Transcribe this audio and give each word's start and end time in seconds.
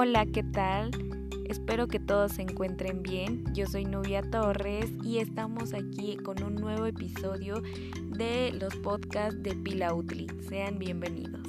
Hola, 0.00 0.26
¿qué 0.26 0.44
tal? 0.44 0.92
Espero 1.48 1.88
que 1.88 1.98
todos 1.98 2.34
se 2.34 2.42
encuentren 2.42 3.02
bien. 3.02 3.42
Yo 3.52 3.66
soy 3.66 3.84
Nubia 3.84 4.22
Torres 4.22 4.88
y 5.02 5.18
estamos 5.18 5.74
aquí 5.74 6.16
con 6.18 6.40
un 6.44 6.54
nuevo 6.54 6.86
episodio 6.86 7.60
de 8.16 8.52
los 8.52 8.76
podcasts 8.76 9.42
de 9.42 9.56
Pila 9.56 9.92
Utli. 9.92 10.28
Sean 10.48 10.78
bienvenidos. 10.78 11.42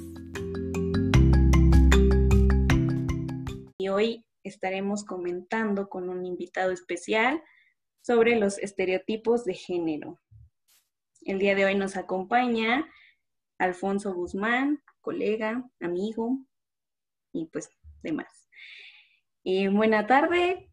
Y 3.78 3.88
hoy 3.88 4.26
estaremos 4.42 5.04
comentando 5.04 5.88
con 5.88 6.08
un 6.08 6.26
invitado 6.26 6.72
especial 6.72 7.40
sobre 8.00 8.34
los 8.34 8.58
estereotipos 8.58 9.44
de 9.44 9.54
género. 9.54 10.18
El 11.22 11.38
día 11.38 11.54
de 11.54 11.66
hoy 11.66 11.76
nos 11.76 11.96
acompaña 11.96 12.90
Alfonso 13.58 14.12
Guzmán, 14.12 14.82
colega, 15.00 15.70
amigo 15.78 16.36
y 17.32 17.46
pues 17.46 17.70
demás. 18.02 18.39
Y 19.42 19.68
buena 19.68 20.06
tarde, 20.06 20.70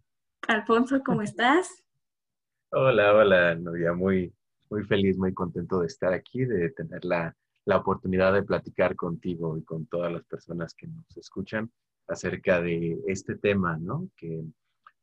Alfonso, 0.47 1.01
¿cómo 1.03 1.21
estás? 1.21 1.83
Hola, 2.71 3.13
hola, 3.15 3.55
Novia, 3.55 3.93
muy, 3.93 4.33
muy 4.69 4.83
feliz, 4.83 5.17
muy 5.17 5.33
contento 5.33 5.79
de 5.79 5.87
estar 5.87 6.11
aquí, 6.11 6.43
de 6.43 6.69
tener 6.71 7.05
la, 7.05 7.33
la 7.63 7.77
oportunidad 7.77 8.33
de 8.33 8.43
platicar 8.43 8.95
contigo 8.95 9.57
y 9.57 9.63
con 9.63 9.85
todas 9.87 10.11
las 10.11 10.25
personas 10.25 10.73
que 10.73 10.87
nos 10.87 11.15
escuchan 11.15 11.71
acerca 12.07 12.61
de 12.61 12.99
este 13.07 13.35
tema, 13.35 13.77
¿no? 13.77 14.09
Que 14.17 14.43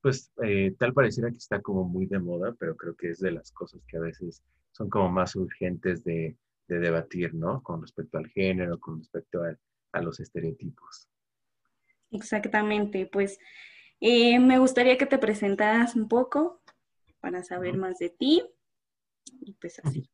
pues 0.03 0.31
eh, 0.43 0.75
tal 0.79 0.93
pareciera 0.93 1.31
que 1.31 1.39
está 1.39 1.63
como 1.63 1.89
muy 1.89 2.05
de 2.05 2.19
moda, 2.19 2.55
pero 2.59 2.77
creo 2.77 2.95
que 2.95 3.11
es 3.11 3.21
de 3.21 3.33
las 3.33 3.51
cosas 3.53 3.83
que 3.87 3.97
a 3.97 4.01
veces 4.01 4.43
son 4.73 4.91
como 4.91 5.11
más 5.11 5.35
urgentes 5.35 6.05
de, 6.05 6.37
de 6.69 6.79
debatir, 6.79 7.35
¿no? 7.35 7.63
Con 7.63 7.81
respecto 7.81 8.19
al 8.19 8.27
género, 8.29 8.79
con 8.79 8.99
respecto 8.99 9.43
a, 9.43 9.57
a 9.93 10.03
los 10.03 10.21
estereotipos. 10.21 11.09
Exactamente, 12.15 13.07
pues 13.07 13.41
eh, 14.01 14.39
me 14.39 14.59
gustaría 14.59 14.97
que 14.97 15.07
te 15.07 15.19
presentaras 15.19 15.97
un 15.97 16.09
poco 16.09 16.63
para 17.21 17.43
saber 17.43 17.77
más 17.77 17.99
de 17.99 18.11
ti 18.11 18.43
y 19.41 19.53
pues 19.55 19.81
así. 19.83 20.09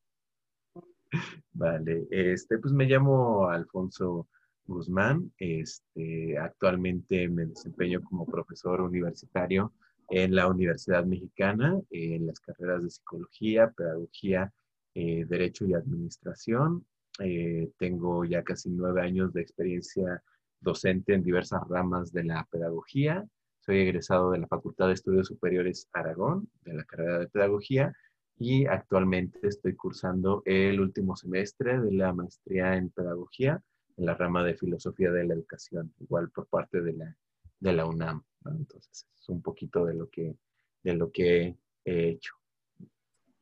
Vale, 1.52 2.06
este, 2.10 2.58
pues 2.58 2.72
me 2.72 2.86
llamo 2.86 3.48
Alfonso 3.48 4.28
Guzmán, 4.64 5.30
este, 5.36 6.38
actualmente 6.38 7.28
me 7.28 7.44
desempeño 7.44 8.02
como 8.02 8.24
profesor 8.24 8.80
universitario 8.80 9.74
en 10.08 10.34
la 10.34 10.46
Universidad 10.46 11.04
Mexicana, 11.04 11.78
en 11.90 12.26
las 12.26 12.40
carreras 12.40 12.82
de 12.82 12.90
psicología, 12.90 13.70
pedagogía, 13.76 14.50
eh, 14.94 15.26
derecho 15.28 15.66
y 15.66 15.74
administración. 15.74 16.86
Eh, 17.18 17.70
tengo 17.78 18.24
ya 18.24 18.42
casi 18.42 18.70
nueve 18.70 19.02
años 19.02 19.34
de 19.34 19.42
experiencia 19.42 20.22
docente 20.60 21.14
en 21.14 21.22
diversas 21.22 21.62
ramas 21.68 22.12
de 22.12 22.24
la 22.24 22.46
pedagogía. 22.50 23.26
Soy 23.60 23.80
egresado 23.80 24.30
de 24.30 24.38
la 24.38 24.46
Facultad 24.46 24.88
de 24.88 24.94
Estudios 24.94 25.28
Superiores 25.28 25.88
Aragón, 25.92 26.48
de 26.62 26.74
la 26.74 26.84
carrera 26.84 27.18
de 27.18 27.28
pedagogía, 27.28 27.92
y 28.38 28.66
actualmente 28.66 29.46
estoy 29.46 29.74
cursando 29.76 30.42
el 30.46 30.80
último 30.80 31.14
semestre 31.14 31.78
de 31.78 31.92
la 31.92 32.12
maestría 32.12 32.74
en 32.76 32.90
pedagogía 32.90 33.62
en 33.96 34.06
la 34.06 34.14
rama 34.14 34.42
de 34.42 34.54
filosofía 34.54 35.12
de 35.12 35.26
la 35.26 35.34
educación, 35.34 35.92
igual 36.00 36.30
por 36.30 36.46
parte 36.46 36.80
de 36.80 36.94
la, 36.94 37.16
de 37.58 37.72
la 37.74 37.86
UNAM. 37.86 38.24
Entonces, 38.46 39.06
es 39.20 39.28
un 39.28 39.42
poquito 39.42 39.84
de 39.84 39.94
lo 39.94 40.08
que, 40.08 40.34
de 40.82 40.94
lo 40.94 41.10
que 41.12 41.54
he 41.84 42.08
hecho. 42.08 42.32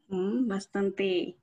Mm, 0.08 0.48
bastante 0.48 1.36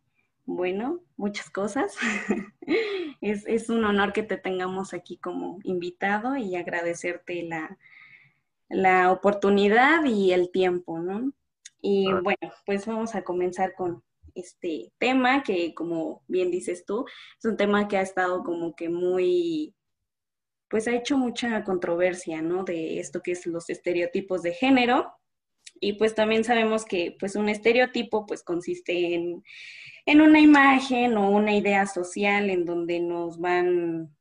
bueno, 0.45 1.01
muchas 1.17 1.49
cosas. 1.49 1.95
es, 3.21 3.45
es, 3.47 3.69
un 3.69 3.83
honor 3.83 4.13
que 4.13 4.23
te 4.23 4.37
tengamos 4.37 4.93
aquí 4.93 5.17
como 5.17 5.59
invitado 5.63 6.37
y 6.37 6.55
agradecerte 6.55 7.43
la, 7.43 7.77
la 8.69 9.11
oportunidad 9.11 10.05
y 10.05 10.31
el 10.31 10.51
tiempo, 10.51 10.99
¿no? 10.99 11.31
Y 11.81 12.11
bueno, 12.11 12.51
pues 12.65 12.85
vamos 12.85 13.13
a 13.13 13.23
comenzar 13.23 13.75
con 13.75 14.03
este 14.33 14.91
tema 14.97 15.43
que, 15.43 15.73
como 15.73 16.23
bien 16.27 16.51
dices 16.51 16.85
tú, 16.85 17.05
es 17.37 17.45
un 17.45 17.57
tema 17.57 17.87
que 17.87 17.97
ha 17.97 18.01
estado 18.01 18.43
como 18.43 18.75
que 18.75 18.89
muy, 18.89 19.75
pues 20.67 20.87
ha 20.87 20.95
hecho 20.95 21.17
mucha 21.17 21.63
controversia, 21.63 22.41
¿no? 22.41 22.63
De 22.63 22.99
esto 22.99 23.21
que 23.21 23.31
es 23.31 23.45
los 23.45 23.69
estereotipos 23.69 24.41
de 24.41 24.53
género. 24.53 25.13
Y 25.79 25.93
pues 25.93 26.15
también 26.15 26.43
sabemos 26.43 26.85
que 26.85 27.15
pues 27.19 27.35
un 27.35 27.49
estereotipo 27.49 28.25
pues 28.25 28.43
consiste 28.43 29.13
en, 29.13 29.43
en 30.05 30.21
una 30.21 30.39
imagen 30.39 31.17
o 31.17 31.29
una 31.29 31.55
idea 31.55 31.85
social 31.85 32.49
en 32.49 32.65
donde 32.65 32.99
nos 32.99 33.39
van 33.39 34.15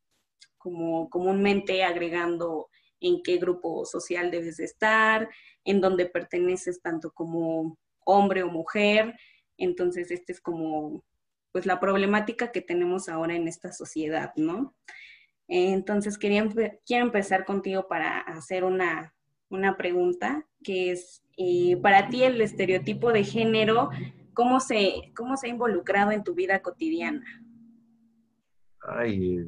como 0.58 1.10
comúnmente 1.10 1.84
agregando 1.84 2.68
en 3.00 3.22
qué 3.22 3.36
grupo 3.36 3.84
social 3.84 4.30
debes 4.30 4.56
de 4.56 4.64
estar, 4.64 5.28
en 5.64 5.80
dónde 5.80 6.06
perteneces 6.06 6.80
tanto 6.80 7.12
como 7.12 7.78
hombre 8.04 8.42
o 8.42 8.48
mujer. 8.48 9.14
Entonces, 9.58 10.10
esta 10.10 10.32
es 10.32 10.40
como 10.40 11.04
pues 11.52 11.66
la 11.66 11.78
problemática 11.78 12.50
que 12.50 12.60
tenemos 12.60 13.08
ahora 13.08 13.36
en 13.36 13.46
esta 13.46 13.72
sociedad, 13.72 14.32
¿no? 14.36 14.74
Entonces, 15.46 16.18
quería, 16.18 16.48
quiero 16.84 17.04
empezar 17.04 17.44
contigo 17.44 17.86
para 17.86 18.18
hacer 18.20 18.64
una, 18.64 19.14
una 19.50 19.76
pregunta, 19.76 20.46
que 20.64 20.90
es, 20.90 21.22
eh, 21.36 21.76
para 21.82 22.08
ti 22.08 22.22
el 22.22 22.40
estereotipo 22.40 23.12
de 23.12 23.24
género, 23.24 23.90
¿cómo 24.34 24.60
se, 24.60 25.12
¿cómo 25.16 25.36
se 25.36 25.46
ha 25.46 25.50
involucrado 25.50 26.10
en 26.12 26.24
tu 26.24 26.34
vida 26.34 26.60
cotidiana? 26.62 27.24
Ay, 28.80 29.38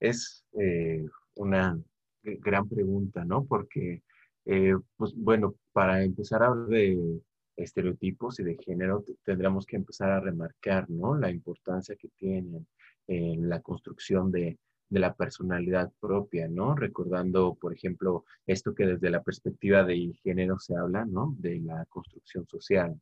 es 0.00 0.44
eh, 0.60 1.04
una 1.34 1.78
gran 2.22 2.68
pregunta, 2.68 3.24
¿no? 3.24 3.44
Porque, 3.44 4.02
eh, 4.46 4.74
pues 4.96 5.14
bueno, 5.14 5.54
para 5.72 6.02
empezar 6.02 6.42
a 6.42 6.46
hablar 6.46 6.68
de 6.68 7.20
estereotipos 7.56 8.40
y 8.40 8.44
de 8.44 8.56
género, 8.56 9.04
tendríamos 9.24 9.66
que 9.66 9.76
empezar 9.76 10.10
a 10.10 10.20
remarcar, 10.20 10.88
¿no? 10.88 11.16
La 11.16 11.30
importancia 11.30 11.96
que 11.96 12.08
tienen 12.16 12.66
en 13.06 13.48
la 13.48 13.60
construcción 13.60 14.30
de, 14.30 14.58
de 14.94 15.00
la 15.00 15.12
personalidad 15.12 15.92
propia, 15.98 16.46
¿no? 16.46 16.76
Recordando, 16.76 17.56
por 17.60 17.74
ejemplo, 17.74 18.24
esto 18.46 18.76
que 18.76 18.86
desde 18.86 19.10
la 19.10 19.24
perspectiva 19.24 19.82
de 19.82 20.14
género 20.22 20.60
se 20.60 20.76
habla, 20.76 21.04
¿no? 21.04 21.34
De 21.40 21.58
la 21.58 21.84
construcción 21.86 22.46
social. 22.46 22.96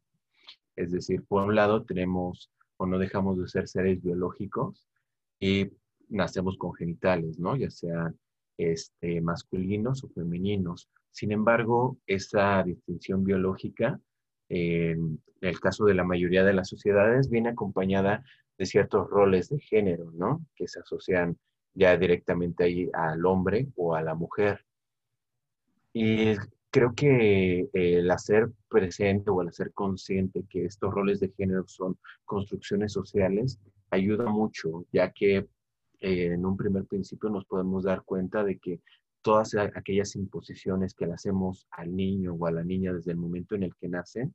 Es 0.75 0.91
decir, 0.91 1.23
por 1.29 1.45
un 1.45 1.55
lado 1.55 1.85
tenemos 1.85 2.51
o 2.79 2.87
no 2.87 2.99
dejamos 2.99 3.39
de 3.39 3.47
ser 3.47 3.69
seres 3.69 4.03
biológicos 4.03 4.89
y 5.39 5.71
nacemos 6.09 6.57
con 6.57 6.73
genitales, 6.73 7.39
¿no? 7.39 7.57
Ya 7.57 7.69
sean 7.69 8.19
este, 8.57 9.21
masculinos 9.21 10.03
o 10.03 10.09
femeninos. 10.09 10.89
Sin 11.11 11.31
embargo, 11.31 11.99
esa 12.07 12.63
distinción 12.63 13.23
biológica, 13.23 14.01
en 14.49 15.23
el 15.43 15.61
caso 15.61 15.85
de 15.85 15.93
la 15.93 16.05
mayoría 16.05 16.43
de 16.43 16.55
las 16.55 16.71
sociedades, 16.71 17.29
viene 17.29 17.51
acompañada 17.51 18.25
de 18.57 18.65
ciertos 18.65 19.11
roles 19.11 19.51
de 19.51 19.61
género, 19.61 20.11
¿no? 20.13 20.43
Que 20.57 20.67
se 20.69 20.81
asocian 20.81 21.37
ya 21.75 21.97
directamente 21.97 22.65
ahí 22.65 22.91
al 22.93 23.25
hombre 23.27 23.69
o 23.77 23.95
a 23.95 24.03
la 24.03 24.15
mujer. 24.15 24.65
Y 25.93 26.35
creo 26.71 26.95
que 26.95 27.69
el 27.73 28.11
hacer 28.11 28.51
presente 28.69 29.31
o 29.31 29.43
el 29.43 29.49
hacer 29.49 29.73
consciente 29.73 30.45
que 30.49 30.65
estos 30.65 30.93
roles 30.93 31.21
de 31.21 31.31
género 31.31 31.67
son 31.67 31.99
construcciones 32.25 32.93
sociales 32.93 33.59
ayuda 33.91 34.27
mucho, 34.31 34.87
ya 34.91 35.13
que 35.13 35.37
eh, 35.37 35.47
en 36.01 36.47
un 36.47 36.57
primer 36.57 36.87
principio 36.87 37.29
nos 37.29 37.45
podemos 37.45 37.85
dar 37.85 38.03
cuenta 38.03 38.43
de 38.43 38.59
que 38.59 38.81
todas 39.21 39.55
aquellas 39.55 40.17
imposiciones 40.17 40.95
que 40.95 41.07
le 41.07 41.13
hacemos 41.13 41.69
al 41.71 41.95
niño 41.95 42.35
o 42.35 42.47
a 42.47 42.51
la 42.51 42.65
niña 42.65 42.93
desde 42.93 43.13
el 43.13 43.19
momento 43.19 43.55
en 43.55 43.63
el 43.63 43.75
que 43.77 43.89
nacen 43.89 44.35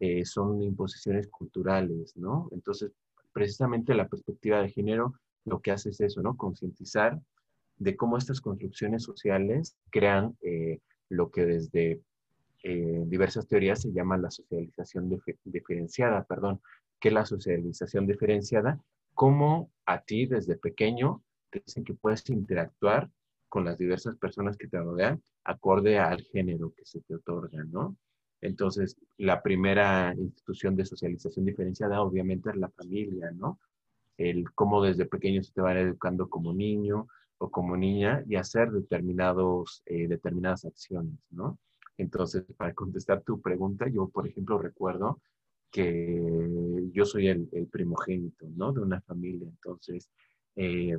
eh, 0.00 0.24
son 0.24 0.60
imposiciones 0.60 1.28
culturales, 1.28 2.16
¿no? 2.16 2.48
Entonces, 2.50 2.90
precisamente 3.32 3.94
la 3.94 4.08
perspectiva 4.08 4.60
de 4.60 4.70
género 4.70 5.14
lo 5.44 5.60
que 5.60 5.70
hace 5.70 5.90
es 5.90 6.00
eso, 6.00 6.22
¿no? 6.22 6.36
Concientizar 6.36 7.20
de 7.76 7.96
cómo 7.96 8.18
estas 8.18 8.40
construcciones 8.40 9.02
sociales 9.02 9.76
crean 9.90 10.36
eh, 10.42 10.80
lo 11.08 11.30
que 11.30 11.44
desde 11.44 12.00
diversas 12.66 13.46
teorías 13.46 13.82
se 13.82 13.92
llama 13.92 14.16
la 14.16 14.30
socialización 14.30 15.10
diferenciada, 15.44 16.24
perdón, 16.24 16.62
que 16.98 17.10
la 17.10 17.26
socialización 17.26 18.06
diferenciada 18.06 18.80
cómo 19.14 19.70
a 19.86 20.02
ti 20.02 20.26
desde 20.26 20.56
pequeño 20.56 21.22
te 21.50 21.62
dicen 21.64 21.84
que 21.84 21.94
puedes 21.94 22.28
interactuar 22.28 23.10
con 23.48 23.64
las 23.64 23.78
diversas 23.78 24.16
personas 24.16 24.56
que 24.56 24.66
te 24.66 24.80
rodean 24.80 25.22
acorde 25.44 25.98
al 25.98 26.22
género 26.22 26.72
que 26.74 26.84
se 26.84 27.00
te 27.00 27.14
otorga, 27.14 27.62
¿no? 27.64 27.96
Entonces, 28.40 28.96
la 29.16 29.42
primera 29.42 30.14
institución 30.18 30.74
de 30.76 30.84
socialización 30.84 31.46
diferenciada 31.46 32.02
obviamente 32.02 32.50
es 32.50 32.56
la 32.56 32.68
familia, 32.68 33.30
¿no? 33.30 33.58
El 34.16 34.50
cómo 34.52 34.82
desde 34.82 35.06
pequeño 35.06 35.42
se 35.42 35.52
te 35.52 35.60
van 35.60 35.76
educando 35.76 36.28
como 36.28 36.52
niño 36.52 37.08
o 37.38 37.50
como 37.50 37.76
niña 37.76 38.22
y 38.28 38.36
hacer 38.36 38.70
determinados, 38.70 39.82
eh, 39.86 40.08
determinadas 40.08 40.64
acciones, 40.64 41.18
¿no? 41.30 41.58
Entonces, 41.96 42.44
para 42.56 42.74
contestar 42.74 43.22
tu 43.22 43.40
pregunta, 43.40 43.86
yo, 43.88 44.08
por 44.08 44.26
ejemplo, 44.26 44.58
recuerdo 44.58 45.20
que 45.70 46.90
yo 46.92 47.04
soy 47.04 47.28
el, 47.28 47.48
primogénito, 47.70 48.46
¿no? 48.56 48.72
De 48.72 48.80
una 48.80 49.00
familia. 49.00 49.48
Entonces, 49.48 50.08
eh, 50.56 50.96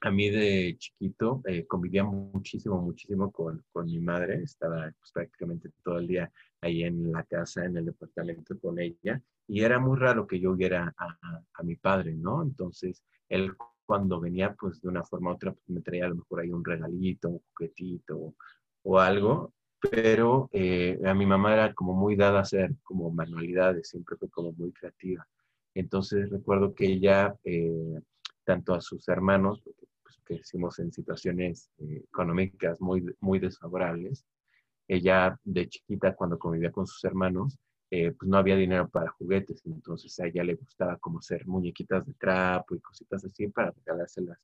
a 0.00 0.10
mí 0.10 0.30
de 0.30 0.76
chiquito 0.78 1.42
eh, 1.46 1.66
convivía 1.66 2.04
muchísimo, 2.04 2.80
muchísimo 2.80 3.30
con, 3.30 3.64
con 3.72 3.86
mi 3.86 3.98
madre. 4.00 4.42
Estaba 4.42 4.90
pues, 4.98 5.12
prácticamente 5.12 5.70
todo 5.82 5.98
el 5.98 6.06
día 6.06 6.32
ahí 6.60 6.84
en 6.84 7.12
la 7.12 7.24
casa, 7.24 7.64
en 7.64 7.76
el 7.76 7.86
departamento 7.86 8.58
con 8.58 8.78
ella. 8.78 9.20
Y 9.48 9.62
era 9.62 9.78
muy 9.78 9.98
raro 9.98 10.26
que 10.26 10.38
yo 10.38 10.54
viera 10.54 10.94
a, 10.96 11.18
a, 11.54 11.62
mi 11.62 11.74
padre, 11.74 12.14
¿no? 12.14 12.42
Entonces, 12.42 13.02
él 13.28 13.56
cuando 13.86 14.20
venía, 14.20 14.54
pues 14.54 14.82
de 14.82 14.88
una 14.88 15.02
forma 15.02 15.30
u 15.30 15.34
otra, 15.34 15.52
pues, 15.52 15.68
me 15.70 15.80
traía 15.80 16.04
a 16.04 16.08
lo 16.08 16.16
mejor 16.16 16.40
ahí 16.40 16.50
un 16.50 16.62
regalito, 16.64 17.30
un 17.30 17.40
juguetito 17.54 18.34
o, 18.82 18.98
algo. 19.00 19.54
Pero 19.90 20.50
eh, 20.52 21.00
a 21.06 21.14
mi 21.14 21.24
mamá 21.24 21.54
era 21.54 21.72
como 21.72 21.94
muy 21.94 22.14
dada 22.14 22.40
a 22.40 22.42
hacer 22.42 22.74
como 22.82 23.10
manualidades, 23.10 23.88
siempre 23.88 24.16
fue 24.16 24.28
como 24.28 24.52
muy 24.52 24.72
creativa. 24.72 25.26
Entonces 25.74 26.28
recuerdo 26.30 26.74
que 26.74 26.84
ella, 26.86 27.34
eh, 27.44 28.00
tanto 28.44 28.74
a 28.74 28.80
sus 28.80 29.08
hermanos, 29.08 29.62
crecimos 30.24 30.78
en 30.78 30.92
situaciones 30.92 31.70
eh, 31.78 32.04
económicas 32.04 32.80
muy, 32.82 33.04
muy 33.20 33.38
desfavorables. 33.38 34.26
Ella 34.86 35.38
de 35.44 35.68
chiquita, 35.68 36.14
cuando 36.14 36.38
convivía 36.38 36.70
con 36.70 36.86
sus 36.86 37.02
hermanos, 37.04 37.58
eh, 37.90 38.12
pues 38.12 38.28
no 38.28 38.36
había 38.36 38.56
dinero 38.56 38.88
para 38.88 39.10
juguetes, 39.12 39.64
entonces 39.64 40.18
a 40.20 40.26
ella 40.26 40.44
le 40.44 40.54
gustaba 40.54 40.98
como 40.98 41.20
hacer 41.20 41.46
muñequitas 41.46 42.06
de 42.06 42.12
trapo 42.14 42.74
y 42.74 42.80
cositas 42.80 43.24
así 43.24 43.48
para 43.48 43.70
regalárselas 43.70 44.38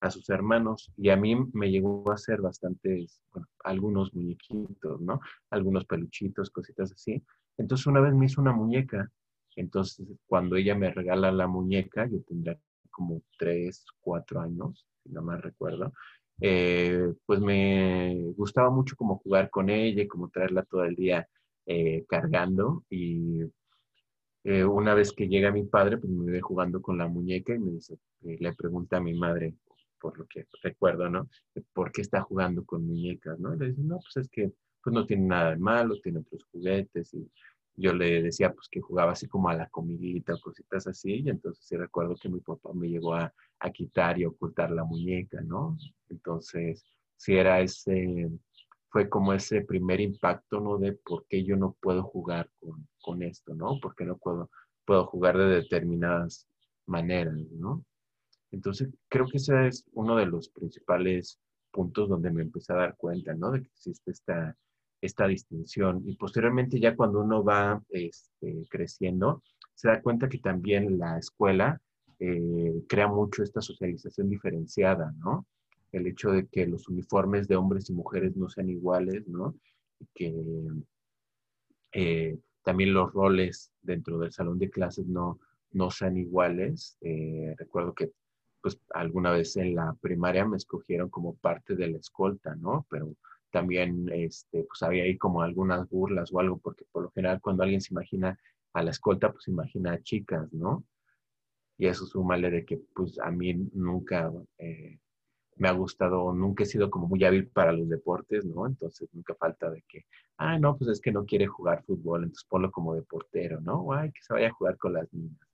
a 0.00 0.10
sus 0.10 0.28
hermanos. 0.30 0.92
Y 0.96 1.10
a 1.10 1.16
mí 1.16 1.36
me 1.52 1.70
llegó 1.70 2.10
a 2.10 2.14
hacer 2.14 2.40
bastantes, 2.40 3.22
algunos 3.64 4.14
muñequitos, 4.14 5.00
¿no? 5.00 5.20
Algunos 5.50 5.84
peluchitos, 5.86 6.50
cositas 6.50 6.92
así. 6.92 7.22
Entonces 7.56 7.86
una 7.86 8.00
vez 8.00 8.14
me 8.14 8.26
hizo 8.26 8.40
una 8.40 8.52
muñeca. 8.52 9.10
Entonces 9.56 10.06
cuando 10.26 10.56
ella 10.56 10.74
me 10.74 10.90
regala 10.90 11.32
la 11.32 11.46
muñeca, 11.46 12.06
yo 12.06 12.22
tendría 12.22 12.58
como 12.90 13.22
tres, 13.38 13.84
cuatro 14.00 14.40
años, 14.40 14.86
si 15.02 15.10
no 15.10 15.22
mal 15.22 15.40
recuerdo, 15.42 15.92
eh, 16.40 17.12
pues 17.26 17.40
me 17.40 18.32
gustaba 18.36 18.70
mucho 18.70 18.96
como 18.96 19.18
jugar 19.18 19.50
con 19.50 19.70
ella 19.70 20.02
y 20.02 20.08
como 20.08 20.28
traerla 20.30 20.62
todo 20.64 20.84
el 20.84 20.96
día 20.96 21.28
eh, 21.66 22.04
cargando. 22.08 22.84
Y 22.90 23.42
eh, 24.44 24.64
una 24.64 24.94
vez 24.94 25.12
que 25.12 25.28
llega 25.28 25.52
mi 25.52 25.64
padre, 25.64 25.98
pues 25.98 26.12
me 26.12 26.30
ve 26.30 26.40
jugando 26.40 26.80
con 26.82 26.98
la 26.98 27.08
muñeca 27.08 27.54
y 27.54 27.58
me 27.58 27.72
dice, 27.72 27.98
le 28.22 28.52
pregunta 28.54 28.98
a 28.98 29.00
mi 29.00 29.14
madre, 29.14 29.54
por 30.00 30.18
lo 30.18 30.26
que 30.26 30.46
recuerdo, 30.62 31.08
¿no? 31.10 31.28
¿Por 31.72 31.92
qué 31.92 32.00
está 32.02 32.22
jugando 32.22 32.64
con 32.64 32.86
muñecas, 32.86 33.38
no? 33.38 33.54
Y 33.54 33.58
le 33.58 33.68
dice, 33.68 33.82
no, 33.82 33.98
pues 33.98 34.16
es 34.16 34.28
que 34.30 34.52
pues 34.82 34.94
no 34.94 35.04
tiene 35.06 35.26
nada 35.26 35.50
de 35.50 35.58
malo, 35.58 36.00
tiene 36.00 36.20
otros 36.20 36.42
juguetes 36.50 37.12
y 37.12 37.30
yo 37.76 37.92
le 37.92 38.22
decía 38.22 38.52
pues 38.52 38.68
que 38.70 38.80
jugaba 38.80 39.12
así 39.12 39.28
como 39.28 39.48
a 39.48 39.54
la 39.54 39.68
comidita 39.68 40.34
o 40.34 40.40
cositas 40.40 40.86
así, 40.86 41.22
y 41.24 41.28
entonces 41.28 41.64
sí 41.64 41.76
recuerdo 41.76 42.14
que 42.16 42.28
mi 42.28 42.40
papá 42.40 42.70
me 42.74 42.88
llegó 42.88 43.14
a, 43.14 43.32
a 43.58 43.70
quitar 43.70 44.18
y 44.18 44.24
ocultar 44.24 44.70
la 44.70 44.84
muñeca, 44.84 45.40
¿no? 45.42 45.76
Entonces, 46.08 46.84
sí 47.16 47.36
era 47.36 47.60
ese, 47.60 48.30
fue 48.90 49.08
como 49.08 49.32
ese 49.32 49.62
primer 49.62 50.00
impacto, 50.00 50.60
¿no? 50.60 50.78
De 50.78 50.92
por 50.92 51.26
qué 51.28 51.44
yo 51.44 51.56
no 51.56 51.76
puedo 51.80 52.02
jugar 52.02 52.50
con, 52.60 52.86
con 53.00 53.22
esto, 53.22 53.54
¿no? 53.54 53.78
Porque 53.80 54.04
no 54.04 54.16
puedo, 54.18 54.50
puedo 54.84 55.06
jugar 55.06 55.38
de 55.38 55.46
determinadas 55.46 56.46
maneras, 56.86 57.36
¿no? 57.52 57.84
Entonces, 58.50 58.90
creo 59.08 59.26
que 59.26 59.38
ese 59.38 59.68
es 59.68 59.84
uno 59.92 60.16
de 60.16 60.26
los 60.26 60.48
principales 60.48 61.38
puntos 61.70 62.08
donde 62.08 62.30
me 62.32 62.42
empecé 62.42 62.72
a 62.72 62.76
dar 62.76 62.96
cuenta, 62.96 63.32
¿no? 63.34 63.52
De 63.52 63.62
que 63.62 63.68
existe 63.68 64.10
esta 64.10 64.56
esta 65.00 65.26
distinción. 65.26 66.02
Y 66.06 66.16
posteriormente 66.16 66.78
ya 66.78 66.94
cuando 66.94 67.20
uno 67.20 67.42
va 67.42 67.82
este, 67.90 68.66
creciendo, 68.68 69.42
se 69.74 69.88
da 69.88 70.02
cuenta 70.02 70.28
que 70.28 70.38
también 70.38 70.98
la 70.98 71.18
escuela 71.18 71.80
eh, 72.18 72.84
crea 72.88 73.08
mucho 73.08 73.42
esta 73.42 73.60
socialización 73.60 74.28
diferenciada, 74.28 75.12
¿no? 75.18 75.46
El 75.92 76.06
hecho 76.06 76.30
de 76.30 76.46
que 76.46 76.66
los 76.66 76.88
uniformes 76.88 77.48
de 77.48 77.56
hombres 77.56 77.90
y 77.90 77.92
mujeres 77.92 78.36
no 78.36 78.48
sean 78.48 78.70
iguales, 78.70 79.26
¿no? 79.28 79.54
Que 80.14 80.34
eh, 81.92 82.38
también 82.62 82.94
los 82.94 83.12
roles 83.12 83.72
dentro 83.82 84.18
del 84.18 84.32
salón 84.32 84.58
de 84.58 84.70
clases 84.70 85.06
no, 85.06 85.40
no 85.72 85.90
sean 85.90 86.16
iguales. 86.16 86.96
Eh, 87.00 87.54
recuerdo 87.58 87.94
que 87.94 88.12
pues 88.62 88.78
alguna 88.90 89.32
vez 89.32 89.56
en 89.56 89.74
la 89.74 89.96
primaria 90.00 90.44
me 90.44 90.56
escogieron 90.56 91.08
como 91.08 91.34
parte 91.36 91.74
de 91.74 91.88
la 91.88 91.98
escolta, 91.98 92.54
¿no? 92.56 92.86
Pero 92.90 93.14
también 93.50 94.08
este, 94.12 94.64
pues 94.64 94.82
había 94.82 95.04
ahí 95.04 95.16
como 95.16 95.42
algunas 95.42 95.88
burlas 95.88 96.32
o 96.32 96.40
algo, 96.40 96.58
porque 96.58 96.84
por 96.92 97.04
lo 97.04 97.10
general 97.10 97.40
cuando 97.40 97.62
alguien 97.62 97.80
se 97.80 97.94
imagina 97.94 98.38
a 98.72 98.82
la 98.82 98.90
escolta, 98.90 99.32
pues 99.32 99.48
imagina 99.48 99.92
a 99.92 100.02
chicas, 100.02 100.52
¿no? 100.52 100.84
Y 101.78 101.86
eso 101.86 102.06
súmale 102.06 102.50
de 102.50 102.64
que 102.64 102.78
pues 102.94 103.18
a 103.20 103.30
mí 103.30 103.54
nunca 103.72 104.30
eh, 104.58 104.98
me 105.60 105.68
ha 105.68 105.72
gustado, 105.72 106.32
nunca 106.32 106.62
he 106.62 106.66
sido 106.66 106.90
como 106.90 107.06
muy 107.06 107.22
hábil 107.22 107.46
para 107.48 107.72
los 107.72 107.86
deportes, 107.86 108.46
¿no? 108.46 108.66
Entonces 108.66 109.10
nunca 109.12 109.34
falta 109.34 109.70
de 109.70 109.82
que, 109.86 110.06
ah, 110.38 110.58
no, 110.58 110.78
pues 110.78 110.90
es 110.90 111.00
que 111.02 111.12
no 111.12 111.26
quiere 111.26 111.46
jugar 111.46 111.84
fútbol, 111.84 112.22
entonces 112.22 112.46
ponlo 112.48 112.72
como 112.72 112.94
de 112.94 113.02
portero, 113.02 113.60
¿no? 113.60 113.92
Ay, 113.92 114.10
que 114.10 114.22
se 114.22 114.32
vaya 114.32 114.48
a 114.48 114.52
jugar 114.52 114.78
con 114.78 114.94
las 114.94 115.12
niñas. 115.12 115.46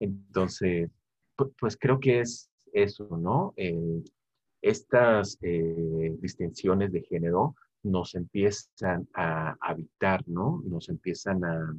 Entonces, 0.00 0.90
pues, 1.60 1.76
creo 1.76 2.00
que 2.00 2.20
es 2.20 2.50
eso, 2.72 3.18
¿no? 3.18 3.52
Eh, 3.56 4.02
estas 4.62 5.36
eh, 5.42 6.16
distinciones 6.20 6.90
de 6.90 7.02
género 7.02 7.54
nos 7.82 8.14
empiezan 8.14 9.06
a 9.12 9.56
habitar, 9.60 10.26
¿no? 10.26 10.62
Nos 10.64 10.88
empiezan 10.88 11.44
a, 11.44 11.74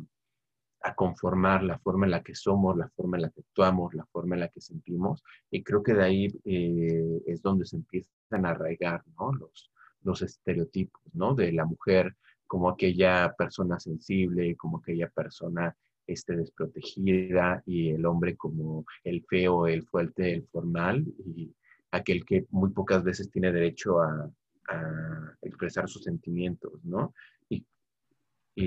conformar 0.94 1.64
la 1.64 1.80
forma 1.80 2.06
en 2.06 2.12
la 2.12 2.22
que 2.22 2.36
somos, 2.36 2.78
la 2.78 2.90
forma 2.90 3.18
en 3.18 3.24
la 3.24 3.30
que 3.30 3.42
actuamos, 3.42 3.94
la 3.94 4.06
forma 4.06 4.36
en 4.36 4.42
la 4.42 4.50
que 4.50 4.62
sentimos. 4.62 5.24
Y 5.50 5.64
creo 5.64 5.82
que 5.82 5.94
de 5.94 6.04
ahí 6.04 6.28
eh, 6.44 7.22
es 7.26 7.42
donde 7.42 7.66
se 7.66 7.78
empiezan 7.78 8.46
a 8.46 8.50
arraigar, 8.50 9.04
¿no? 9.18 9.34
Los, 9.34 9.72
los 10.04 10.22
estereotipos, 10.22 11.02
¿no? 11.14 11.34
De 11.34 11.52
la 11.52 11.66
mujer 11.66 12.16
como 12.46 12.70
aquella 12.70 13.34
persona 13.38 13.80
sensible, 13.80 14.56
como 14.56 14.78
aquella 14.78 15.10
persona 15.10 15.76
este, 16.06 16.36
desprotegida 16.36 17.64
y 17.66 17.90
el 17.90 18.06
hombre 18.06 18.36
como 18.36 18.86
el 19.04 19.26
feo, 19.26 19.68
el 19.68 19.84
fuerte, 19.88 20.34
el 20.34 20.48
formal. 20.48 21.06
Y, 21.26 21.56
aquel 21.96 22.26
que 22.26 22.46
muy 22.50 22.72
pocas 22.72 23.04
veces 23.04 23.30
tiene 23.32 23.52
derecho 23.52 24.02
a, 24.02 24.30
expresar 25.44 25.88
sus 25.88 26.04
sentimientos, 26.04 26.84
¿no? 26.84 27.14
Y, 27.50 27.64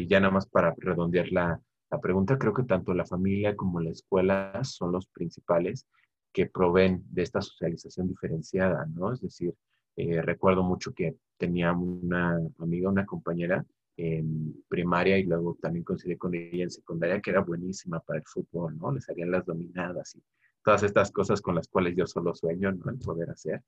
ya 0.07 0.21
nada 0.21 0.33
más 0.33 0.47
para 0.47 0.73
redondear 0.77 1.29
la, 1.33 1.61
pregunta, 1.97 2.39
creo 2.39 2.53
que 2.53 2.65
tanto 2.65 2.93
la 2.93 3.07
familia 3.07 3.57
como 3.57 3.81
la 3.81 3.91
escuela 3.91 4.61
son 4.63 4.93
los 4.93 5.07
principales 5.07 5.87
que 6.33 6.47
proveen 6.47 7.03
de 7.11 7.23
esta 7.23 7.41
socialización 7.41 8.09
diferenciada, 8.09 8.87
¿no? 8.87 9.13
Es 9.13 9.21
decir, 9.21 9.55
eh, 9.97 10.21
recuerdo 10.23 10.63
mucho 10.63 10.93
que 10.93 11.17
tenía 11.39 11.73
una 11.73 12.39
amiga, 12.59 12.91
una 12.91 13.07
compañera 13.07 13.65
en 13.97 14.63
primaria 14.69 15.19
y 15.19 15.25
luego 15.25 15.59
también 15.61 15.85
coincidí 15.85 16.17
con 16.17 16.35
ella 16.35 16.65
en 16.65 16.71
secundaria 16.71 17.21
que 17.21 17.31
era 17.31 17.41
buenísima 17.41 17.99
para 18.01 18.21
el 18.21 18.25
fútbol, 18.27 18.79
¿no? 18.79 18.93
Le 18.93 19.01
salían 19.01 19.31
las 19.31 19.45
dominadas 19.45 20.15
y 20.15 20.23
todas 20.63 20.83
estas 20.83 21.11
cosas 21.11 21.41
con 21.41 21.55
las 21.55 21.67
cuales 21.67 21.97
yo 21.97 22.07
solo 22.07 22.35
sueño, 22.35 22.71
¿no? 22.73 22.91
El 22.91 22.99
poder 22.99 23.31
hacer. 23.31 23.63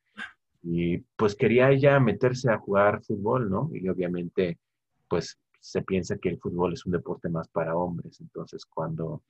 Y 0.63 0.99
pues 1.17 1.35
quería 1.35 1.71
ella 1.71 1.99
meterse 1.99 2.51
a 2.51 2.59
jugar 2.59 3.03
fútbol, 3.03 3.51
¿no? 3.51 3.71
Y 3.73 3.89
obviamente, 3.89 4.59
pues 5.09 5.39
se 5.61 5.83
piensa 5.83 6.19
que 6.19 6.31
el 6.31 6.39
fútbol 6.39 6.73
es 6.73 6.87
un 6.87 6.93
deporte 6.93 7.29
más 7.29 7.49
para 7.49 7.77
hombres. 7.77 8.21
Entonces, 8.21 8.65
cuando 8.65 9.23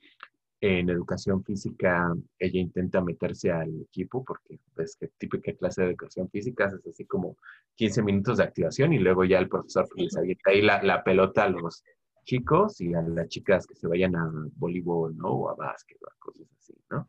en 0.61 0.91
educación 0.91 1.43
física 1.43 2.15
ella 2.39 2.61
intenta 2.61 3.01
meterse 3.01 3.51
al 3.51 3.81
equipo, 3.81 4.23
porque 4.25 4.59
es 4.77 4.97
que 4.97 5.09
típica 5.19 5.53
clase 5.55 5.83
de 5.83 5.89
educación 5.89 6.29
física 6.29 6.67
es 6.67 6.87
así 6.87 7.07
como 7.07 7.37
15 7.77 8.03
minutos 8.03 8.39
de 8.39 8.45
activación 8.45 8.93
y 8.93 8.99
luego 8.99 9.25
ya 9.25 9.39
el 9.39 9.49
profesor 9.49 9.89
les 9.97 10.17
avienta 10.17 10.51
ahí 10.51 10.61
la, 10.61 10.83
la, 10.83 11.03
pelota 11.03 11.45
a 11.45 11.49
los 11.49 11.83
chicos 12.25 12.81
y 12.81 12.93
a 12.93 13.01
las 13.01 13.29
chicas 13.29 13.67
que 13.67 13.75
se 13.75 13.89
vayan 13.89 14.15
a 14.17 14.31
voleibol, 14.57 15.17
¿no? 15.17 15.29
O 15.29 15.49
a 15.49 15.55
básquet 15.55 15.99
o 16.03 16.07
a 16.07 16.15
cosas 16.19 16.47
así, 16.59 16.75
¿no? 16.91 17.09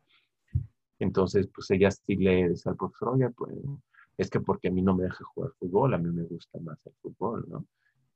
Entonces, 1.00 1.50
pues 1.54 1.70
ella 1.72 1.92
sí 1.92 2.16
le 2.16 2.50
dice 2.50 2.70
al 2.70 2.78
profesor, 2.78 3.10
oye, 3.10 3.30
pues 3.32 3.54
es 4.18 4.30
que 4.30 4.40
porque 4.40 4.70
a 4.70 4.72
mí 4.72 4.82
no 4.82 4.96
me 4.96 5.04
deja 5.04 5.26
jugar 5.26 5.52
fútbol, 5.60 5.94
a 5.94 5.98
mí 5.98 6.10
me 6.10 6.24
gusta 6.24 6.60
más 6.60 6.80
el 6.86 6.94
fútbol, 7.02 7.46
¿no? 7.50 7.66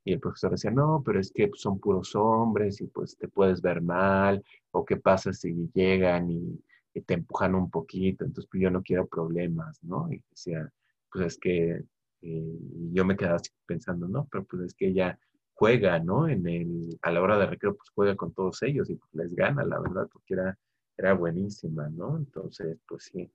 Y 0.05 0.13
el 0.13 0.19
profesor 0.19 0.51
decía, 0.51 0.71
no, 0.71 1.01
pero 1.05 1.19
es 1.19 1.31
que 1.31 1.51
son 1.55 1.79
puros 1.79 2.15
hombres 2.15 2.79
y 2.79 2.87
pues 2.87 3.17
te 3.17 3.27
puedes 3.27 3.61
ver 3.61 3.81
mal, 3.81 4.43
o 4.71 4.85
qué 4.85 4.97
pasa 4.97 5.33
si 5.33 5.69
llegan 5.73 6.31
y, 6.31 6.61
te 7.05 7.15
empujan 7.15 7.55
un 7.55 7.69
poquito, 7.69 8.23
entonces 8.23 8.47
pues 8.49 8.63
yo 8.63 8.71
no 8.71 8.81
quiero 8.81 9.05
problemas, 9.05 9.83
¿no? 9.83 10.09
Y 10.13 10.23
decía, 10.29 10.71
pues 11.11 11.25
es 11.25 11.37
que 11.37 11.83
eh, 12.21 12.59
yo 12.93 13.03
me 13.03 13.17
quedaba 13.17 13.35
así 13.35 13.51
pensando, 13.65 14.07
no, 14.07 14.29
pero 14.31 14.45
pues 14.45 14.61
es 14.61 14.73
que 14.73 14.87
ella 14.87 15.19
juega, 15.55 15.99
¿no? 15.99 16.29
En 16.29 16.47
el, 16.47 16.97
a 17.01 17.11
la 17.11 17.21
hora 17.21 17.37
de 17.37 17.47
recreo, 17.47 17.75
pues 17.75 17.89
juega 17.89 18.15
con 18.15 18.33
todos 18.33 18.63
ellos 18.63 18.89
y 18.89 18.95
pues 18.95 19.13
les 19.13 19.35
gana, 19.35 19.65
la 19.65 19.81
verdad, 19.81 20.07
porque 20.09 20.35
era 20.35 20.57
era 20.97 21.13
buenísima, 21.13 21.89
¿no? 21.89 22.17
Entonces, 22.17 22.77
pues 22.87 23.05
sí. 23.05 23.29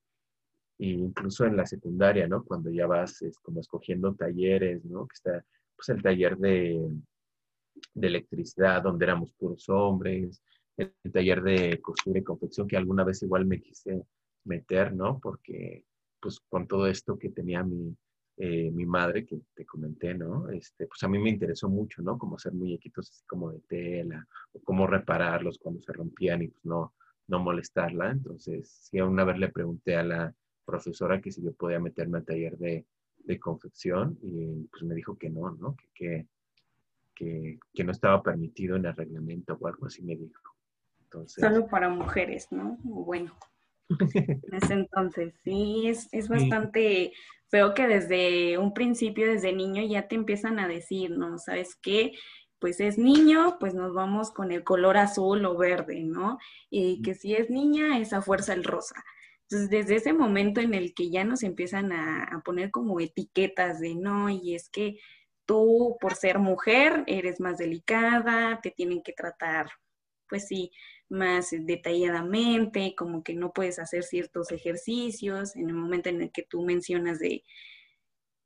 Y 0.79 0.93
incluso 0.93 1.45
en 1.45 1.57
la 1.57 1.67
secundaria, 1.67 2.27
¿no? 2.27 2.45
Cuando 2.45 2.71
ya 2.71 2.87
vas 2.87 3.21
es 3.23 3.39
como 3.39 3.61
escogiendo 3.61 4.15
talleres, 4.15 4.85
¿no? 4.85 5.07
Que 5.07 5.15
está, 5.15 5.45
pues 5.81 5.97
el 5.97 6.03
taller 6.03 6.37
de, 6.37 6.79
de 7.95 8.07
electricidad, 8.07 8.83
donde 8.83 9.07
éramos 9.07 9.33
puros 9.33 9.67
hombres, 9.71 10.43
el, 10.77 10.93
taller 11.11 11.41
de 11.41 11.81
costura 11.81 12.19
y 12.19 12.23
confección, 12.23 12.69
que 12.69 12.77
alguna 12.77 13.03
vez 13.03 13.23
igual 13.23 13.47
me 13.47 13.63
quise 13.63 14.05
meter, 14.45 14.93
¿no? 14.93 15.19
Porque 15.19 15.87
pues 16.21 16.39
con 16.51 16.67
todo 16.69 16.87
esto 16.87 17.19
que 17.19 17.31
tenía 17.31 17.63
mi, 17.63 17.97
eh, 18.37 18.71
mi 18.71 18.85
madre, 18.85 19.25
que 19.25 19.41
te 19.55 19.65
comenté, 19.65 20.13
¿no? 20.13 20.51
Este, 20.51 20.87
pues 20.87 21.03
a 21.03 21.09
mí 21.09 21.19
me 21.19 21.31
interesó 21.31 21.71
mucho, 21.71 22.03
¿no? 22.03 22.19
Como 22.19 22.37
hacer 22.37 22.53
muñequitos 22.53 23.09
así 23.09 23.25
como 23.27 23.51
de 23.51 23.61
tela, 23.61 24.29
o 24.53 24.61
cómo 24.61 24.87
repararlos 24.87 25.59
cuando 25.59 25.81
se 25.81 25.95
rompían 25.95 26.43
y 26.43 26.49
pues 26.49 26.63
no, 26.67 26.93
no 27.27 27.39
molestarla. 27.39 28.11
Entonces, 28.11 28.69
sí, 28.69 29.01
una 29.01 29.25
vez 29.25 29.39
le 29.39 29.49
pregunté 29.49 29.97
a 29.97 30.03
la 30.05 30.35
profesora 30.67 31.23
que 31.23 31.33
si 31.33 31.43
yo 31.43 31.55
podía 31.55 31.81
meterme 31.81 32.19
al 32.19 32.27
taller 32.27 32.59
de, 32.59 32.85
de 33.25 33.39
confección 33.39 34.19
y 34.23 34.65
pues 34.71 34.83
me 34.83 34.95
dijo 34.95 35.17
que 35.17 35.31
no, 35.31 35.51
¿no? 35.51 35.77
Que, 35.95 36.27
que, 37.15 37.59
que, 37.73 37.85
no 37.85 37.93
estaba 37.93 38.23
permitido 38.23 38.77
en 38.77 38.87
el 38.87 38.97
reglamento 38.97 39.57
o 39.61 39.67
algo 39.67 39.87
así 39.87 40.03
me 40.03 40.17
dijo. 40.17 40.43
Entonces, 41.03 41.43
Solo 41.43 41.67
para 41.67 41.89
mujeres, 41.89 42.49
¿no? 42.51 42.79
Bueno. 42.83 43.37
En 43.89 44.55
ese 44.55 44.75
entonces, 44.75 45.35
sí, 45.43 45.89
es, 45.89 46.09
es 46.13 46.29
bastante 46.29 47.13
feo 47.49 47.75
que 47.75 47.89
desde 47.89 48.59
un 48.59 48.73
principio, 48.73 49.27
desde 49.27 49.53
niño, 49.53 49.83
ya 49.83 50.07
te 50.07 50.15
empiezan 50.15 50.59
a 50.61 50.69
decir, 50.69 51.11
¿no? 51.11 51.39
¿Sabes 51.39 51.77
qué? 51.83 52.13
Pues 52.61 52.79
es 52.81 52.99
niño, 52.99 53.57
pues 53.59 53.75
nos 53.75 53.93
vamos 53.93 54.31
con 54.31 54.53
el 54.53 54.63
color 54.63 54.97
azul 54.97 55.45
o 55.45 55.57
verde, 55.57 56.05
¿no? 56.05 56.39
Y 56.71 57.03
que 57.03 57.15
si 57.15 57.35
es 57.35 57.51
niña, 57.51 57.99
es 57.99 58.13
a 58.13 58.23
fuerza 58.23 58.53
el 58.53 58.65
rosa. 58.65 59.03
Entonces, 59.51 59.71
desde 59.71 59.97
ese 59.97 60.13
momento 60.13 60.61
en 60.61 60.75
el 60.75 60.95
que 60.95 61.11
ya 61.11 61.25
nos 61.25 61.43
empiezan 61.43 61.93
a, 61.93 62.41
poner 62.45 62.71
como 62.71 63.01
etiquetas 63.01 63.81
de 63.81 63.97
no, 63.97 64.31
y 64.31 64.55
es 64.55 64.69
que 64.71 64.99
tú 65.45 65.97
por 66.01 66.15
ser 66.15 66.39
mujer 66.39 67.03
eres 67.09 67.41
más 67.41 67.59
delicada, 67.59 68.61
te 68.63 68.71
tienen 68.71 69.03
que 69.03 69.13
tratar, 69.13 69.67
pues 70.29 70.47
sí, 70.47 70.71
más 71.09 71.49
detalladamente, 71.51 72.95
como 72.97 73.25
que 73.25 73.35
no 73.35 73.53
puedes 73.53 73.81
hacer 73.81 74.05
ciertos 74.05 74.53
ejercicios 74.53 75.57
en 75.57 75.69
el 75.69 75.75
momento 75.75 76.09
en 76.11 76.23
el 76.23 76.31
que 76.33 76.43
tú 76.45 76.63
mencionas 76.63 77.19
de, 77.19 77.43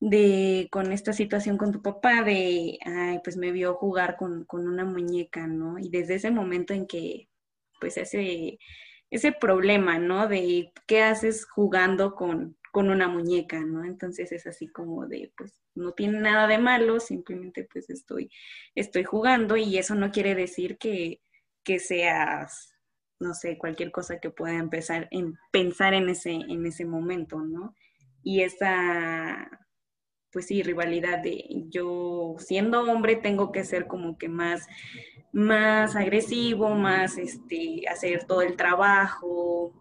de 0.00 0.68
con 0.70 0.92
esta 0.92 1.12
situación 1.12 1.58
con 1.58 1.72
tu 1.72 1.82
papá, 1.82 2.22
de, 2.22 2.78
ay, 2.84 3.20
pues 3.24 3.36
me 3.36 3.52
vio 3.52 3.74
jugar 3.74 4.16
con, 4.16 4.46
una 4.50 4.84
muñeca, 4.86 5.46
¿no? 5.46 5.78
Y 5.78 5.90
desde 5.90 6.14
ese 6.16 6.30
momento 6.30 6.72
en 6.74 6.86
que, 6.86 7.28
pues 7.80 7.96
ese, 7.98 8.58
ese 9.14 9.30
problema, 9.30 9.96
¿no? 10.00 10.26
De 10.26 10.72
qué 10.88 11.02
haces 11.04 11.46
jugando 11.46 12.16
con, 12.16 12.56
con 12.72 12.90
una 12.90 13.06
muñeca, 13.06 13.60
¿no? 13.60 13.84
Entonces 13.84 14.32
es 14.32 14.44
así 14.48 14.66
como 14.66 15.06
de, 15.06 15.32
pues 15.36 15.60
no 15.76 15.92
tiene 15.92 16.18
nada 16.18 16.48
de 16.48 16.58
malo, 16.58 16.98
simplemente 16.98 17.68
pues 17.72 17.90
estoy, 17.90 18.28
estoy 18.74 19.04
jugando 19.04 19.56
y 19.56 19.78
eso 19.78 19.94
no 19.94 20.10
quiere 20.10 20.34
decir 20.34 20.78
que, 20.78 21.20
que 21.62 21.78
seas, 21.78 22.74
no 23.20 23.34
sé, 23.34 23.56
cualquier 23.56 23.92
cosa 23.92 24.18
que 24.18 24.30
pueda 24.30 24.58
empezar 24.58 25.06
en 25.12 25.38
pensar 25.52 25.94
en 25.94 26.08
ese, 26.08 26.32
en 26.32 26.66
ese 26.66 26.84
momento, 26.84 27.38
¿no? 27.38 27.76
Y 28.24 28.40
esa, 28.40 29.48
pues 30.34 30.46
sí, 30.48 30.64
rivalidad 30.64 31.22
de 31.22 31.44
yo 31.70 32.34
siendo 32.38 32.82
hombre 32.82 33.14
tengo 33.14 33.52
que 33.52 33.62
ser 33.62 33.86
como 33.86 34.18
que 34.18 34.28
más, 34.28 34.66
más 35.32 35.94
agresivo, 35.94 36.70
más, 36.70 37.16
este, 37.18 37.84
hacer 37.88 38.24
todo 38.24 38.42
el 38.42 38.56
trabajo. 38.56 39.72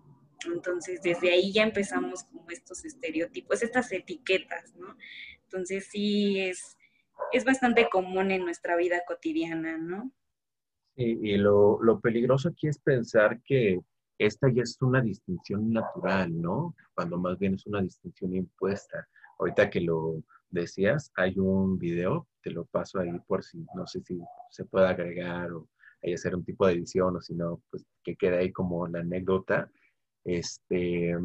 Entonces, 0.46 1.02
desde 1.02 1.32
ahí 1.32 1.52
ya 1.52 1.64
empezamos 1.64 2.26
como 2.26 2.52
estos 2.52 2.86
estereotipos, 2.86 3.64
estas 3.64 3.92
etiquetas, 3.92 4.76
¿no? 4.76 4.96
Entonces, 5.46 5.88
sí, 5.92 6.40
es, 6.40 6.78
es 7.32 7.46
bastante 7.46 7.90
común 7.90 8.30
en 8.30 8.46
nuestra 8.46 8.76
vida 8.76 9.02
cotidiana, 9.08 9.80
¿no? 9.80 10.12
Y, 10.96 11.38
lo, 11.38 11.82
lo, 11.82 12.00
peligroso 12.00 12.50
aquí 12.50 12.68
es 12.68 12.78
pensar 12.78 13.42
que 13.42 13.80
esta 14.20 14.52
ya 14.54 14.62
es 14.62 14.80
una 14.84 15.02
distinción 15.02 15.74
natural, 15.74 16.40
¿no? 16.40 16.76
Cuando 16.94 17.18
más 17.18 17.40
bien 17.40 17.56
es 17.56 17.66
una 17.66 17.82
distinción 17.82 18.36
impuesta. 18.36 19.08
Ahorita 19.40 19.72
que 19.72 19.82
lo 19.82 20.24
decías, 20.54 21.12
hay 21.16 21.38
un 21.38 21.78
video, 21.78 22.28
te 22.42 22.52
lo 22.52 22.66
paso 22.66 23.00
ahí 23.00 23.20
por 23.28 23.44
si, 23.44 23.66
no 23.76 23.88
sé 23.88 24.02
si 24.02 24.20
se 24.52 24.66
puede 24.66 24.88
agregar 24.88 25.52
o 25.52 25.68
hay 26.02 26.14
hacer 26.14 26.36
un 26.36 26.44
tipo 26.44 26.68
de 26.68 26.74
edición 26.74 27.16
o 27.16 27.22
si 27.22 27.34
no, 27.34 27.62
pues 27.70 27.86
que 28.04 28.16
quede 28.16 28.38
ahí 28.38 28.52
como 28.52 28.88
la 28.88 29.00
anécdota. 29.00 29.70
Este, 30.26 31.16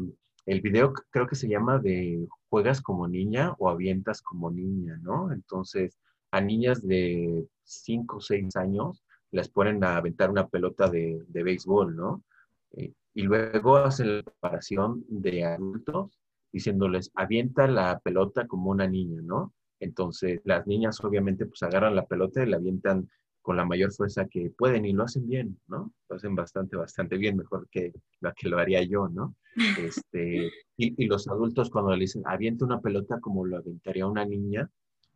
el 0.45 0.61
video 0.61 0.93
creo 1.11 1.27
que 1.27 1.35
se 1.35 1.47
llama 1.47 1.79
de 1.79 2.27
juegas 2.49 2.81
como 2.81 3.07
niña 3.07 3.53
o 3.59 3.69
avientas 3.69 4.21
como 4.21 4.49
niña, 4.49 4.97
¿no? 5.01 5.31
Entonces, 5.31 5.97
a 6.31 6.41
niñas 6.41 6.85
de 6.85 7.45
5 7.63 8.17
o 8.17 8.21
6 8.21 8.55
años 8.55 9.03
las 9.31 9.49
ponen 9.49 9.83
a 9.83 9.97
aventar 9.97 10.29
una 10.29 10.47
pelota 10.47 10.89
de, 10.89 11.23
de 11.27 11.43
béisbol, 11.43 11.95
¿no? 11.95 12.23
Eh, 12.71 12.93
y 13.13 13.23
luego 13.23 13.77
hacen 13.77 14.17
la 14.17 14.23
preparación 14.23 15.03
de 15.09 15.43
adultos 15.43 16.18
diciéndoles, 16.51 17.11
avienta 17.15 17.67
la 17.67 17.99
pelota 17.99 18.47
como 18.47 18.71
una 18.71 18.87
niña, 18.87 19.21
¿no? 19.23 19.53
Entonces, 19.79 20.41
las 20.43 20.67
niñas 20.67 21.03
obviamente 21.03 21.45
pues 21.45 21.63
agarran 21.63 21.95
la 21.95 22.05
pelota 22.05 22.43
y 22.43 22.49
la 22.49 22.57
avientan 22.57 23.09
con 23.41 23.55
la 23.55 23.65
mayor 23.65 23.93
fuerza 23.93 24.27
que 24.27 24.51
pueden 24.57 24.85
y 24.85 24.93
lo 24.93 25.03
hacen 25.03 25.27
bien, 25.27 25.59
¿no? 25.67 25.91
Lo 26.09 26.15
hacen 26.15 26.35
bastante, 26.35 26.75
bastante 26.75 27.17
bien, 27.17 27.37
mejor 27.37 27.67
que 27.69 27.93
lo 28.19 28.33
que 28.33 28.49
lo 28.49 28.59
haría 28.59 28.83
yo, 28.83 29.07
¿no? 29.07 29.35
Este, 30.05 30.51
y, 30.77 31.03
y, 31.03 31.07
los 31.07 31.27
adultos 31.27 31.69
cuando 31.69 31.93
le 31.95 32.01
dicen, 32.01 32.21
avienta 32.25 32.65
una 32.65 32.79
pelota 32.79 33.19
como 33.19 33.45
lo 33.45 33.57
aventaría 33.57 34.05
una 34.05 34.25
niña, 34.25 34.69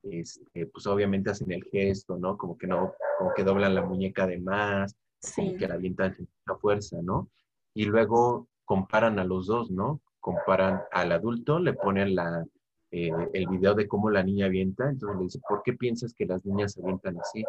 este, 0.04 0.66
pues 0.68 0.86
obviamente 0.88 1.30
hacen 1.30 1.52
el 1.52 1.64
gesto, 1.66 2.18
¿no? 2.18 2.38
Como 2.38 2.58
que 2.58 2.68
no, 2.68 2.94
como 3.18 3.34
que 3.34 3.44
doblan 3.44 3.76
la 3.76 3.86
muñeca 3.86 4.28
de 4.28 4.40
más, 4.40 4.96
como 5.36 5.56
que 5.56 5.68
la 5.68 5.76
avientan 5.76 6.14
sin 6.14 6.28
mucha 6.46 6.60
fuerza, 6.60 7.02
¿no? 7.02 7.30
Y 7.74 7.86
luego 7.86 8.48
comparan 8.66 9.20
a 9.20 9.24
los 9.24 9.48
dos, 9.48 9.72
¿no? 9.72 10.02
Comparan 10.24 10.82
al 10.92 11.12
adulto, 11.12 11.60
le 11.60 11.74
ponen 11.74 12.16
la, 12.16 12.46
eh, 12.92 13.12
el 13.34 13.48
video 13.48 13.74
de 13.74 13.88
cómo 13.88 14.10
la 14.10 14.24
niña 14.24 14.46
avienta, 14.46 14.90
entonces 14.90 15.18
le 15.18 15.24
dice, 15.26 15.40
¿por 15.48 15.62
qué 15.64 15.74
piensas 15.74 16.14
que 16.14 16.26
las 16.26 16.44
niñas 16.46 16.78
avientan 16.82 17.20
así? 17.20 17.44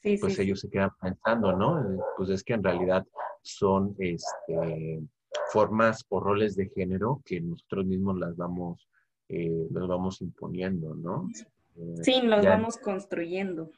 Sí, 0.00 0.16
pues 0.18 0.38
ellos 0.38 0.60
se 0.60 0.70
quedan 0.70 0.90
pensando, 1.00 1.52
¿no? 1.52 1.80
Eh, 1.80 1.98
pues 2.16 2.30
es 2.30 2.42
que 2.42 2.54
en 2.54 2.64
realidad 2.64 3.04
son 3.42 3.94
este, 3.98 5.02
formas 5.50 6.04
o 6.08 6.20
roles 6.20 6.56
de 6.56 6.70
género 6.70 7.20
que 7.24 7.40
nosotros 7.40 7.84
mismos 7.84 8.18
las 8.18 8.36
vamos 8.36 8.88
eh, 9.28 9.68
los 9.70 9.88
vamos 9.88 10.22
imponiendo, 10.22 10.94
¿no? 10.94 11.28
Eh, 11.76 11.96
sí, 12.02 12.22
los 12.22 12.44
vamos 12.44 12.78
construyendo. 12.78 13.70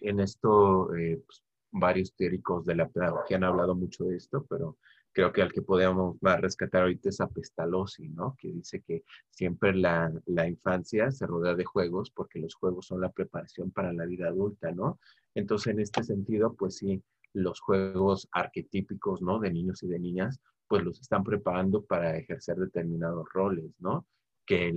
En 0.00 0.20
esto, 0.20 0.94
eh, 0.94 1.22
pues, 1.24 1.42
varios 1.70 2.14
teóricos 2.14 2.66
de 2.66 2.74
la 2.74 2.88
pedagogía 2.88 3.38
han 3.38 3.44
hablado 3.44 3.74
mucho 3.74 4.04
de 4.04 4.16
esto, 4.16 4.44
pero 4.48 4.76
creo 5.12 5.32
que 5.32 5.42
al 5.42 5.52
que 5.52 5.62
podemos 5.62 6.16
más 6.20 6.40
rescatar 6.40 6.82
ahorita 6.82 7.08
es 7.08 7.20
a 7.20 7.28
Pestalozzi, 7.28 8.08
¿no? 8.08 8.36
Que 8.38 8.52
dice 8.52 8.82
que 8.82 9.04
siempre 9.30 9.74
la, 9.74 10.12
la, 10.26 10.48
infancia 10.48 11.10
se 11.10 11.26
rodea 11.26 11.54
de 11.54 11.64
juegos 11.64 12.10
porque 12.10 12.38
los 12.38 12.54
juegos 12.54 12.86
son 12.86 13.00
la 13.00 13.10
preparación 13.10 13.70
para 13.70 13.92
la 13.92 14.06
vida 14.06 14.28
adulta, 14.28 14.70
¿no? 14.70 14.98
Entonces, 15.34 15.72
en 15.72 15.80
este 15.80 16.04
sentido, 16.04 16.54
pues 16.54 16.76
sí, 16.76 17.02
los 17.32 17.60
juegos 17.60 18.28
arquetípicos, 18.32 19.22
¿no? 19.22 19.38
De 19.38 19.50
niños 19.50 19.82
y 19.82 19.88
de 19.88 19.98
niñas, 19.98 20.40
pues 20.66 20.84
los 20.84 21.00
están 21.00 21.24
preparando 21.24 21.84
para 21.84 22.16
ejercer 22.16 22.56
determinados 22.56 23.26
roles, 23.32 23.72
¿no? 23.78 24.06
Que 24.46 24.72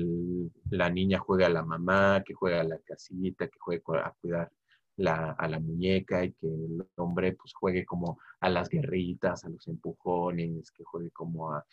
la 0.69 0.89
niña 0.89 1.19
juegue 1.19 1.45
a 1.45 1.49
la 1.49 1.63
mamá, 1.63 2.23
que 2.25 2.33
juegue 2.33 2.59
a 2.59 2.63
la 2.63 2.79
casita, 2.79 3.47
que 3.47 3.59
juegue 3.59 3.81
a 4.03 4.13
cuidar 4.19 4.51
la, 5.01 5.31
a 5.31 5.47
la 5.47 5.59
muñeca 5.59 6.23
y 6.23 6.31
que 6.33 6.47
el 6.47 6.85
hombre 6.95 7.33
pues 7.33 7.53
juegue 7.53 7.85
como 7.85 8.19
a 8.39 8.49
las 8.49 8.69
guerritas, 8.69 9.43
a 9.43 9.49
los 9.49 9.67
empujones, 9.67 10.71
que 10.71 10.83
juegue 10.83 11.11
como 11.11 11.53
a, 11.53 11.65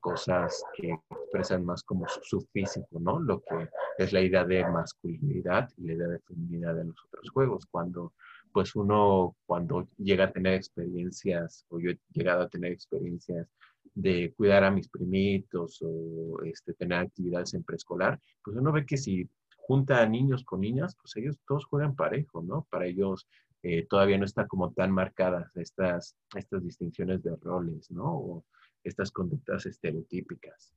cosas 0.00 0.64
que 0.74 0.94
expresan 1.10 1.62
más 1.62 1.82
como 1.82 2.06
su, 2.08 2.40
físico, 2.52 2.98
¿no? 3.00 3.20
Lo 3.20 3.42
que 3.42 3.68
es 3.98 4.14
la 4.14 4.22
idea 4.22 4.42
de 4.42 4.66
masculinidad 4.66 5.68
y 5.76 5.88
la 5.88 5.92
idea 5.92 6.08
de 6.08 6.20
feminidad 6.20 6.80
en 6.80 6.88
los 6.88 7.04
otros 7.04 7.28
juegos. 7.28 7.66
Cuando 7.66 8.14
pues 8.50 8.74
uno 8.76 9.36
cuando 9.44 9.86
llega 9.98 10.24
a 10.24 10.32
tener 10.32 10.54
experiencias, 10.54 11.66
o 11.68 11.80
yo 11.80 11.90
he 11.90 11.98
llegado 12.12 12.44
a 12.44 12.48
tener 12.48 12.72
experiencias 12.72 13.46
de 13.94 14.32
cuidar 14.34 14.64
a 14.64 14.70
mis 14.70 14.88
primitos 14.88 15.78
o 15.82 16.42
este, 16.44 16.72
tener 16.72 17.00
actividades 17.00 17.52
en 17.52 17.62
preescolar, 17.62 18.18
pues 18.42 18.56
uno 18.56 18.72
ve 18.72 18.86
que 18.86 18.96
si 18.96 19.28
junta 19.66 20.02
a 20.02 20.06
niños 20.06 20.44
con 20.44 20.60
niñas, 20.60 20.96
pues 21.00 21.16
ellos 21.16 21.38
todos 21.46 21.64
juegan 21.64 21.96
parejo, 21.96 22.42
¿no? 22.42 22.66
Para 22.70 22.86
ellos 22.86 23.26
eh, 23.62 23.86
todavía 23.88 24.18
no 24.18 24.26
están 24.26 24.46
como 24.46 24.72
tan 24.72 24.90
marcadas 24.90 25.56
estas, 25.56 26.16
estas 26.36 26.62
distinciones 26.62 27.22
de 27.22 27.34
roles, 27.36 27.90
¿no? 27.90 28.04
O 28.04 28.44
estas 28.82 29.10
conductas 29.10 29.64
estereotípicas. 29.64 30.74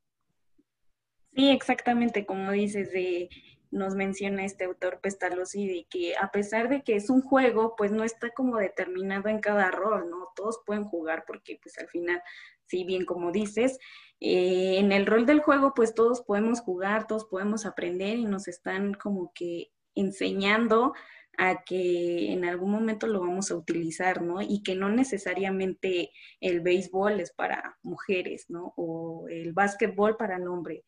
Sí, 1.38 1.52
exactamente, 1.52 2.26
como 2.26 2.52
dices, 2.52 2.92
de 2.92 3.30
nos 3.70 3.94
menciona 3.94 4.44
este 4.44 4.64
autor 4.64 5.00
Pestalozzi 5.02 5.68
de 5.68 5.86
que 5.88 6.16
a 6.18 6.32
pesar 6.32 6.68
de 6.68 6.82
que 6.82 6.96
es 6.96 7.12
un 7.12 7.22
juego, 7.22 7.76
pues 7.78 7.92
no 7.92 8.04
está 8.04 8.32
como 8.32 8.58
determinado 8.58 9.30
en 9.30 9.40
cada 9.40 9.70
rol, 9.70 10.10
¿no? 10.10 10.30
Todos 10.36 10.62
pueden 10.66 10.86
jugar 10.86 11.26
porque 11.28 11.60
pues 11.62 11.78
al 11.78 11.90
final, 11.90 12.24
sí, 12.66 12.86
bien 12.86 13.06
como 13.06 13.32
dices, 13.32 13.78
eh, 14.20 14.78
en 14.80 14.92
el 14.92 15.06
rol 15.06 15.28
del 15.28 15.42
juego 15.42 15.74
pues 15.76 15.94
todos 15.94 16.22
podemos 16.24 16.62
jugar, 16.62 17.06
todos 17.06 17.26
podemos 17.26 17.68
aprender 17.68 18.18
y 18.18 18.26
nos 18.26 18.48
están 18.48 18.96
como 18.96 19.32
que 19.36 19.68
enseñando 19.94 20.94
a 21.38 21.64
que 21.64 22.32
en 22.34 22.46
algún 22.46 22.72
momento 22.72 23.06
lo 23.06 23.20
vamos 23.20 23.52
a 23.52 23.56
utilizar, 23.56 24.24
¿no? 24.24 24.42
Y 24.42 24.64
que 24.64 24.74
no 24.74 24.90
necesariamente 24.90 26.10
el 26.42 26.62
béisbol 26.62 27.20
es 27.20 27.32
para 27.32 27.78
mujeres, 27.84 28.46
¿no? 28.50 28.74
O 28.76 29.28
el 29.30 29.54
básquetbol 29.54 30.18
para 30.18 30.38
el 30.38 30.48
hombre. 30.48 30.84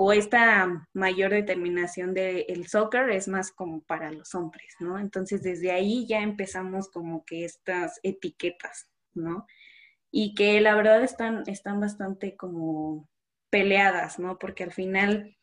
O 0.00 0.12
esta 0.12 0.86
mayor 0.92 1.32
determinación 1.32 2.14
del 2.14 2.68
soccer 2.68 3.10
es 3.10 3.26
más 3.26 3.50
como 3.50 3.80
para 3.80 4.12
los 4.12 4.32
hombres, 4.36 4.76
¿no? 4.78 4.96
Entonces 4.96 5.42
desde 5.42 5.72
ahí 5.72 6.06
ya 6.06 6.20
empezamos 6.20 6.88
como 6.88 7.24
que 7.24 7.44
estas 7.44 7.98
etiquetas, 8.04 8.88
¿no? 9.14 9.44
Y 10.12 10.36
que 10.36 10.60
la 10.60 10.76
verdad 10.76 11.02
están, 11.02 11.42
están 11.48 11.80
bastante 11.80 12.36
como 12.36 13.08
peleadas, 13.50 14.20
¿no? 14.20 14.38
Porque 14.38 14.62
al 14.62 14.72
final 14.72 15.36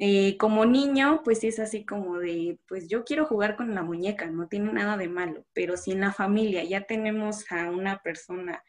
eh, 0.00 0.36
como 0.38 0.66
niño, 0.66 1.20
pues 1.22 1.44
es 1.44 1.60
así 1.60 1.84
como 1.84 2.18
de, 2.18 2.58
pues 2.66 2.88
yo 2.88 3.04
quiero 3.04 3.26
jugar 3.26 3.54
con 3.54 3.76
la 3.76 3.84
muñeca, 3.84 4.26
no 4.26 4.48
tiene 4.48 4.72
nada 4.72 4.96
de 4.96 5.06
malo, 5.06 5.44
pero 5.52 5.76
si 5.76 5.92
en 5.92 6.00
la 6.00 6.12
familia 6.12 6.64
ya 6.64 6.80
tenemos 6.80 7.44
a 7.52 7.70
una 7.70 8.02
persona 8.02 8.60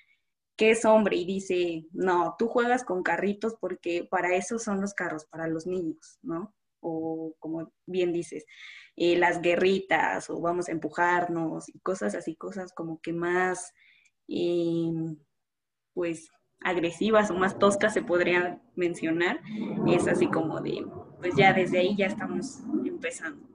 es 0.69 0.85
hombre 0.85 1.15
y 1.15 1.25
dice, 1.25 1.87
no, 1.91 2.35
tú 2.37 2.47
juegas 2.47 2.83
con 2.83 3.01
carritos 3.01 3.55
porque 3.59 4.07
para 4.09 4.35
eso 4.35 4.59
son 4.59 4.81
los 4.81 4.93
carros, 4.93 5.25
para 5.25 5.47
los 5.47 5.65
niños, 5.65 6.19
¿no? 6.21 6.53
O 6.81 7.35
como 7.39 7.71
bien 7.87 8.13
dices, 8.13 8.45
eh, 8.95 9.17
las 9.17 9.41
guerritas 9.41 10.29
o 10.29 10.39
vamos 10.39 10.67
a 10.67 10.73
empujarnos 10.73 11.69
y 11.69 11.79
cosas 11.79 12.13
así, 12.13 12.35
cosas 12.35 12.73
como 12.73 12.99
que 13.01 13.13
más, 13.13 13.73
em, 14.27 15.17
pues 15.93 16.29
agresivas 16.59 17.31
o 17.31 17.35
más 17.35 17.57
toscas 17.57 17.93
se 17.93 18.03
podría 18.03 18.61
mencionar, 18.75 19.41
es 19.87 20.07
así 20.07 20.27
como 20.27 20.61
de, 20.61 20.85
pues 21.19 21.35
ya 21.35 21.53
desde 21.53 21.79
ahí 21.79 21.95
ya 21.95 22.05
estamos 22.05 22.59
empezando. 22.85 23.47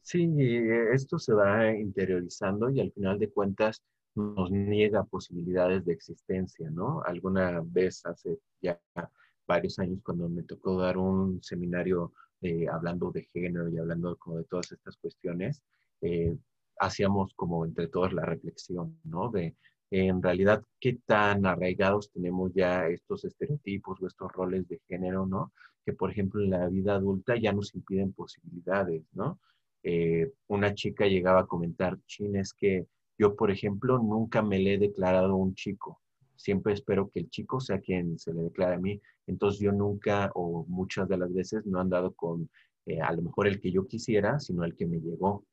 Sí, 0.00 0.28
esto 0.92 1.18
se 1.18 1.34
va 1.34 1.70
interiorizando 1.72 2.70
y 2.70 2.80
al 2.80 2.92
final 2.92 3.18
de 3.18 3.28
cuentas 3.28 3.82
nos 4.14 4.50
niega 4.50 5.04
posibilidades 5.04 5.84
de 5.84 5.92
existencia, 5.92 6.70
¿no? 6.70 7.02
Alguna 7.02 7.62
vez 7.64 8.04
hace 8.06 8.38
ya 8.60 8.80
varios 9.46 9.78
años 9.78 10.00
cuando 10.02 10.28
me 10.28 10.42
tocó 10.42 10.78
dar 10.78 10.98
un 10.98 11.42
seminario 11.42 12.12
eh, 12.40 12.66
hablando 12.68 13.10
de 13.10 13.24
género 13.24 13.68
y 13.68 13.78
hablando 13.78 14.16
como 14.16 14.38
de 14.38 14.44
todas 14.44 14.72
estas 14.72 14.96
cuestiones, 14.96 15.62
eh, 16.00 16.36
hacíamos 16.78 17.34
como 17.34 17.64
entre 17.64 17.88
todos 17.88 18.12
la 18.12 18.24
reflexión, 18.24 18.98
¿no? 19.04 19.30
De 19.30 19.54
en 19.90 20.22
realidad 20.22 20.64
qué 20.78 20.98
tan 21.04 21.46
arraigados 21.46 22.10
tenemos 22.12 22.52
ya 22.54 22.86
estos 22.86 23.24
estereotipos 23.24 24.00
o 24.00 24.06
estos 24.06 24.30
roles 24.32 24.68
de 24.68 24.80
género, 24.88 25.26
¿no? 25.26 25.52
Que 25.84 25.92
por 25.92 26.10
ejemplo 26.10 26.42
en 26.42 26.50
la 26.50 26.68
vida 26.68 26.94
adulta 26.94 27.36
ya 27.36 27.52
nos 27.52 27.74
impiden 27.74 28.12
posibilidades, 28.12 29.02
¿no? 29.12 29.40
Eh, 29.82 30.30
una 30.46 30.74
chica 30.74 31.06
llegaba 31.06 31.40
a 31.40 31.46
comentar, 31.46 31.98
Chin, 32.06 32.36
es 32.36 32.52
que 32.52 32.86
yo, 33.20 33.36
por 33.36 33.50
ejemplo, 33.50 33.98
nunca 33.98 34.40
me 34.40 34.58
le 34.58 34.74
he 34.74 34.78
declarado 34.78 35.34
a 35.34 35.36
un 35.36 35.54
chico. 35.54 36.00
Siempre 36.36 36.72
espero 36.72 37.10
que 37.10 37.20
el 37.20 37.28
chico 37.28 37.60
sea 37.60 37.78
quien 37.78 38.18
se 38.18 38.32
le 38.32 38.44
declare 38.44 38.76
a 38.76 38.78
mí. 38.78 38.98
Entonces 39.26 39.60
yo 39.60 39.72
nunca 39.72 40.30
o 40.34 40.64
muchas 40.66 41.06
de 41.06 41.18
las 41.18 41.30
veces 41.30 41.66
no 41.66 41.76
he 41.76 41.80
andado 41.82 42.14
con 42.14 42.48
eh, 42.86 42.98
a 43.02 43.12
lo 43.12 43.20
mejor 43.20 43.46
el 43.46 43.60
que 43.60 43.70
yo 43.70 43.86
quisiera, 43.86 44.40
sino 44.40 44.64
el 44.64 44.74
que 44.74 44.86
me 44.86 45.00
llegó. 45.00 45.44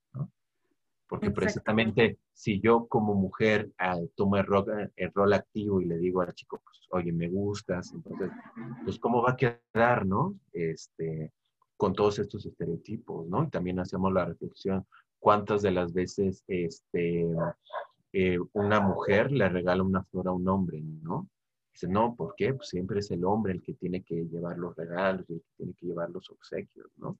Porque 1.09 1.29
precisamente 1.31 2.19
si 2.33 2.62
yo 2.62 2.88
como 2.88 3.15
mujer 3.15 3.69
eh, 3.79 4.09
tomo 4.15 4.38
el 4.38 4.45
rol, 4.45 5.33
activo 5.33 5.81
y 5.81 5.86
le 5.86 5.97
digo 5.97 6.21
al 6.21 6.33
chico, 6.33 6.62
pues, 6.63 6.79
oye, 6.91 7.12
me 7.12 7.27
gustas, 7.27 7.93
entonces, 7.93 8.29
pues, 8.86 8.97
¿cómo 8.97 9.21
va 9.21 9.31
a 9.31 9.36
quedar, 9.38 10.05
no? 10.05 10.39
Este, 10.53 11.33
con 11.75 11.93
todos 11.93 12.19
estos 12.19 12.45
estereotipos, 12.45 13.27
¿no? 13.27 13.43
Y 13.43 13.50
también 13.50 13.79
hacemos 13.79 14.12
la 14.13 14.25
reflexión, 14.25 14.86
¿cuántas 15.27 15.62
de 15.62 15.72
las 15.72 15.91
veces, 15.91 16.41
este, 16.48 17.27
eh, 18.13 18.39
una 18.53 18.79
mujer 18.79 19.29
le 19.29 19.50
regala 19.50 19.84
una 19.84 20.01
flor 20.05 20.29
a 20.29 20.31
un 20.31 20.48
hombre, 20.48 20.79
¿no? 20.81 21.29
Dice, 21.74 21.89
no, 21.89 22.15
¿por 22.15 22.34
qué? 22.38 22.53
Pues 22.53 22.69
siempre 22.69 23.01
es 23.01 23.12
el 23.12 23.25
hombre 23.25 23.51
el 23.51 23.62
que 23.62 23.74
tiene 23.74 24.03
que 24.03 24.24
llevar 24.24 24.57
los 24.57 24.74
regalos, 24.77 25.29
el 25.29 25.42
que 25.42 25.50
tiene 25.57 25.74
que 25.74 25.85
llevar 25.85 26.11
los 26.11 26.29
obsequios, 26.29 26.87
¿no? 26.96 27.20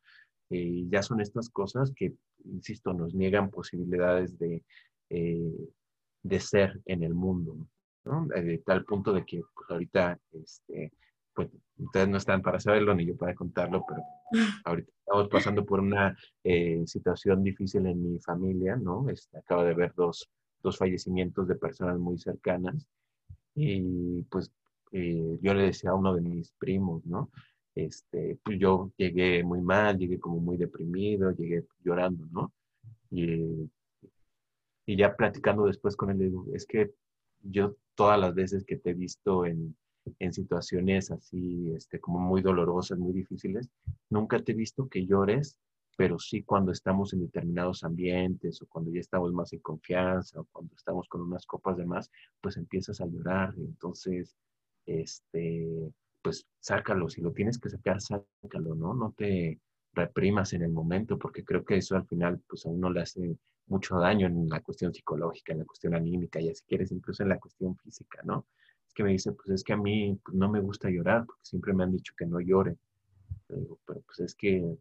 Y 0.50 0.84
eh, 0.84 0.88
ya 0.90 1.04
son 1.04 1.20
estas 1.20 1.50
cosas 1.50 1.92
que, 1.94 2.14
insisto, 2.46 2.94
nos 2.94 3.14
niegan 3.14 3.52
posibilidades 3.52 4.40
de, 4.40 4.64
eh, 5.10 5.70
de 6.24 6.40
ser 6.40 6.80
en 6.86 7.04
el 7.04 7.14
mundo, 7.14 7.58
¿no? 8.06 8.26
De 8.28 8.60
tal 8.60 8.86
punto 8.86 9.12
de 9.12 9.26
que 9.26 9.42
pues, 9.54 9.70
ahorita, 9.70 10.18
este, 10.32 10.94
pues 11.38 11.50
ustedes 11.78 12.10
no 12.10 12.18
están 12.18 12.42
para 12.42 12.60
saberlo 12.60 12.94
ni 12.94 13.06
yo 13.06 13.16
para 13.16 13.34
contarlo, 13.36 13.86
pero 13.88 14.02
ahorita 14.66 14.92
estamos 15.00 15.30
pasando 15.30 15.64
por 15.64 15.80
una 15.80 16.18
situación 16.86 17.44
difícil 17.44 17.86
en 17.86 18.02
mi 18.02 18.20
familia, 18.20 18.76
¿no? 18.76 19.08
Este, 19.10 19.38
acabo 19.38 19.64
de 19.64 19.74
ver 19.74 19.94
dos, 19.96 20.28
dos 20.62 20.78
fallecimientos 20.78 21.48
de 21.48 21.56
personas 21.56 22.00
muy 22.00 22.18
cercanas 22.18 22.88
y 23.56 24.24
pues 24.24 24.52
yo 24.92 25.54
le 25.54 25.64
decía 25.64 25.92
a 25.92 25.96
uno 25.96 26.16
de 26.16 26.22
mis 26.22 26.52
primos, 26.54 27.06
¿no? 27.06 27.30
este, 27.78 28.40
pues 28.44 28.58
yo 28.60 28.92
llegué 28.98 29.44
muy 29.44 29.62
mal, 29.62 29.98
llegué 29.98 30.20
como 30.20 30.40
muy 30.40 30.58
deprimido, 30.58 31.32
llegué 31.32 31.64
llorando, 31.84 32.26
¿no? 32.32 32.52
Y, 33.12 33.70
y 34.86 34.98
ya 34.98 35.16
platicando 35.16 35.66
después 35.66 35.96
con 35.96 36.10
él, 36.10 36.18
le 36.18 36.26
digo, 36.26 36.46
es 36.54 36.66
que 36.66 36.92
yo 37.44 37.76
todas 37.96 38.20
las 38.20 38.34
veces 38.34 38.66
que 38.66 38.78
te 38.78 38.92
he 38.92 38.94
visto 38.94 39.46
en, 39.46 39.78
en 40.20 40.34
situaciones 40.34 41.12
así, 41.12 41.72
este, 41.76 42.00
como 42.00 42.20
muy 42.20 42.42
dolorosas, 42.42 42.98
muy 42.98 43.14
difíciles, 43.14 43.70
nunca 44.10 44.40
te 44.40 44.52
he 44.52 44.56
visto 44.56 44.88
que 44.88 45.06
llores, 45.06 45.58
pero 45.98 46.20
sí 46.20 46.44
cuando 46.44 46.72
estamos 46.72 47.14
en 47.14 47.22
determinados 47.22 47.84
ambientes 47.84 48.62
o 48.62 48.68
cuando 48.68 48.92
ya 48.92 49.00
estamos 49.00 49.34
más 49.34 49.52
en 49.54 49.60
confianza 49.60 50.40
o 50.40 50.48
cuando 50.52 50.76
estamos 50.76 51.08
con 51.10 51.22
unas 51.22 51.46
copas 51.46 51.78
de 51.78 51.86
más, 51.86 52.12
pues 52.40 52.56
empiezas 52.58 53.02
a 53.02 53.08
llorar. 53.08 53.54
Entonces, 53.58 54.36
este, 54.86 55.92
pues 56.22 56.46
sácalo, 56.60 57.10
si 57.10 57.22
lo 57.22 57.32
tienes 57.32 57.58
que 57.58 57.70
sacar, 57.70 58.00
sácalo, 58.00 58.76
¿no? 58.76 58.94
No 58.94 59.14
te 59.18 59.60
reprimas 59.94 60.54
en 60.54 60.62
el 60.62 60.72
momento, 60.72 61.18
porque 61.18 61.44
creo 61.44 61.66
que 61.66 61.78
eso 61.78 61.96
al 61.96 62.06
final, 62.06 62.40
pues 62.48 62.66
a 62.66 62.70
uno 62.70 62.90
le 62.92 63.02
hace 63.02 63.36
mucho 63.66 63.98
daño 63.98 64.28
en 64.28 64.48
la 64.48 64.62
cuestión 64.62 64.94
psicológica, 64.94 65.54
en 65.54 65.60
la 65.60 65.66
cuestión 65.66 65.96
anímica, 65.96 66.40
y 66.40 66.54
si 66.54 66.64
quieres, 66.66 66.92
incluso 66.92 67.24
en 67.24 67.30
la 67.30 67.40
cuestión 67.40 67.76
física, 67.78 68.22
¿no? 68.24 68.46
Es 68.88 68.94
que 68.94 69.04
me 69.04 69.12
dice, 69.12 69.32
pues 69.32 69.50
es 69.50 69.64
que 69.64 69.74
a 69.74 69.78
mí 69.78 70.20
pues, 70.24 70.36
no 70.36 70.50
me 70.50 70.60
gusta 70.60 70.90
llorar, 70.90 71.26
porque 71.26 71.44
siempre 71.44 71.74
me 71.74 71.84
han 71.84 71.92
dicho 71.92 72.14
que 72.18 72.26
no 72.26 72.40
llore. 72.40 72.78
Pero, 73.48 73.80
pues 73.86 74.20
es 74.20 74.36
que 74.36 74.78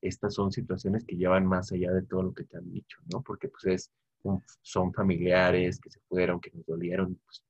estas 0.00 0.34
son 0.34 0.50
situaciones 0.50 1.04
que 1.04 1.16
llevan 1.16 1.46
más 1.46 1.70
allá 1.72 1.92
de 1.92 2.02
todo 2.02 2.22
lo 2.22 2.34
que 2.34 2.44
te 2.44 2.56
han 2.56 2.70
dicho, 2.70 2.98
¿no? 3.12 3.22
Porque 3.22 3.48
pues 3.48 3.64
es, 3.66 3.92
son 4.62 4.92
familiares 4.92 5.78
que 5.80 5.90
se 5.90 6.00
fueron, 6.08 6.40
que 6.40 6.50
nos 6.50 6.66
dolieron, 6.66 7.14
pues, 7.24 7.44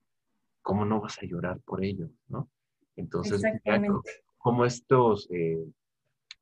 ¿cómo 0.60 0.84
no 0.84 1.00
vas 1.00 1.18
a 1.22 1.26
llorar 1.26 1.60
por 1.60 1.82
ellos, 1.82 2.10
no? 2.28 2.50
Entonces, 2.96 3.42
como 4.38 4.64
estos 4.64 5.28
eh, 5.30 5.64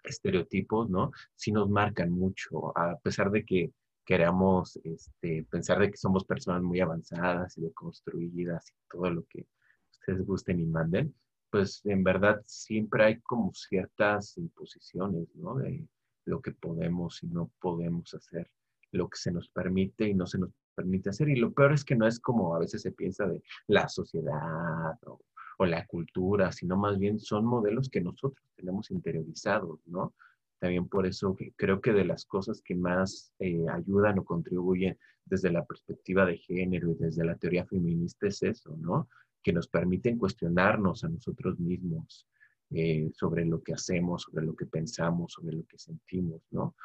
estereotipos, 0.02 0.90
¿no? 0.90 1.12
Sí 1.34 1.52
nos 1.52 1.68
marcan 1.68 2.10
mucho, 2.10 2.76
a 2.76 2.98
pesar 2.98 3.30
de 3.30 3.44
que 3.44 3.72
queramos 4.10 4.76
este, 4.82 5.46
pensar 5.48 5.78
de 5.78 5.92
que 5.92 5.96
somos 5.96 6.24
personas 6.24 6.64
muy 6.64 6.80
avanzadas 6.80 7.56
y 7.56 7.60
deconstruidas 7.60 8.68
y 8.68 8.74
todo 8.90 9.08
lo 9.08 9.24
que 9.26 9.46
ustedes 9.92 10.26
gusten 10.26 10.58
y 10.58 10.66
manden, 10.66 11.14
pues 11.48 11.80
en 11.84 12.02
verdad 12.02 12.42
siempre 12.44 13.04
hay 13.04 13.20
como 13.20 13.54
ciertas 13.54 14.36
imposiciones, 14.36 15.28
¿no? 15.36 15.54
De 15.54 15.86
lo 16.24 16.42
que 16.42 16.50
podemos 16.50 17.22
y 17.22 17.28
no 17.28 17.52
podemos 17.60 18.12
hacer, 18.12 18.50
lo 18.90 19.08
que 19.08 19.16
se 19.16 19.30
nos 19.30 19.48
permite 19.48 20.08
y 20.08 20.14
no 20.14 20.26
se 20.26 20.38
nos 20.38 20.50
permite 20.74 21.10
hacer. 21.10 21.28
Y 21.28 21.36
lo 21.36 21.52
peor 21.52 21.72
es 21.72 21.84
que 21.84 21.94
no 21.94 22.08
es 22.08 22.18
como 22.18 22.56
a 22.56 22.58
veces 22.58 22.82
se 22.82 22.90
piensa 22.90 23.28
de 23.28 23.40
la 23.68 23.88
sociedad 23.88 24.98
o 25.06 25.20
o 25.60 25.66
la 25.66 25.86
cultura, 25.86 26.52
sino 26.52 26.78
más 26.78 26.98
bien 26.98 27.20
son 27.20 27.44
modelos 27.44 27.90
que 27.90 28.00
nosotros 28.00 28.42
tenemos 28.56 28.90
interiorizados, 28.90 29.78
¿no? 29.86 30.14
También 30.60 30.88
por 30.88 31.06
eso 31.06 31.36
creo 31.56 31.80
que 31.80 31.92
de 31.92 32.04
las 32.04 32.24
cosas 32.24 32.62
que 32.62 32.74
más 32.74 33.32
eh, 33.38 33.66
ayudan 33.68 34.18
o 34.18 34.24
contribuyen 34.24 34.98
desde 35.24 35.50
la 35.50 35.64
perspectiva 35.64 36.24
de 36.26 36.36
género 36.36 36.90
y 36.90 36.94
desde 36.94 37.24
la 37.24 37.36
teoría 37.36 37.66
feminista 37.66 38.28
es 38.28 38.42
eso, 38.42 38.76
¿no? 38.76 39.08
Que 39.42 39.52
nos 39.52 39.68
permiten 39.68 40.18
cuestionarnos 40.18 41.02
a 41.02 41.08
nosotros 41.08 41.58
mismos 41.58 42.28
eh, 42.70 43.10
sobre 43.14 43.44
lo 43.46 43.62
que 43.62 43.72
hacemos, 43.72 44.22
sobre 44.22 44.44
lo 44.44 44.54
que 44.54 44.66
pensamos, 44.66 45.32
sobre 45.32 45.56
lo 45.56 45.64
que 45.64 45.78
sentimos, 45.78 46.42
¿no? 46.50 46.76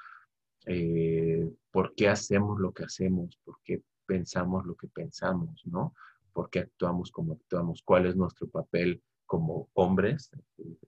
Eh, 0.65 1.47
¿Por 1.69 1.93
qué 1.95 2.07
hacemos 2.07 2.59
lo 2.59 2.73
que 2.73 2.85
hacemos? 2.85 3.37
¿Por 3.43 3.57
qué 3.63 3.83
pensamos 4.07 4.65
lo 4.65 4.75
que 4.75 4.87
pensamos, 4.87 5.61
¿no? 5.65 5.93
por 6.35 6.49
qué 6.49 6.59
actuamos 6.59 7.11
como 7.11 7.33
actuamos, 7.33 7.81
cuál 7.81 8.07
es 8.07 8.15
nuestro 8.17 8.49
papel 8.49 9.01
como 9.25 9.69
hombres, 9.73 10.31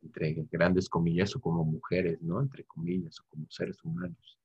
entre 0.04 0.46
grandes 0.52 0.90
comillas, 0.90 1.36
o 1.36 1.42
como 1.42 1.64
mujeres, 1.64 2.22
¿no? 2.22 2.42
Entre 2.42 2.64
comillas, 2.64 3.20
o 3.20 3.24
como 3.30 3.46
seres 3.50 3.84
humanos. 3.84 4.38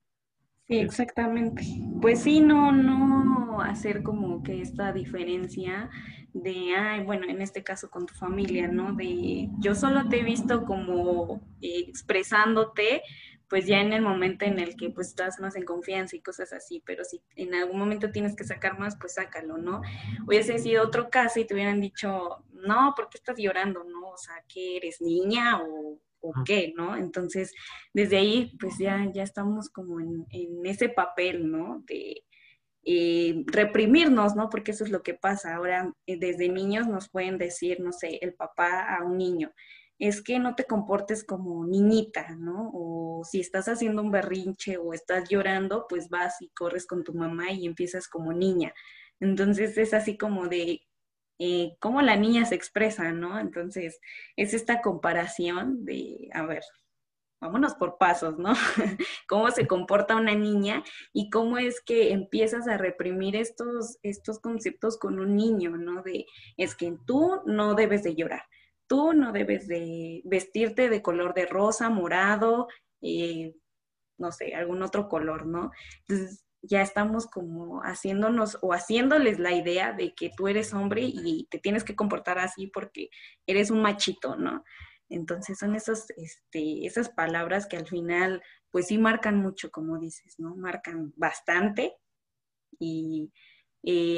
Sí, 0.68 0.78
exactamente. 0.78 1.64
Pues 2.00 2.20
sí, 2.20 2.40
no, 2.40 2.72
no 2.72 3.60
hacer 3.60 4.02
como 4.02 4.42
que 4.42 4.60
esta 4.60 4.92
diferencia 4.92 5.90
de, 6.32 6.74
ay, 6.74 7.04
bueno, 7.04 7.26
en 7.28 7.42
este 7.42 7.62
caso 7.62 7.90
con 7.90 8.06
tu 8.06 8.14
familia, 8.14 8.68
¿no? 8.68 8.94
De 8.94 9.50
yo 9.58 9.74
solo 9.74 10.08
te 10.08 10.20
he 10.20 10.22
visto 10.22 10.64
como 10.64 11.42
eh, 11.60 11.84
expresándote 11.88 13.02
pues 13.52 13.66
ya 13.66 13.82
en 13.82 13.92
el 13.92 14.00
momento 14.00 14.46
en 14.46 14.58
el 14.58 14.76
que 14.76 14.88
pues 14.88 15.08
estás 15.08 15.38
más 15.38 15.56
en 15.56 15.66
confianza 15.66 16.16
y 16.16 16.22
cosas 16.22 16.54
así, 16.54 16.82
pero 16.86 17.04
si 17.04 17.20
en 17.36 17.54
algún 17.54 17.78
momento 17.78 18.10
tienes 18.10 18.34
que 18.34 18.44
sacar 18.44 18.78
más, 18.78 18.96
pues 18.98 19.12
sácalo, 19.12 19.58
¿no? 19.58 19.82
Hubiese 20.26 20.58
sido 20.58 20.82
otro 20.82 21.10
caso 21.10 21.38
y 21.38 21.44
te 21.44 21.52
hubieran 21.52 21.78
dicho, 21.78 22.46
no, 22.50 22.94
¿por 22.96 23.10
qué 23.10 23.18
estás 23.18 23.36
llorando, 23.36 23.84
no? 23.84 24.08
O 24.08 24.16
sea, 24.16 24.36
que 24.48 24.78
eres 24.78 25.02
niña 25.02 25.60
o, 25.62 26.00
o 26.20 26.32
qué, 26.46 26.72
¿no? 26.74 26.96
Entonces, 26.96 27.52
desde 27.92 28.16
ahí, 28.16 28.56
pues 28.58 28.78
ya, 28.78 29.06
ya 29.12 29.22
estamos 29.22 29.68
como 29.68 30.00
en, 30.00 30.24
en 30.30 30.64
ese 30.64 30.88
papel, 30.88 31.50
¿no? 31.50 31.84
De, 31.86 32.24
eh, 32.84 33.44
reprimirnos, 33.48 34.34
¿no? 34.34 34.48
Porque 34.48 34.70
eso 34.70 34.84
es 34.84 34.90
lo 34.90 35.02
que 35.02 35.12
pasa. 35.12 35.56
Ahora, 35.56 35.92
eh, 36.06 36.18
desde 36.18 36.48
niños 36.48 36.88
nos 36.88 37.10
pueden 37.10 37.36
decir, 37.36 37.80
no 37.80 37.92
sé, 37.92 38.18
el 38.22 38.32
papá 38.32 38.96
a 38.96 39.04
un 39.04 39.18
niño, 39.18 39.52
es 40.02 40.20
que 40.20 40.40
no 40.40 40.56
te 40.56 40.64
comportes 40.64 41.22
como 41.22 41.64
niñita, 41.64 42.34
¿no? 42.34 42.72
O 42.74 43.22
si 43.24 43.38
estás 43.38 43.68
haciendo 43.68 44.02
un 44.02 44.10
berrinche 44.10 44.76
o 44.76 44.92
estás 44.92 45.28
llorando, 45.28 45.86
pues 45.88 46.08
vas 46.08 46.42
y 46.42 46.48
corres 46.48 46.88
con 46.88 47.04
tu 47.04 47.14
mamá 47.14 47.52
y 47.52 47.66
empiezas 47.66 48.08
como 48.08 48.32
niña. 48.32 48.74
Entonces 49.20 49.78
es 49.78 49.94
así 49.94 50.18
como 50.18 50.48
de 50.48 50.80
eh, 51.38 51.76
cómo 51.78 52.02
la 52.02 52.16
niña 52.16 52.44
se 52.46 52.56
expresa, 52.56 53.12
¿no? 53.12 53.38
Entonces 53.38 54.00
es 54.34 54.54
esta 54.54 54.82
comparación 54.82 55.84
de, 55.84 56.28
a 56.32 56.46
ver, 56.46 56.64
vámonos 57.40 57.74
por 57.76 57.96
pasos, 57.96 58.36
¿no? 58.38 58.54
cómo 59.28 59.52
se 59.52 59.68
comporta 59.68 60.16
una 60.16 60.34
niña 60.34 60.82
y 61.12 61.30
cómo 61.30 61.58
es 61.58 61.80
que 61.80 62.10
empiezas 62.10 62.66
a 62.66 62.76
reprimir 62.76 63.36
estos, 63.36 63.98
estos 64.02 64.40
conceptos 64.40 64.98
con 64.98 65.20
un 65.20 65.36
niño, 65.36 65.76
¿no? 65.76 66.02
De, 66.02 66.26
es 66.56 66.74
que 66.74 66.92
tú 67.06 67.40
no 67.46 67.76
debes 67.76 68.02
de 68.02 68.16
llorar, 68.16 68.42
tú 68.92 69.14
no 69.14 69.32
debes 69.32 69.66
de 69.68 70.20
vestirte 70.26 70.90
de 70.90 71.00
color 71.00 71.32
de 71.32 71.46
rosa, 71.46 71.88
morado, 71.88 72.68
eh, 73.00 73.54
no 74.18 74.30
sé, 74.32 74.54
algún 74.54 74.82
otro 74.82 75.08
color, 75.08 75.46
¿no? 75.46 75.70
Entonces 76.06 76.44
ya 76.60 76.82
estamos 76.82 77.26
como 77.26 77.80
haciéndonos 77.80 78.58
o 78.60 78.74
haciéndoles 78.74 79.38
la 79.38 79.52
idea 79.52 79.94
de 79.94 80.12
que 80.14 80.30
tú 80.36 80.46
eres 80.46 80.74
hombre 80.74 81.00
y 81.04 81.48
te 81.50 81.58
tienes 81.58 81.84
que 81.84 81.96
comportar 81.96 82.38
así 82.38 82.66
porque 82.66 83.08
eres 83.46 83.70
un 83.70 83.80
machito, 83.80 84.36
¿no? 84.36 84.62
Entonces 85.08 85.58
son 85.58 85.74
esos, 85.74 86.10
este, 86.18 86.84
esas 86.84 87.08
palabras 87.08 87.66
que 87.66 87.78
al 87.78 87.86
final, 87.86 88.42
pues 88.70 88.88
sí 88.88 88.98
marcan 88.98 89.40
mucho, 89.40 89.70
como 89.70 89.98
dices, 89.98 90.34
¿no? 90.36 90.54
Marcan 90.54 91.14
bastante 91.16 91.94
y, 92.78 93.32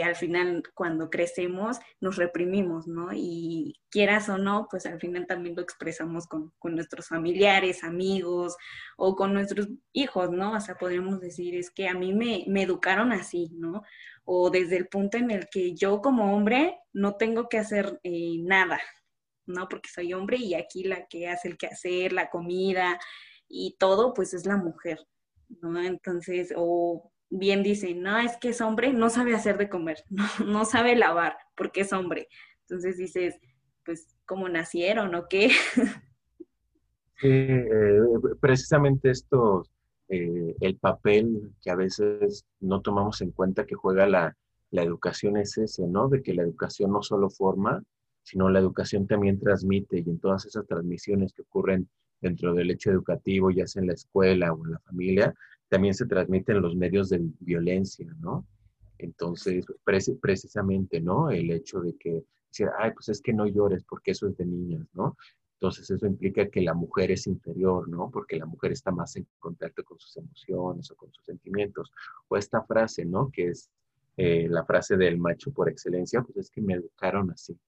al 0.03 0.15
final 0.15 0.63
cuando 0.75 1.09
crecemos 1.09 1.79
nos 2.01 2.17
reprimimos, 2.17 2.87
¿no? 2.87 3.09
Y 3.15 3.81
quieras 3.91 4.29
o 4.29 4.37
no, 4.37 4.69
pues 4.71 4.85
al 4.85 5.01
final 5.01 5.27
también 5.27 5.57
lo 5.57 5.63
expresamos 5.63 6.27
con, 6.27 6.53
nuestros 6.63 7.09
familiares, 7.09 7.83
amigos 7.83 8.57
o 8.99 9.17
con 9.17 9.33
nuestros 9.33 9.69
hijos, 9.93 10.31
¿no? 10.31 10.55
O 10.55 10.61
sea, 10.61 10.77
podríamos 10.77 11.21
decir, 11.21 11.55
es 11.55 11.71
que 11.71 11.89
a 11.89 11.95
mí 11.95 12.13
me, 12.13 12.45
me 12.47 12.63
educaron 12.63 13.13
así, 13.13 13.51
¿no? 13.55 13.83
O 14.25 14.51
desde 14.51 14.77
el 14.77 14.89
punto 14.89 15.17
en 15.17 15.31
el 15.31 15.49
que 15.49 15.75
yo 15.75 16.03
como 16.03 16.37
hombre 16.37 16.79
no 16.93 17.17
tengo 17.17 17.49
que 17.49 17.59
hacer 17.59 18.01
eh, 18.03 18.37
nada, 18.41 18.81
¿no? 19.47 19.69
Porque 19.69 19.89
soy 19.89 20.13
hombre 20.13 20.37
y 20.37 20.55
aquí 20.55 20.85
la 20.85 21.07
que 21.07 21.29
hace 21.29 21.49
el 21.49 21.57
quehacer, 21.57 22.13
la 22.13 22.29
comida 22.29 22.99
y 23.49 23.77
todo, 23.79 24.13
pues 24.13 24.35
es 24.35 24.45
la 24.47 24.57
mujer, 24.57 24.99
¿no? 25.63 25.81
Entonces, 25.81 26.53
o 26.55 27.14
bien 27.31 27.63
dicen, 27.63 28.03
no, 28.03 28.19
es 28.19 28.37
que 28.37 28.51
es 28.51 28.61
hombre, 28.61 28.93
no 28.93 29.11
sabe 29.11 29.35
hacer 29.35 29.59
de 29.59 29.69
comer, 29.69 30.05
no, 30.47 30.65
sabe 30.65 30.97
lavar, 30.97 31.37
porque 31.57 31.83
es 31.83 31.93
hombre. 31.93 32.29
Entonces 32.63 32.97
dices, 32.97 33.37
pues, 33.85 34.17
¿cómo 34.25 34.49
nacieron 34.49 35.15
o 35.15 35.27
qué? 35.29 35.51
Sí, 37.21 37.31
eh, 37.31 38.01
precisamente 38.41 39.09
esto, 39.09 39.63
eh, 40.09 40.57
el 40.61 40.77
papel 40.77 41.53
que 41.63 41.71
a 41.71 41.77
veces 41.77 42.45
no 42.61 42.83
tomamos 42.83 43.21
en 43.23 43.31
cuenta 43.31 43.65
que 43.65 43.77
juega 43.77 44.07
la, 44.07 44.37
la 44.73 44.83
educación 44.83 45.37
es 45.37 45.57
ese, 45.57 45.87
¿no? 45.87 46.09
De 46.09 46.23
que 46.23 46.35
la 46.35 46.43
educación 46.43 46.91
no 46.91 47.03
solo 47.03 47.31
forma, 47.31 47.83
sino 48.25 48.51
la 48.51 48.59
educación 48.59 49.07
también 49.07 49.39
transmite 49.39 49.99
y 50.01 50.11
en 50.11 50.19
todas 50.19 50.45
esas 50.45 50.67
transmisiones 50.67 51.33
que 51.33 51.43
ocurren 51.43 51.89
dentro 52.21 52.53
del 52.53 52.71
hecho 52.73 52.91
educativo, 52.91 53.51
ya 53.51 53.67
sea 53.67 53.81
en 53.81 53.89
la 53.89 53.95
escuela 53.95 54.53
o 54.53 54.65
en 54.65 54.73
la 54.73 54.79
familia, 54.81 55.35
también 55.75 55.95
se 55.95 56.07
transmiten 56.07 56.63
los 56.63 56.77
medios 56.77 57.09
de 57.09 57.21
violencia, 57.41 58.07
¿no? 58.21 58.47
Entonces, 58.97 59.67
precisamente, 60.21 61.01
¿no? 61.01 61.31
El 61.31 61.51
hecho 61.51 61.81
de 61.81 61.97
que, 61.97 62.23
decir, 62.47 62.69
ay, 62.79 62.93
pues 62.93 63.09
es 63.09 63.21
que 63.21 63.33
no 63.33 63.45
llores 63.49 63.83
porque 63.83 64.13
eso 64.13 64.29
es 64.29 64.37
de 64.37 64.47
niñas, 64.47 64.87
¿no? 64.95 65.17
Entonces, 65.55 65.91
eso 65.91 66.07
implica 66.07 66.49
que 66.49 66.61
la 66.61 66.75
mujer 66.75 67.11
es 67.11 67.27
inferior, 67.27 67.89
¿no? 67.89 68.09
Porque 68.09 68.37
la 68.37 68.47
mujer 68.47 68.71
está 68.71 68.93
más 68.93 69.17
en 69.17 69.27
contacto 69.41 69.83
con 69.83 69.99
sus 69.99 70.17
emociones 70.17 70.89
o 70.93 70.95
con 70.95 71.13
sus 71.13 71.25
sentimientos. 71.25 71.91
O 72.29 72.37
esta 72.37 72.63
frase, 72.63 73.05
¿no? 73.05 73.33
Que 73.33 73.49
es 73.49 73.69
eh, 74.17 74.47
la 74.49 74.65
frase 74.65 74.97
del 74.97 75.19
macho 75.19 75.51
por 75.51 75.69
excelencia, 75.69 76.23
pues 76.23 76.37
es 76.37 76.51
que 76.53 76.61
me 76.61 76.75
educaron 76.75 77.33
así, 77.33 77.59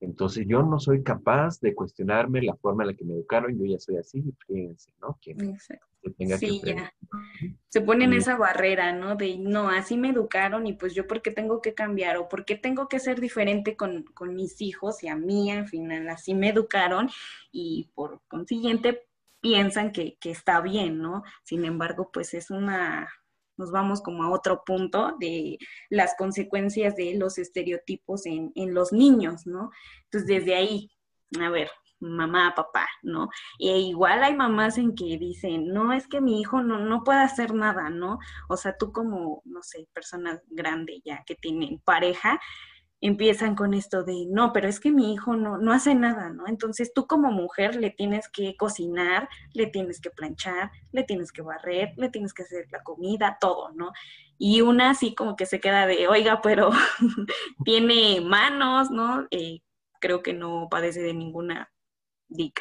entonces 0.00 0.46
yo 0.46 0.62
no 0.62 0.78
soy 0.78 1.02
capaz 1.02 1.60
de 1.60 1.74
cuestionarme 1.74 2.42
la 2.42 2.54
forma 2.54 2.84
en 2.84 2.88
la 2.88 2.94
que 2.94 3.04
me 3.04 3.14
educaron, 3.14 3.58
yo 3.58 3.64
ya 3.64 3.78
soy 3.78 3.96
así, 3.96 4.22
fíjense, 4.46 4.92
¿no? 5.00 5.18
Exacto. 5.24 5.86
sí, 6.38 6.62
ya. 6.64 6.92
Se 7.68 7.80
ponen 7.80 8.12
esa 8.12 8.36
barrera, 8.36 8.92
¿no? 8.92 9.16
De, 9.16 9.36
no, 9.38 9.68
así 9.68 9.96
me 9.96 10.10
educaron 10.10 10.66
y 10.66 10.74
pues 10.74 10.94
yo 10.94 11.06
por 11.06 11.20
qué 11.20 11.32
tengo 11.32 11.60
que 11.60 11.74
cambiar 11.74 12.16
o 12.16 12.28
por 12.28 12.44
qué 12.44 12.54
tengo 12.54 12.88
que 12.88 13.00
ser 13.00 13.20
diferente 13.20 13.76
con, 13.76 14.04
mis 14.34 14.60
hijos 14.60 15.02
y 15.02 15.08
a 15.08 15.16
mí, 15.16 15.50
al 15.50 15.66
final, 15.66 16.08
así 16.08 16.34
me 16.34 16.50
educaron 16.50 17.10
y 17.50 17.90
por 17.94 18.20
consiguiente 18.28 19.04
piensan 19.40 19.90
que, 19.92 20.16
que 20.20 20.30
está 20.30 20.60
bien, 20.60 20.98
¿no? 20.98 21.24
Sin 21.42 21.64
embargo, 21.64 22.10
pues 22.12 22.34
es 22.34 22.50
una, 22.50 23.08
nos 23.58 23.70
vamos 23.70 24.00
como 24.00 24.22
a 24.24 24.30
otro 24.30 24.64
punto 24.64 25.16
de 25.18 25.58
las 25.90 26.14
consecuencias 26.16 26.96
de 26.96 27.14
los 27.16 27.38
estereotipos 27.38 28.24
en, 28.26 28.52
los 28.72 28.92
niños, 28.92 29.46
¿no? 29.46 29.70
Entonces, 30.04 30.26
desde 30.28 30.54
ahí, 30.54 30.90
a 31.40 31.50
ver, 31.50 31.70
mamá, 32.00 32.54
papá, 32.54 32.86
¿no? 33.02 33.28
E 33.58 33.78
igual 33.78 34.22
hay 34.22 34.34
mamás 34.34 34.78
en 34.78 34.94
que 34.94 35.18
dicen, 35.18 35.68
no, 35.72 35.92
es 35.92 36.06
que 36.06 36.20
mi 36.20 36.40
hijo 36.40 36.62
no, 36.62 36.78
no 36.78 37.02
puede 37.02 37.20
hacer 37.20 37.52
nada, 37.52 37.90
¿no? 37.90 38.18
O 38.48 38.56
sea, 38.56 38.76
tú 38.76 38.92
como, 38.92 39.42
no 39.44 39.62
sé, 39.62 39.88
persona 39.92 40.40
grande 40.48 41.02
ya 41.04 41.24
que 41.26 41.34
tienen 41.34 41.80
pareja, 41.80 42.40
empiezan 43.00 43.54
con 43.54 43.74
esto 43.74 44.02
de, 44.02 44.26
no, 44.28 44.52
pero 44.52 44.68
es 44.68 44.80
que 44.80 44.90
mi 44.90 45.12
hijo 45.12 45.36
no, 45.36 45.56
no 45.58 45.72
hace 45.72 45.94
nada, 45.94 46.30
¿no? 46.30 46.48
Entonces 46.48 46.92
tú 46.92 47.06
como 47.06 47.30
mujer 47.30 47.76
le 47.76 47.90
tienes 47.90 48.28
que 48.28 48.56
cocinar, 48.56 49.28
le 49.52 49.66
tienes 49.66 50.00
que 50.00 50.10
planchar, 50.10 50.70
le 50.92 51.04
tienes 51.04 51.30
que 51.30 51.42
barrer, 51.42 51.92
le 51.96 52.08
tienes 52.08 52.34
que 52.34 52.42
hacer 52.42 52.66
la 52.72 52.82
comida, 52.82 53.38
todo, 53.40 53.70
¿no? 53.72 53.92
Y 54.36 54.62
una 54.62 54.90
así 54.90 55.14
como 55.14 55.36
que 55.36 55.46
se 55.46 55.60
queda 55.60 55.86
de, 55.86 56.08
oiga, 56.08 56.40
pero 56.42 56.70
tiene 57.64 58.20
manos, 58.20 58.90
¿no? 58.90 59.26
Eh, 59.30 59.60
creo 60.00 60.22
que 60.22 60.32
no 60.32 60.68
padece 60.70 61.00
de 61.00 61.14
ninguna 61.14 61.70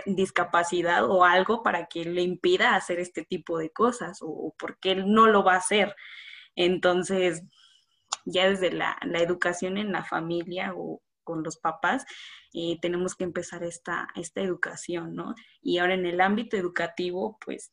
discapacidad 0.06 1.04
o 1.10 1.26
algo 1.26 1.62
para 1.62 1.88
que 1.88 2.06
le 2.06 2.22
impida 2.22 2.76
hacer 2.76 3.00
este 3.00 3.26
tipo 3.26 3.58
de 3.58 3.70
cosas 3.70 4.20
o 4.22 4.56
porque 4.58 4.92
él 4.92 5.12
no 5.12 5.28
lo 5.28 5.44
va 5.44 5.56
a 5.56 5.58
hacer. 5.58 5.94
Entonces, 6.56 7.44
ya 8.28 8.50
desde 8.50 8.72
la, 8.72 8.98
educación 9.16 9.78
en 9.78 9.92
la 9.92 10.04
familia 10.04 10.74
o 10.76 11.02
con 11.24 11.44
los 11.44 11.58
papás, 11.58 12.06
eh, 12.54 12.78
tenemos 12.82 13.16
que 13.16 13.24
empezar 13.24 13.64
esta, 13.64 14.08
esta 14.16 14.42
educación, 14.42 15.16
¿no? 15.16 15.34
Y 15.62 15.78
ahora 15.78 15.94
en 15.94 16.06
el 16.06 16.22
ámbito 16.22 16.56
educativo, 16.56 17.38
pues, 17.46 17.72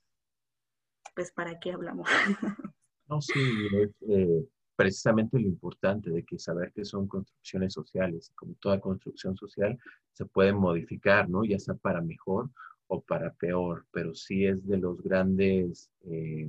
pues 1.15 1.33
¿para 1.33 1.59
qué 1.59 1.73
hablamos? 1.73 2.09
No, 3.07 3.21
sí, 3.21 3.39
es 3.83 3.91
eh, 4.09 4.47
precisamente 4.77 5.39
lo 5.39 5.47
importante 5.47 6.11
de 6.11 6.25
que 6.25 6.39
saber 6.39 6.73
que 6.73 6.87
son 6.87 7.07
construcciones 7.07 7.75
sociales, 7.75 8.33
como 8.35 8.55
toda 8.55 8.81
construcción 8.81 9.37
social, 9.37 9.79
se 10.13 10.25
puede 10.25 10.55
modificar, 10.55 11.29
¿no? 11.29 11.45
Ya 11.45 11.59
sea 11.59 11.75
para 11.75 12.01
mejor 12.01 12.49
o 12.87 13.03
para 13.03 13.31
peor, 13.35 13.85
pero 13.93 14.15
sí 14.15 14.47
es 14.47 14.67
de 14.67 14.79
los 14.79 15.03
grandes... 15.03 15.91
Eh, 16.07 16.49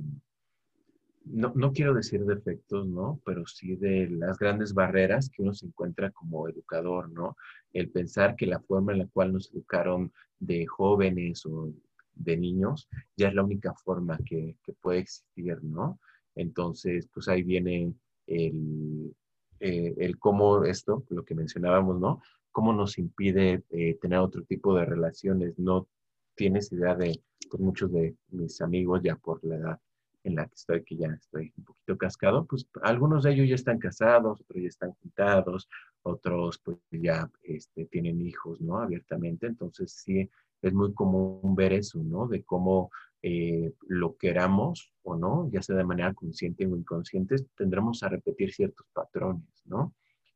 no, 1.26 1.52
no, 1.54 1.72
quiero 1.72 1.94
decir 1.94 2.24
defectos, 2.24 2.86
¿no? 2.86 3.20
Pero 3.24 3.46
sí 3.46 3.76
de 3.76 4.08
las 4.10 4.38
grandes 4.38 4.72
barreras 4.74 5.28
que 5.30 5.42
uno 5.42 5.52
se 5.54 5.66
encuentra 5.66 6.10
como 6.10 6.48
educador, 6.48 7.10
¿no? 7.10 7.36
El 7.72 7.90
pensar 7.90 8.36
que 8.36 8.46
la 8.46 8.60
forma 8.60 8.92
en 8.92 8.98
la 8.98 9.08
cual 9.08 9.32
nos 9.32 9.50
educaron 9.52 10.12
de 10.38 10.66
jóvenes 10.66 11.44
o 11.46 11.72
de 12.14 12.36
niños 12.36 12.88
ya 13.16 13.28
es 13.28 13.34
la 13.34 13.42
única 13.42 13.74
forma 13.74 14.18
que, 14.24 14.56
puede 14.80 15.00
existir, 15.00 15.62
¿no? 15.62 15.98
Entonces, 16.34 17.08
pues 17.12 17.28
ahí 17.28 17.42
viene 17.42 17.92
el, 18.26 19.14
eh, 19.60 19.94
el 19.98 20.18
cómo 20.18 20.64
esto, 20.64 21.04
lo 21.10 21.24
que 21.24 21.34
mencionábamos, 21.34 21.98
¿no? 22.00 22.22
Cómo 22.52 22.72
nos 22.72 22.98
impide 22.98 23.64
eh, 23.70 23.98
tener 24.00 24.18
otro 24.20 24.44
tipo 24.44 24.74
de 24.76 24.84
relaciones. 24.84 25.58
No 25.58 25.88
tienes 26.34 26.72
idea 26.72 26.94
de, 26.94 27.20
pues 27.50 27.60
muchos 27.60 27.92
de 27.92 28.16
mis 28.30 28.60
amigos 28.60 29.02
ya 29.02 29.16
por 29.16 29.44
la 29.44 29.56
edad 29.56 29.80
en 30.26 30.34
la 30.34 30.46
que 30.46 30.54
estoy, 30.54 30.82
que 30.82 30.96
ya 30.96 31.08
estoy 31.08 31.52
un 31.56 31.64
poquito 31.64 31.96
cascado, 31.96 32.46
pues 32.46 32.66
algunos 32.82 33.22
de 33.22 33.32
ellos 33.32 33.48
ya 33.48 33.54
están 33.54 33.78
casados, 33.78 34.40
otros 34.40 34.60
ya 34.60 34.68
están 34.68 34.92
juntados, 34.94 35.68
otros 36.02 36.58
pues 36.58 36.78
ya 36.90 37.30
este, 37.42 37.86
tienen 37.86 38.20
hijos, 38.20 38.60
¿no? 38.60 38.78
Abiertamente, 38.78 39.46
entonces 39.46 39.92
sí, 39.92 40.28
es 40.62 40.72
muy 40.74 40.92
común 40.94 41.54
ver 41.54 41.72
eso, 41.72 42.02
¿no? 42.02 42.26
De 42.26 42.42
cómo 42.42 42.90
eh, 43.22 43.72
lo 43.86 44.16
queramos 44.16 44.92
o 45.04 45.16
no, 45.16 45.48
ya 45.52 45.62
sea 45.62 45.76
de 45.76 45.84
manera 45.84 46.12
consciente 46.12 46.66
o 46.66 46.76
inconsciente, 46.76 47.36
tendremos 47.56 48.02
a 48.02 48.08
repetir 48.08 48.52
ciertos 48.52 48.86
patrones, 48.92 49.62
¿no? 49.64 49.94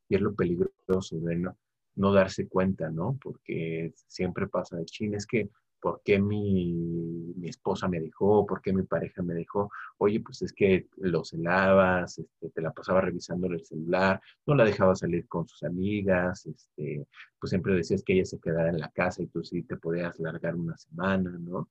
Y 0.09 0.15
es 0.15 0.21
lo 0.21 0.35
peligroso 0.35 1.19
de 1.19 1.37
no, 1.37 1.57
no 1.97 2.13
darse 2.13 2.49
cuenta, 2.49 2.91
¿no? 2.91 3.19
Porque 3.21 3.93
siempre 4.07 4.47
pasa 4.47 4.77
de 4.77 4.85
chin, 4.85 5.15
es 5.15 5.27
que 5.27 5.51
¿por 5.81 6.03
qué 6.05 6.19
mi, 6.19 7.35
mi, 7.37 7.49
esposa 7.49 7.89
me 7.89 8.01
dejó? 8.01 8.47
¿Por 8.47 8.61
qué 8.61 8.73
mi 8.73 8.83
pareja 8.83 9.23
me 9.23 9.35
dejó? 9.35 9.71
Oye, 9.99 10.21
pues 10.21 10.43
es 10.43 10.53
que 10.53 10.89
lo 10.99 11.25
celabas, 11.25 12.19
este, 12.19 12.51
te 12.51 12.61
la 12.61 12.73
pasaba 12.73 13.01
revisando 13.01 13.47
el 13.49 13.65
celular, 13.65 14.21
no 14.47 14.55
la 14.55 14.65
dejaba 14.65 14.95
salir 14.95 15.27
con 15.29 15.49
sus 15.49 15.63
amigas, 15.63 16.47
este, 16.47 17.07
pues 17.39 17.51
siempre 17.51 17.75
decías 17.75 18.03
que 18.05 18.15
ella 18.15 18.25
se 18.25 18.41
quedara 18.41 18.71
en 18.71 18.79
la 18.79 18.91
casa 18.91 19.23
y 19.23 19.27
tú 19.27 19.43
sí 19.45 19.63
te 19.63 19.77
podías 19.77 20.19
largar 20.19 20.55
una 20.57 20.77
semana, 20.77 21.31
¿no? 21.39 21.69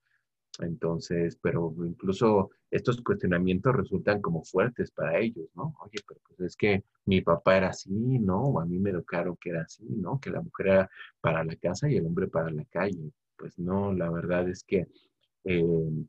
Entonces, 0.60 1.38
pero 1.42 1.74
incluso 1.86 2.52
estos 2.72 3.02
cuestionamientos 3.02 3.76
resultan 3.76 4.22
como 4.22 4.44
fuertes 4.44 4.92
para 4.92 5.18
ellos, 5.20 5.48
¿no? 5.56 5.76
Oye, 5.82 6.00
pero 6.08 6.20
pues 6.28 6.40
es 6.42 6.56
que 6.56 6.84
mi 7.06 7.22
papá 7.22 7.58
era 7.58 7.70
así, 7.70 7.92
¿no? 8.20 8.42
O 8.44 8.60
a 8.60 8.66
mí 8.66 8.78
me 8.80 8.90
educaron 8.92 9.38
que 9.38 9.52
era 9.52 9.62
así, 9.64 9.86
¿no? 9.88 10.20
Que 10.20 10.30
la 10.32 10.42
mujer 10.42 10.68
era 10.68 10.90
para 11.22 11.44
la 11.44 11.56
casa 11.56 11.90
y 11.90 11.98
el 11.98 12.06
hombre 12.06 12.28
para 12.28 12.50
la 12.52 12.66
calle. 12.66 13.12
Pues 13.40 13.58
no, 13.58 13.94
la 13.94 14.10
verdad 14.12 14.50
es 14.50 14.64
que 14.66 14.86
eh, 15.46 16.06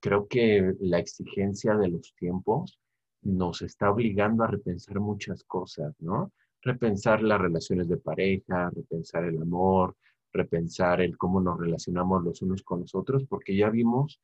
creo 0.00 0.28
que 0.28 0.74
la 0.80 0.98
exigencia 0.98 1.74
de 1.76 1.88
los 1.88 2.14
tiempos 2.14 2.78
nos 3.22 3.62
está 3.62 3.90
obligando 3.90 4.44
a 4.44 4.48
repensar 4.48 5.00
muchas 5.00 5.42
cosas, 5.44 5.94
¿no? 5.98 6.30
Repensar 6.60 7.22
las 7.22 7.40
relaciones 7.40 7.88
de 7.88 7.96
pareja, 7.96 8.70
repensar 8.70 9.24
el 9.24 9.40
amor, 9.40 9.96
repensar 10.30 11.00
el 11.00 11.16
cómo 11.16 11.40
nos 11.40 11.58
relacionamos 11.58 12.22
los 12.22 12.42
unos 12.42 12.62
con 12.62 12.80
los 12.80 12.94
otros, 12.94 13.24
porque 13.26 13.56
ya 13.56 13.70
vimos 13.70 14.20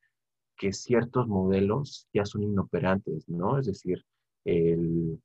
que 0.57 0.75
ciertos 0.75 1.27
modelos 1.29 2.09
ya 2.13 2.27
son 2.27 2.43
inoperantes, 2.43 3.27
¿no? 3.27 3.59
Es 3.59 3.67
decir, 3.67 4.05
el, 4.45 5.19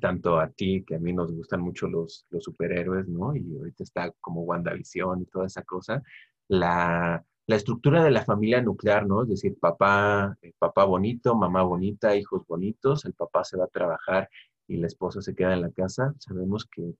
tanto 0.00 0.38
a 0.38 0.48
ti, 0.48 0.84
que 0.86 0.94
a 0.96 0.98
mí 0.98 1.12
nos 1.12 1.32
gustan 1.32 1.60
mucho 1.60 1.88
los, 1.88 2.26
los 2.30 2.44
superhéroes, 2.44 3.08
¿no? 3.08 3.34
Y 3.34 3.56
ahorita 3.56 3.82
está 3.82 4.10
como 4.20 4.42
WandaVision 4.42 5.22
y 5.22 5.26
toda 5.26 5.46
esa 5.46 5.62
cosa, 5.62 6.02
la, 6.50 7.24
la 7.46 7.56
estructura 7.56 8.02
de 8.02 8.10
la 8.10 8.24
familia 8.24 8.60
nuclear, 8.60 9.06
¿no? 9.06 9.22
Es 9.22 9.28
decir, 9.28 9.56
papá, 9.58 10.36
eh, 10.42 10.52
papá 10.58 10.84
bonito, 10.84 11.34
mamá 11.36 11.62
bonita, 11.62 12.16
hijos 12.16 12.44
bonitos, 12.46 13.04
el 13.04 13.14
papá 13.14 13.44
se 13.44 13.56
va 13.56 13.64
a 13.64 13.68
trabajar 13.68 14.28
y 14.66 14.76
la 14.76 14.88
esposa 14.88 15.22
se 15.22 15.34
queda 15.34 15.54
en 15.54 15.62
la 15.62 15.70
casa, 15.70 16.12
sabemos 16.18 16.66
que 16.66 16.94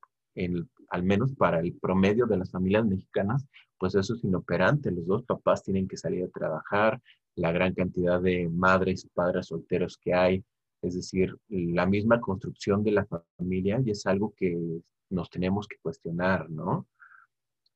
al 0.88 1.02
menos 1.02 1.34
para 1.34 1.60
el 1.60 1.74
promedio 1.74 2.26
de 2.26 2.38
las 2.38 2.50
familias 2.52 2.86
mexicanas, 2.86 3.44
pues 3.76 3.94
eso 3.96 4.14
es 4.14 4.24
inoperante. 4.24 4.90
Los 4.90 5.06
dos 5.06 5.24
papás 5.24 5.62
tienen 5.62 5.88
que 5.88 5.96
salir 5.96 6.24
a 6.24 6.28
trabajar, 6.28 7.00
la 7.34 7.52
gran 7.52 7.74
cantidad 7.74 8.20
de 8.20 8.48
madres 8.48 9.04
y 9.04 9.08
padres 9.08 9.46
solteros 9.46 9.98
que 9.98 10.14
hay, 10.14 10.44
es 10.82 10.94
decir, 10.94 11.36
la 11.48 11.86
misma 11.86 12.20
construcción 12.20 12.82
de 12.84 12.92
la 12.92 13.06
familia 13.36 13.80
y 13.84 13.90
es 13.90 14.06
algo 14.06 14.32
que 14.36 14.56
nos 15.10 15.28
tenemos 15.28 15.66
que 15.66 15.76
cuestionar, 15.82 16.48
¿no? 16.48 16.86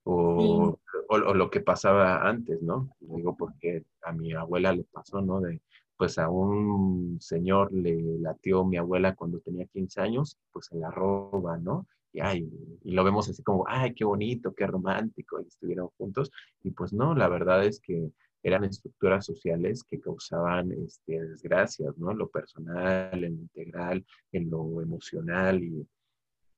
O, 0.04 0.78
o, 1.08 1.18
lo 1.18 1.50
que 1.50 1.60
pasaba 1.60 2.28
antes, 2.28 2.62
¿no? 2.62 2.90
Digo 3.00 3.36
porque 3.36 3.84
a 4.02 4.12
mi 4.12 4.32
abuela 4.32 4.72
le 4.72 4.84
pasó, 4.84 5.20
¿no? 5.20 5.40
De, 5.40 5.60
pues 5.96 6.18
a 6.18 6.28
un 6.28 7.18
señor 7.20 7.72
le 7.72 8.18
latió 8.18 8.64
mi 8.64 8.76
abuela 8.76 9.14
cuando 9.14 9.40
tenía 9.40 9.66
15 9.66 10.00
años, 10.00 10.38
pues 10.52 10.66
se 10.66 10.76
la 10.76 10.90
roba, 10.90 11.58
¿no? 11.58 11.86
y, 12.14 12.92
lo 12.92 13.04
vemos 13.04 13.28
así 13.28 13.42
como, 13.42 13.64
ay, 13.66 13.94
qué 13.94 14.04
bonito, 14.04 14.54
qué 14.54 14.66
romántico, 14.66 15.40
y 15.40 15.48
estuvieron 15.48 15.88
juntos. 15.98 16.30
Y 16.62 16.70
pues 16.70 16.92
no, 16.92 17.14
la 17.14 17.28
verdad 17.28 17.64
es 17.64 17.80
que 17.80 18.10
eran 18.42 18.64
estructuras 18.64 19.24
sociales 19.24 19.82
que 19.84 20.00
causaban 20.00 20.70
este, 20.72 21.20
desgracias, 21.20 21.96
¿no? 21.96 22.12
En 22.12 22.18
lo 22.18 22.28
personal, 22.28 23.24
en 23.24 23.36
lo 23.36 23.42
integral, 23.42 24.04
en 24.32 24.50
lo 24.50 24.82
emocional. 24.82 25.62
Y 25.62 25.86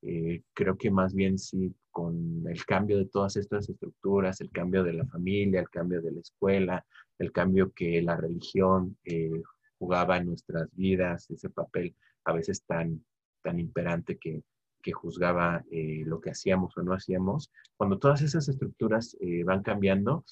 eh, 0.03 0.43
creo 0.53 0.77
que 0.77 0.91
más 0.91 1.15
bien 1.15 1.39
sí, 1.39 1.75
con 1.91 2.45
el 2.47 2.65
cambio 2.65 2.99
de 2.99 3.07
todas 3.07 3.37
estas 3.37 3.69
estructuras, 3.69 4.41
el 4.41 4.51
cambio 4.51 4.85
de 4.85 4.93
la 4.93 5.07
familia, 5.07 5.61
el 5.61 5.71
cambio 5.71 6.03
de 6.03 6.13
la 6.13 6.21
escuela, 6.21 6.85
el 7.19 7.33
cambio 7.33 7.73
que 7.73 8.03
la 8.03 8.17
religión 8.17 8.97
eh, 9.05 9.43
jugaba 9.79 10.19
en 10.19 10.27
nuestras 10.27 10.69
vidas, 10.75 11.31
ese 11.31 11.51
papel 11.51 11.95
a 12.25 12.33
veces 12.33 12.63
tan, 12.65 13.05
tan 13.43 13.59
imperante 13.59 14.19
que 14.19 14.43
que 14.87 14.93
juzgaba 14.93 15.65
eh, 15.73 16.05
lo 16.07 16.21
que 16.21 16.31
hacíamos 16.31 16.77
o 16.77 16.83
no 16.85 16.95
hacíamos, 16.95 17.51
cuando 17.77 17.99
todas 17.99 18.23
esas 18.23 18.49
estructuras 18.49 19.17
eh, 19.19 19.43
van 19.43 19.65
cambiando, 19.65 20.25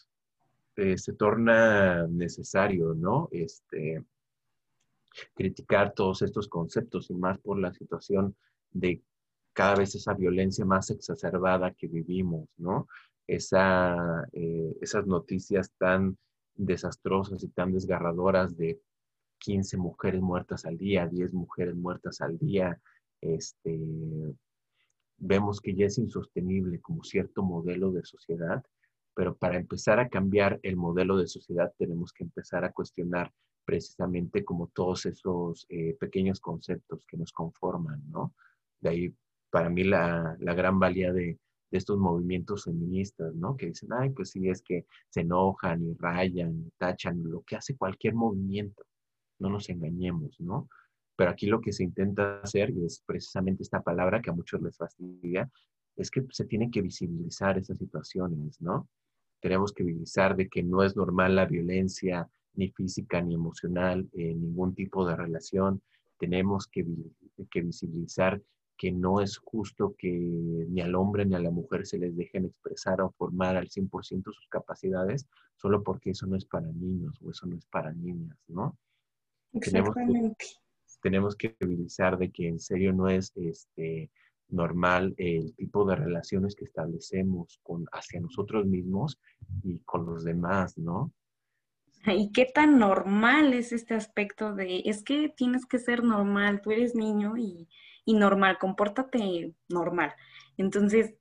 eh, 0.77 0.97
se 0.97 1.13
torna 1.13 2.07
necesario, 2.07 2.95
¿no? 2.95 3.29
Este, 3.33 4.05
criticar 5.35 5.93
todos 5.93 6.23
estos 6.23 6.47
conceptos 6.47 7.11
y 7.11 7.15
más 7.15 7.37
por 7.39 7.59
la 7.59 7.75
situación 7.75 8.37
de 8.71 9.03
cada 9.55 9.77
vez 9.77 9.95
esa 9.95 10.13
violencia 10.15 10.65
más 10.65 10.91
exacerbada 10.91 11.73
que 11.73 11.87
vivimos, 11.87 12.49
¿no? 12.59 12.89
Esa, 13.27 14.29
esas 14.81 15.07
noticias 15.07 15.73
tan 15.79 16.19
desastrosas 16.55 17.43
y 17.43 17.49
tan 17.49 17.73
desgarradoras 17.73 18.57
de 18.57 18.81
15 19.39 19.77
mujeres 19.79 20.21
muertas 20.21 20.65
al 20.67 20.77
día, 20.77 21.07
10 21.07 21.33
mujeres 21.33 21.75
muertas 21.75 22.21
al 22.21 22.39
día, 22.39 22.79
este, 23.21 23.81
vemos 25.19 25.61
que 25.61 25.75
ya 25.75 25.87
es 25.87 25.99
insostenible 25.99 26.81
como 26.81 27.03
cierto 27.05 27.43
modelo 27.43 27.93
de 27.93 28.05
sociedad, 28.05 28.63
pero 29.15 29.37
para 29.37 29.57
empezar 29.57 30.01
a 30.01 30.09
cambiar 30.09 30.61
el 30.63 30.77
modelo 30.77 31.17
de 31.17 31.27
sociedad 31.27 31.73
tenemos 31.79 32.13
que 32.13 32.25
empezar 32.25 32.65
a 32.65 32.73
cuestionar 32.73 33.33
precisamente 33.65 34.45
como 34.45 34.69
todos 34.69 35.07
esos 35.07 35.67
eh, 35.69 35.97
pequeños 35.99 36.41
conceptos 36.41 37.07
que 37.07 37.17
nos 37.17 37.33
conforman, 37.33 38.03
¿no? 38.11 38.35
De 38.81 38.91
ahí, 38.91 39.15
para 39.55 39.71
mí, 39.71 39.85
la, 39.85 40.37
la 40.41 40.53
gran 40.53 40.81
valía 40.81 41.13
de, 41.13 41.39
de, 41.71 41.79
estos 41.79 41.97
movimientos 41.97 42.65
feministas, 42.65 43.37
¿no? 43.37 43.57
Que 43.57 43.67
dicen, 43.67 43.91
ay, 43.93 44.11
pues 44.11 44.31
sí, 44.31 44.49
es 44.49 44.61
que 44.61 44.85
se 45.11 45.21
enojan 45.21 45.81
y 45.81 45.95
rayan 45.95 46.59
y 46.59 46.71
tachan, 46.77 47.23
lo 47.23 47.43
que 47.43 47.55
hace 47.55 47.77
cualquier 47.77 48.17
movimiento, 48.17 48.83
no 49.39 49.51
nos 49.51 49.69
engañemos, 49.69 50.41
¿no? 50.41 50.69
Pero 51.15 51.31
aquí 51.31 51.47
lo 51.47 51.61
que 51.61 51.73
se 51.73 51.85
intenta 51.85 52.41
hacer, 52.41 52.71
y 52.71 52.85
es 52.85 53.05
precisamente 53.07 53.63
esta 53.63 53.81
palabra 53.81 54.21
que 54.21 54.31
a 54.31 54.33
muchos 54.33 54.61
les 54.61 54.77
fastidia, 54.77 55.49
es 55.95 56.11
que 56.11 56.27
se 56.31 56.47
tienen 56.47 56.73
que 56.73 56.83
visibilizar 56.83 57.57
esas 57.57 57.79
situaciones, 57.79 58.61
¿no? 58.61 58.89
Tenemos 59.41 59.73
que 59.73 59.85
visibilizar 59.85 60.35
de 60.35 60.49
que 60.49 60.65
no 60.65 60.83
es 60.83 60.97
normal 60.97 61.37
la 61.37 61.47
violencia, 61.47 62.29
ni 62.55 62.71
física, 62.71 63.21
ni 63.21 63.35
emocional, 63.35 64.09
en 64.15 64.43
ningún 64.43 64.75
tipo 64.75 65.07
de 65.07 65.15
relación. 65.15 65.81
Tenemos 66.19 66.67
que, 66.67 66.85
que 67.53 67.61
visibilizar 67.61 68.43
que 68.77 68.93
no 68.93 69.21
es 69.21 69.39
justo 69.39 69.95
que 69.97 70.11
ni 70.11 70.81
al 70.81 70.95
hombre 70.95 71.25
ni 71.25 71.35
a 71.35 71.41
la 71.41 71.51
mujer 71.51 71.87
se 71.87 71.99
les 71.99 72.17
dejen 72.17 72.45
expresar 72.45 73.01
o 73.01 73.11
formar 73.11 73.57
al 73.57 73.69
100% 73.69 74.25
sus 74.25 74.49
capacidades 74.49 75.27
solo 75.57 75.83
porque 75.83 76.11
eso 76.11 76.27
no 76.27 76.37
es 76.37 76.45
para 76.45 76.67
niños 76.73 77.19
o 77.23 77.31
eso 77.31 77.47
no 77.47 77.57
es 77.57 77.67
para 77.67 77.93
niñas, 77.93 78.37
¿no? 78.49 78.77
Exactamente 79.53 80.37
tenemos 81.05 81.37
que 81.37 81.55
utilizar 81.61 82.17
de 82.17 82.33
que 82.33 82.49
en 82.49 82.59
serio 82.59 82.95
no 82.95 83.11
es 83.11 83.31
este, 83.37 84.11
normal 84.49 85.15
el 85.19 85.55
tipo 85.55 85.85
de 85.85 85.97
relaciones 85.97 86.57
que 86.57 86.65
establecemos 86.65 87.61
con, 87.63 87.85
hacia 87.93 88.21
nosotros 88.21 88.65
mismos 88.65 89.21
y 89.63 89.81
con 89.81 90.07
los 90.07 90.25
demás, 90.25 90.79
¿no? 90.79 91.13
¿Y 92.07 92.33
qué 92.33 92.47
tan 92.47 92.79
normal 92.79 93.53
es 93.53 93.73
este 93.73 93.93
aspecto 93.93 94.55
de, 94.55 94.83
es 94.87 95.03
que 95.03 95.29
tienes 95.29 95.67
que 95.67 95.79
ser 95.79 96.03
normal, 96.03 96.63
tú 96.63 96.71
eres 96.71 96.95
niño 96.95 97.37
y, 97.37 97.69
y 98.05 98.15
normal, 98.15 98.59
compórtate 98.59 99.55
normal. 99.69 100.15
Entonces, 100.57 101.15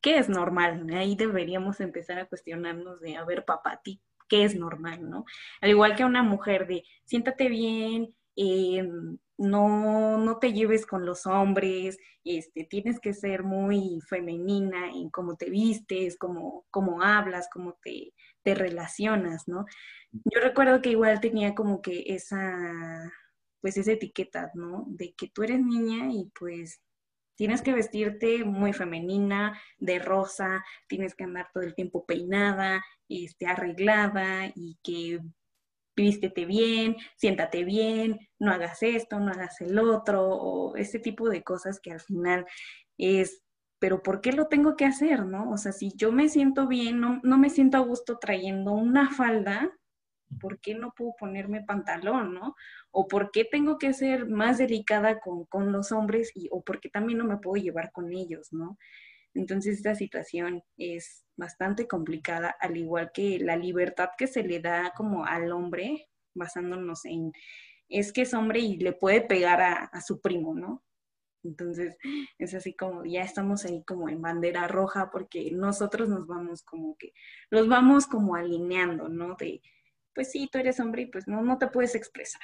¿qué 0.00 0.18
es 0.18 0.28
normal? 0.28 0.86
Ahí 0.94 1.16
deberíamos 1.16 1.80
empezar 1.80 2.18
a 2.18 2.26
cuestionarnos 2.26 3.00
de, 3.00 3.16
a 3.16 3.24
ver, 3.24 3.44
papá, 3.44 3.80
ti, 3.82 4.00
¿qué 4.28 4.44
es 4.44 4.54
normal, 4.56 5.08
no? 5.08 5.24
Al 5.60 5.70
igual 5.70 5.96
que 5.96 6.04
una 6.04 6.22
mujer 6.22 6.66
de, 6.66 6.84
siéntate 7.04 7.48
bien, 7.48 8.14
eh, 8.36 8.86
no, 9.38 10.18
no 10.18 10.38
te 10.38 10.52
lleves 10.52 10.86
con 10.86 11.04
los 11.04 11.26
hombres, 11.26 11.98
este, 12.24 12.64
tienes 12.64 13.00
que 13.00 13.12
ser 13.12 13.42
muy 13.42 14.00
femenina 14.08 14.90
en 14.90 15.10
cómo 15.10 15.36
te 15.36 15.50
vistes, 15.50 16.16
cómo, 16.18 16.66
cómo 16.70 17.02
hablas, 17.02 17.48
cómo 17.52 17.78
te, 17.82 18.14
te 18.42 18.54
relacionas, 18.54 19.48
¿no? 19.48 19.66
Yo 20.12 20.40
recuerdo 20.40 20.80
que 20.80 20.90
igual 20.90 21.20
tenía 21.20 21.54
como 21.54 21.82
que 21.82 22.04
esa, 22.06 23.12
pues 23.60 23.76
esa 23.76 23.92
etiqueta, 23.92 24.50
¿no? 24.54 24.84
De 24.88 25.14
que 25.14 25.28
tú 25.28 25.42
eres 25.42 25.60
niña 25.60 26.08
y 26.12 26.30
pues 26.38 26.80
tienes 27.36 27.62
que 27.62 27.72
vestirte 27.72 28.44
muy 28.44 28.72
femenina, 28.72 29.60
de 29.78 29.98
rosa, 29.98 30.64
tienes 30.88 31.14
que 31.14 31.24
andar 31.24 31.48
todo 31.52 31.64
el 31.64 31.74
tiempo 31.74 32.06
peinada, 32.06 32.82
este, 33.08 33.46
arreglada 33.46 34.50
y 34.54 34.78
que 34.82 35.20
vístete 35.96 36.44
bien, 36.44 36.96
siéntate 37.16 37.64
bien, 37.64 38.20
no 38.38 38.52
hagas 38.52 38.82
esto, 38.82 39.18
no 39.18 39.32
hagas 39.32 39.60
el 39.60 39.78
otro, 39.78 40.28
o 40.28 40.76
ese 40.76 40.98
tipo 40.98 41.28
de 41.28 41.42
cosas 41.42 41.80
que 41.80 41.92
al 41.92 42.00
final 42.00 42.46
es, 42.98 43.42
pero 43.78 44.02
¿por 44.02 44.20
qué 44.20 44.32
lo 44.32 44.46
tengo 44.48 44.76
que 44.76 44.84
hacer, 44.84 45.24
no? 45.24 45.50
O 45.50 45.56
sea, 45.56 45.72
si 45.72 45.92
yo 45.96 46.12
me 46.12 46.28
siento 46.28 46.66
bien, 46.68 47.00
no, 47.00 47.38
me 47.38 47.50
siento 47.50 47.78
a 47.78 47.80
gusto 47.80 48.18
trayendo 48.18 48.72
una 48.72 49.10
falda, 49.10 49.70
¿por 50.40 50.60
qué 50.60 50.74
no 50.74 50.92
puedo 50.96 51.14
ponerme 51.18 51.62
pantalón, 51.64 52.34
no? 52.34 52.54
O 52.90 53.08
¿por 53.08 53.30
qué 53.30 53.44
tengo 53.44 53.78
que 53.78 53.92
ser 53.92 54.26
más 54.26 54.58
delicada 54.58 55.20
con, 55.20 55.44
con 55.46 55.72
los 55.72 55.92
hombres 55.92 56.32
y, 56.34 56.48
o 56.50 56.62
por 56.62 56.80
qué 56.80 56.88
también 56.88 57.18
no 57.18 57.24
me 57.24 57.38
puedo 57.38 57.62
llevar 57.62 57.92
con 57.92 58.12
ellos, 58.12 58.52
¿no? 58.52 58.76
Entonces 59.36 59.76
esta 59.76 59.94
situación 59.94 60.62
es 60.76 61.24
bastante 61.36 61.86
complicada, 61.86 62.56
al 62.58 62.76
igual 62.76 63.10
que 63.12 63.38
la 63.38 63.56
libertad 63.56 64.10
que 64.16 64.26
se 64.26 64.42
le 64.42 64.60
da 64.60 64.92
como 64.96 65.26
al 65.26 65.52
hombre, 65.52 66.08
basándonos 66.34 67.04
en, 67.04 67.32
es 67.88 68.12
que 68.12 68.22
es 68.22 68.34
hombre 68.34 68.60
y 68.60 68.78
le 68.78 68.92
puede 68.92 69.20
pegar 69.20 69.60
a, 69.60 70.00
su 70.00 70.20
primo, 70.20 70.54
¿no? 70.54 70.82
Entonces, 71.44 71.96
es 72.38 72.54
así 72.54 72.74
como 72.74 73.04
ya 73.04 73.22
estamos 73.22 73.64
ahí 73.64 73.84
como 73.84 74.08
en 74.08 74.20
bandera 74.20 74.66
roja 74.66 75.10
porque 75.12 75.50
nosotros 75.52 76.08
nos 76.08 76.26
vamos 76.26 76.62
como 76.62 76.96
que, 76.96 77.12
los 77.50 77.68
vamos 77.68 78.06
como 78.06 78.34
alineando, 78.34 79.08
¿no? 79.08 79.36
Pues 80.16 80.32
sí, 80.32 80.48
tú 80.50 80.58
eres 80.58 80.80
hombre 80.80 81.02
y 81.02 81.06
pues 81.06 81.28
no, 81.28 81.42
no 81.42 81.58
te 81.58 81.68
puedes 81.68 81.94
expresar. 81.94 82.40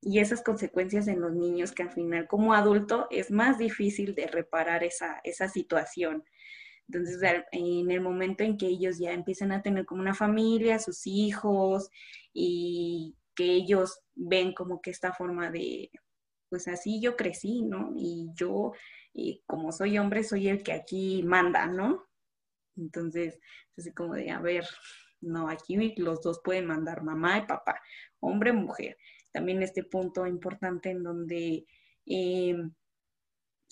Y 0.00 0.20
esas 0.20 0.42
consecuencias 0.42 1.08
en 1.08 1.20
los 1.20 1.32
niños 1.32 1.72
que 1.72 1.82
al 1.82 1.90
final 1.90 2.28
como 2.28 2.52
adulto 2.52 3.08
es 3.10 3.30
más 3.30 3.58
difícil 3.58 4.14
de 4.14 4.26
reparar 4.26 4.84
esa, 4.84 5.20
esa 5.24 5.48
situación. 5.48 6.22
Entonces, 6.86 7.20
en 7.50 7.90
el 7.90 8.00
momento 8.02 8.44
en 8.44 8.58
que 8.58 8.66
ellos 8.66 8.98
ya 8.98 9.12
empiezan 9.12 9.52
a 9.52 9.62
tener 9.62 9.86
como 9.86 10.02
una 10.02 10.14
familia, 10.14 10.78
sus 10.78 11.06
hijos, 11.06 11.90
y 12.32 13.16
que 13.34 13.44
ellos 13.44 14.00
ven 14.14 14.52
como 14.52 14.80
que 14.80 14.90
esta 14.90 15.12
forma 15.12 15.50
de, 15.50 15.90
pues 16.50 16.68
así 16.68 17.00
yo 17.00 17.16
crecí, 17.16 17.62
¿no? 17.62 17.92
Y 17.96 18.28
yo, 18.34 18.72
como 19.46 19.72
soy 19.72 19.98
hombre, 19.98 20.24
soy 20.24 20.48
el 20.48 20.62
que 20.62 20.72
aquí 20.72 21.22
manda, 21.24 21.66
¿no? 21.66 22.06
Entonces, 22.76 23.38
así 23.76 23.92
como 23.92 24.14
de, 24.14 24.30
a 24.30 24.40
ver, 24.40 24.66
no, 25.20 25.48
aquí 25.48 25.94
los 25.96 26.22
dos 26.22 26.40
pueden 26.42 26.66
mandar 26.66 27.02
mamá 27.02 27.38
y 27.38 27.46
papá, 27.46 27.80
hombre, 28.20 28.52
mujer. 28.52 28.96
También 29.32 29.62
este 29.62 29.84
punto 29.84 30.26
importante 30.26 30.90
en 30.90 31.02
donde, 31.02 31.66
eh, 32.06 32.56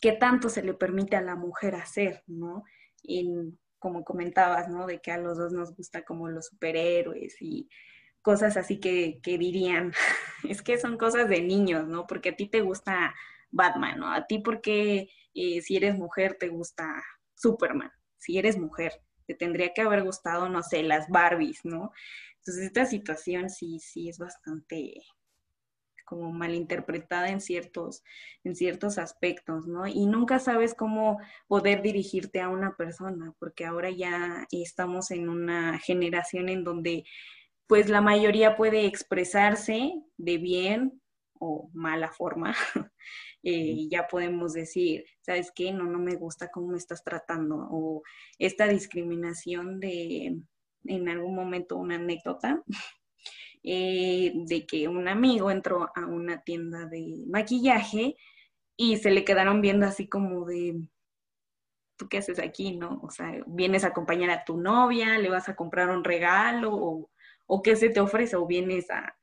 ¿qué 0.00 0.12
tanto 0.12 0.48
se 0.48 0.62
le 0.62 0.74
permite 0.74 1.16
a 1.16 1.22
la 1.22 1.36
mujer 1.36 1.74
hacer, 1.74 2.22
¿no? 2.26 2.64
En, 3.04 3.58
como 3.78 4.04
comentabas, 4.04 4.68
¿no? 4.68 4.86
De 4.86 5.00
que 5.00 5.12
a 5.12 5.18
los 5.18 5.38
dos 5.38 5.52
nos 5.52 5.74
gusta 5.74 6.04
como 6.04 6.28
los 6.28 6.46
superhéroes 6.46 7.36
y 7.40 7.68
cosas 8.22 8.56
así 8.56 8.80
que, 8.80 9.20
dirían, 9.24 9.92
es 10.48 10.62
que 10.62 10.78
son 10.78 10.98
cosas 10.98 11.28
de 11.28 11.42
niños, 11.42 11.86
¿no? 11.86 12.06
Porque 12.06 12.30
a 12.30 12.36
ti 12.36 12.48
te 12.48 12.60
gusta 12.60 13.14
Batman, 13.50 14.00
¿no? 14.00 14.12
A 14.12 14.26
ti 14.26 14.40
porque 14.40 15.08
eh, 15.34 15.62
si 15.62 15.76
eres 15.76 15.96
mujer 15.96 16.36
te 16.38 16.48
gusta 16.48 17.02
Superman, 17.36 17.92
si 18.18 18.38
eres 18.38 18.58
mujer, 18.58 18.92
te 19.26 19.34
tendría 19.34 19.72
que 19.74 19.82
haber 19.82 20.02
gustado, 20.02 20.48
no 20.48 20.62
sé, 20.62 20.82
las 20.82 21.08
Barbies, 21.08 21.64
¿no? 21.64 21.92
Entonces 22.38 22.64
esta 22.64 22.86
situación 22.86 23.50
sí, 23.50 23.78
sí 23.80 24.08
es 24.08 24.18
bastante 24.18 24.94
como 26.06 26.32
malinterpretada 26.32 27.28
en 27.28 27.40
ciertos, 27.40 28.02
en 28.44 28.54
ciertos 28.54 28.96
aspectos, 28.96 29.66
¿no? 29.66 29.86
Y 29.88 30.06
nunca 30.06 30.38
sabes 30.38 30.72
cómo 30.72 31.18
poder 31.48 31.82
dirigirte 31.82 32.40
a 32.40 32.48
una 32.48 32.76
persona, 32.76 33.34
porque 33.40 33.66
ahora 33.66 33.90
ya 33.90 34.46
estamos 34.52 35.10
en 35.10 35.28
una 35.28 35.78
generación 35.80 36.48
en 36.48 36.62
donde 36.62 37.04
pues 37.66 37.88
la 37.88 38.00
mayoría 38.00 38.56
puede 38.56 38.86
expresarse 38.86 39.94
de 40.16 40.38
bien 40.38 41.02
o 41.40 41.70
mala 41.72 42.10
forma. 42.10 42.54
eh, 43.42 43.88
ya 43.88 44.06
podemos 44.06 44.52
decir, 44.52 45.04
¿sabes 45.20 45.52
qué? 45.54 45.72
No, 45.72 45.84
no 45.84 45.98
me 45.98 46.16
gusta 46.16 46.50
cómo 46.50 46.68
me 46.68 46.78
estás 46.78 47.02
tratando. 47.04 47.66
O 47.70 48.02
esta 48.38 48.66
discriminación 48.68 49.80
de, 49.80 50.38
en 50.84 51.08
algún 51.08 51.34
momento, 51.34 51.76
una 51.76 51.96
anécdota, 51.96 52.62
eh, 53.62 54.32
de 54.34 54.66
que 54.66 54.88
un 54.88 55.08
amigo 55.08 55.50
entró 55.50 55.90
a 55.94 56.06
una 56.06 56.42
tienda 56.42 56.86
de 56.86 57.24
maquillaje 57.28 58.16
y 58.76 58.96
se 58.98 59.10
le 59.10 59.24
quedaron 59.24 59.60
viendo 59.60 59.86
así 59.86 60.08
como 60.08 60.44
de, 60.44 60.80
¿tú 61.96 62.08
qué 62.08 62.18
haces 62.18 62.38
aquí, 62.38 62.76
no? 62.76 63.00
O 63.02 63.10
sea, 63.10 63.42
vienes 63.46 63.84
a 63.84 63.88
acompañar 63.88 64.30
a 64.30 64.44
tu 64.44 64.56
novia, 64.56 65.18
le 65.18 65.30
vas 65.30 65.48
a 65.48 65.56
comprar 65.56 65.90
un 65.90 66.04
regalo 66.04 66.74
o 66.74 67.10
o 67.46 67.62
qué 67.62 67.76
se 67.76 67.88
te 67.88 68.00
ofrece 68.00 68.36
o 68.36 68.46
vienes 68.46 68.90
a, 68.90 69.16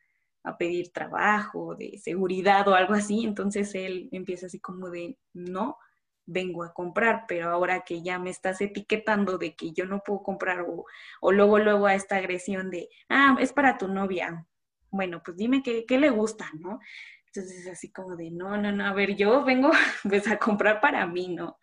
pedir 0.58 0.92
trabajo, 0.92 1.76
de 1.76 1.98
seguridad 1.98 2.68
o 2.68 2.76
algo 2.76 2.94
así, 2.94 3.24
entonces 3.24 3.74
él 3.76 4.10
empieza 4.12 4.48
así 4.48 4.60
como 4.60 4.90
de, 4.90 5.18
no, 5.34 5.78
vengo 6.26 6.64
a 6.64 6.74
comprar, 6.74 7.26
pero 7.28 7.50
ahora 7.50 7.82
que 7.82 8.02
ya 8.02 8.20
me 8.20 8.30
estás 8.30 8.62
etiquetando 8.62 9.38
de 9.38 9.56
que 9.56 9.72
yo 9.72 9.86
no 9.86 10.02
puedo 10.06 10.24
comprar 10.24 10.62
o, 10.62 10.86
o 11.22 11.32
luego, 11.32 11.60
luego 11.60 11.88
a 11.88 11.96
esta 11.96 12.18
agresión 12.18 12.70
de, 12.70 12.90
ah, 13.10 13.36
es 13.40 13.54
para 13.54 13.78
tu 13.78 13.88
novia, 13.88 14.46
bueno, 14.90 15.22
pues 15.24 15.38
dime 15.38 15.64
qué, 15.64 15.86
qué 15.86 15.98
le 15.98 16.10
gusta, 16.10 16.50
¿no? 16.60 16.80
Entonces 17.28 17.66
es 17.66 17.68
así 17.68 17.92
como 17.92 18.16
de, 18.16 18.30
no, 18.30 18.58
no, 18.58 18.72
no, 18.72 18.86
a 18.86 18.94
ver, 18.94 19.16
yo 19.16 19.44
vengo 19.44 19.72
pues 20.10 20.28
a 20.28 20.38
comprar 20.38 20.80
para 20.80 21.06
mí, 21.08 21.30
¿no? 21.30 21.58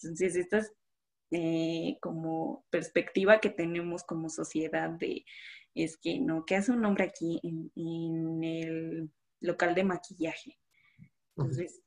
Entonces 0.00 0.36
esta 0.36 0.58
es 0.58 0.72
eh, 1.30 1.96
como 2.00 2.66
perspectiva 2.70 3.38
que 3.38 3.50
tenemos 3.50 4.04
como 4.04 4.28
sociedad 4.28 4.90
de 4.90 5.24
es 5.74 5.96
que 5.96 6.18
no, 6.18 6.44
¿qué 6.44 6.56
hace 6.56 6.72
un 6.72 6.84
hombre 6.84 7.04
aquí 7.04 7.40
en, 7.42 8.44
el 8.44 9.10
local 9.40 9.74
de 9.74 9.84
maquillaje? 9.84 10.58
Entonces, 11.36 11.82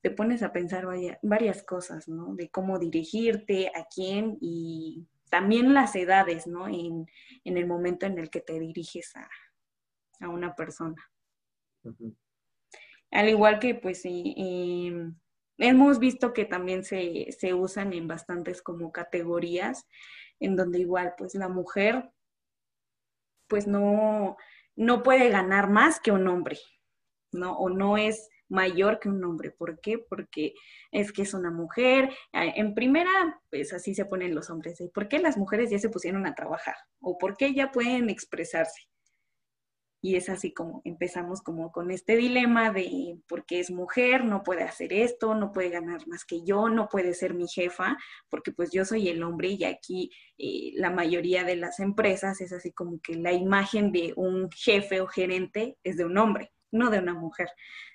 te 0.00 0.10
pones 0.10 0.42
a 0.42 0.52
pensar 0.52 0.86
varias 1.22 1.62
cosas, 1.62 2.08
¿no? 2.08 2.34
De 2.34 2.50
cómo 2.50 2.78
dirigirte, 2.78 3.68
a 3.68 3.86
quién 3.92 4.38
y 4.40 5.06
también 5.30 5.74
las 5.74 5.94
edades, 5.94 6.46
¿no? 6.46 6.68
En, 6.68 7.06
el 7.44 7.66
momento 7.66 8.06
en 8.06 8.18
el 8.18 8.30
que 8.30 8.40
te 8.40 8.58
diriges 8.58 9.12
a, 9.16 10.28
una 10.28 10.54
persona. 10.54 11.10
Al 13.10 13.28
igual 13.28 13.58
que, 13.58 13.74
pues, 13.74 14.02
em, 14.04 15.16
hemos 15.58 15.98
visto 15.98 16.32
que 16.32 16.44
también 16.44 16.84
se, 16.84 17.32
se 17.32 17.54
usan 17.54 17.92
en 17.92 18.06
bastantes 18.06 18.62
como 18.62 18.92
categorías, 18.92 19.86
en 20.38 20.54
donde 20.54 20.78
igual, 20.78 21.14
pues, 21.18 21.34
la 21.34 21.48
mujer 21.48 22.12
pues 23.52 23.66
no, 23.66 24.38
no 24.76 25.02
puede 25.02 25.28
ganar 25.28 25.68
más 25.68 26.00
que 26.00 26.10
un 26.10 26.26
hombre, 26.26 26.56
¿no? 27.32 27.52
O 27.58 27.68
no 27.68 27.98
es 27.98 28.30
mayor 28.48 28.98
que 28.98 29.10
un 29.10 29.22
hombre. 29.24 29.50
¿Por 29.50 29.78
qué? 29.78 29.98
Porque 29.98 30.54
es 30.90 31.12
que 31.12 31.20
es 31.20 31.34
una 31.34 31.50
mujer. 31.50 32.08
En 32.32 32.72
primera, 32.72 33.10
pues 33.50 33.74
así 33.74 33.94
se 33.94 34.06
ponen 34.06 34.34
los 34.34 34.48
hombres. 34.48 34.82
¿Por 34.94 35.06
qué 35.06 35.18
las 35.18 35.36
mujeres 35.36 35.68
ya 35.68 35.78
se 35.78 35.90
pusieron 35.90 36.24
a 36.24 36.34
trabajar? 36.34 36.76
¿O 36.98 37.18
por 37.18 37.36
qué 37.36 37.52
ya 37.52 37.70
pueden 37.72 38.08
expresarse? 38.08 38.88
Y 40.04 40.16
es 40.16 40.28
así 40.28 40.52
como 40.52 40.82
empezamos 40.84 41.42
como 41.42 41.70
con 41.70 41.92
este 41.92 42.16
dilema 42.16 42.72
de 42.72 43.18
porque 43.28 43.60
es 43.60 43.70
mujer, 43.70 44.24
no 44.24 44.42
puede 44.42 44.64
hacer 44.64 44.92
esto, 44.92 45.36
no 45.36 45.52
puede 45.52 45.70
ganar 45.70 46.06
más 46.08 46.24
que 46.24 46.42
yo, 46.44 46.68
no 46.68 46.88
puede 46.88 47.14
ser 47.14 47.34
mi 47.34 47.46
jefa, 47.46 47.96
porque 48.28 48.50
pues 48.50 48.72
yo 48.72 48.84
soy 48.84 49.08
el 49.08 49.22
hombre 49.22 49.50
y 49.50 49.62
aquí 49.62 50.10
eh, 50.38 50.72
la 50.74 50.90
mayoría 50.90 51.44
de 51.44 51.54
las 51.54 51.78
empresas 51.78 52.40
es 52.40 52.52
así 52.52 52.72
como 52.72 53.00
que 53.00 53.14
la 53.14 53.32
imagen 53.32 53.92
de 53.92 54.12
un 54.16 54.50
jefe 54.50 55.00
o 55.00 55.06
gerente 55.06 55.78
es 55.84 55.96
de 55.96 56.04
un 56.04 56.18
hombre, 56.18 56.52
no 56.72 56.90
de 56.90 56.98
una 56.98 57.14
mujer. 57.14 57.48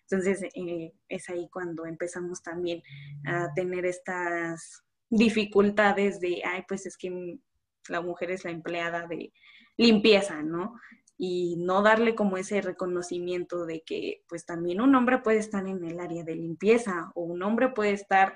Entonces 0.10 0.44
eh, 0.56 0.94
es 1.10 1.30
ahí 1.30 1.50
cuando 1.52 1.86
empezamos 1.86 2.42
también 2.42 2.82
a 3.26 3.54
tener 3.54 3.86
estas 3.86 4.82
dificultades 5.10 6.22
de, 6.22 6.42
ay, 6.46 6.64
pues 6.68 6.86
es 6.86 6.98
que 6.98 7.38
la 7.90 8.02
mujer 8.02 8.32
es 8.32 8.46
la 8.46 8.52
empleada 8.52 9.08
de 9.08 9.34
limpieza, 9.78 10.42
¿no? 10.42 10.76
Y 11.18 11.56
no 11.58 11.82
darle 11.82 12.14
como 12.14 12.38
ese 12.38 12.62
reconocimiento 12.62 13.66
de 13.66 13.82
que 13.82 14.24
pues 14.30 14.46
también 14.46 14.82
un 14.82 14.94
hombre 14.94 15.18
puede 15.20 15.40
estar 15.40 15.66
en 15.68 15.84
el 15.84 16.00
área 16.00 16.24
de 16.24 16.36
limpieza 16.36 17.12
o 17.16 17.24
un 17.24 17.42
hombre 17.42 17.70
puede 17.70 17.92
estar, 17.92 18.36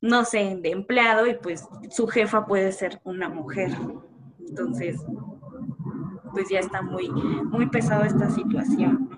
no 0.00 0.24
sé, 0.24 0.58
de 0.60 0.70
empleado 0.70 1.26
y 1.26 1.34
pues 1.34 1.68
su 1.90 2.06
jefa 2.06 2.46
puede 2.46 2.72
ser 2.72 3.00
una 3.04 3.28
mujer. 3.28 3.70
Entonces, 4.38 4.96
pues 6.32 6.48
ya 6.48 6.60
está 6.60 6.80
muy, 6.80 7.10
muy 7.10 7.68
pesado 7.68 8.04
esta 8.04 8.30
situación. 8.30 9.10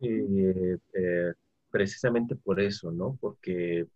Eh, 0.00 0.76
eh, 0.92 1.32
precisamente 1.70 2.36
por 2.36 2.60
eso, 2.60 2.92
¿no? 2.92 3.16
Porque 3.20 3.86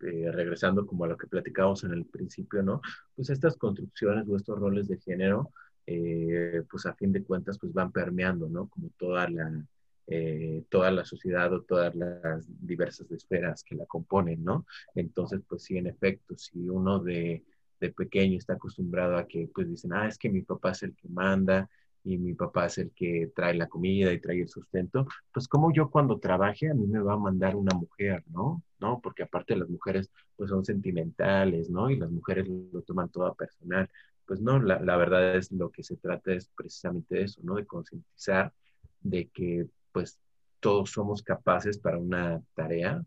eh, 0.00 0.32
regresando 0.32 0.86
como 0.86 1.04
a 1.04 1.08
lo 1.08 1.16
que 1.16 1.26
platicábamos 1.26 1.84
en 1.84 1.92
el 1.92 2.06
principio, 2.06 2.62
¿no? 2.62 2.80
Pues 3.14 3.30
estas 3.30 3.56
construcciones 3.56 4.26
o 4.28 4.36
estos 4.36 4.58
roles 4.58 4.88
de 4.88 4.98
género 4.98 5.50
eh, 5.86 6.62
pues 6.70 6.86
a 6.86 6.94
fin 6.94 7.12
de 7.12 7.22
cuentas 7.24 7.58
pues 7.58 7.72
van 7.72 7.92
permeando, 7.92 8.48
¿no? 8.48 8.68
Como 8.68 8.90
toda 8.98 9.28
la, 9.28 9.66
eh, 10.06 10.64
toda 10.70 10.90
la 10.90 11.04
sociedad 11.04 11.52
o 11.52 11.62
todas 11.62 11.94
las 11.94 12.46
diversas 12.66 13.10
esferas 13.10 13.62
que 13.64 13.74
la 13.74 13.86
componen, 13.86 14.44
¿no? 14.44 14.66
Entonces, 14.94 15.40
pues 15.48 15.64
sí, 15.64 15.76
en 15.78 15.86
efecto, 15.86 16.36
si 16.36 16.68
uno 16.68 16.98
de, 16.98 17.44
de 17.80 17.90
pequeño 17.90 18.38
está 18.38 18.54
acostumbrado 18.54 19.16
a 19.16 19.26
que 19.26 19.48
pues 19.54 19.68
dicen, 19.68 19.92
ah, 19.92 20.08
es 20.08 20.18
que 20.18 20.30
mi 20.30 20.42
papá 20.42 20.72
es 20.72 20.82
el 20.82 20.94
que 20.94 21.08
manda, 21.08 21.68
y 22.04 22.18
mi 22.18 22.34
papá 22.34 22.66
es 22.66 22.78
el 22.78 22.92
que 22.92 23.32
trae 23.34 23.54
la 23.54 23.66
comida 23.66 24.12
y 24.12 24.20
trae 24.20 24.42
el 24.42 24.48
sustento, 24.48 25.06
pues 25.32 25.48
como 25.48 25.72
yo 25.72 25.90
cuando 25.90 26.18
trabaje 26.18 26.70
a 26.70 26.74
mí 26.74 26.86
me 26.86 27.00
va 27.00 27.14
a 27.14 27.18
mandar 27.18 27.56
una 27.56 27.74
mujer, 27.74 28.22
¿no? 28.28 28.62
¿No? 28.78 29.00
Porque 29.02 29.22
aparte 29.22 29.56
las 29.56 29.70
mujeres 29.70 30.10
pues 30.36 30.50
son 30.50 30.64
sentimentales, 30.64 31.70
¿no? 31.70 31.88
Y 31.90 31.96
las 31.96 32.10
mujeres 32.10 32.46
lo 32.46 32.82
toman 32.82 33.08
todo 33.08 33.34
personal. 33.34 33.88
Pues 34.26 34.40
no, 34.40 34.60
la, 34.60 34.80
la, 34.80 34.96
verdad 34.96 35.36
es 35.36 35.52
lo 35.52 35.70
que 35.70 35.82
se 35.82 35.96
trata 35.96 36.32
es 36.32 36.48
precisamente 36.56 37.22
eso, 37.22 37.40
¿no? 37.42 37.56
De 37.56 37.66
concientizar 37.66 38.52
de 39.00 39.28
que 39.28 39.66
pues 39.92 40.18
todos 40.60 40.90
somos 40.90 41.22
capaces 41.22 41.78
para 41.78 41.98
una 41.98 42.42
tarea, 42.54 43.04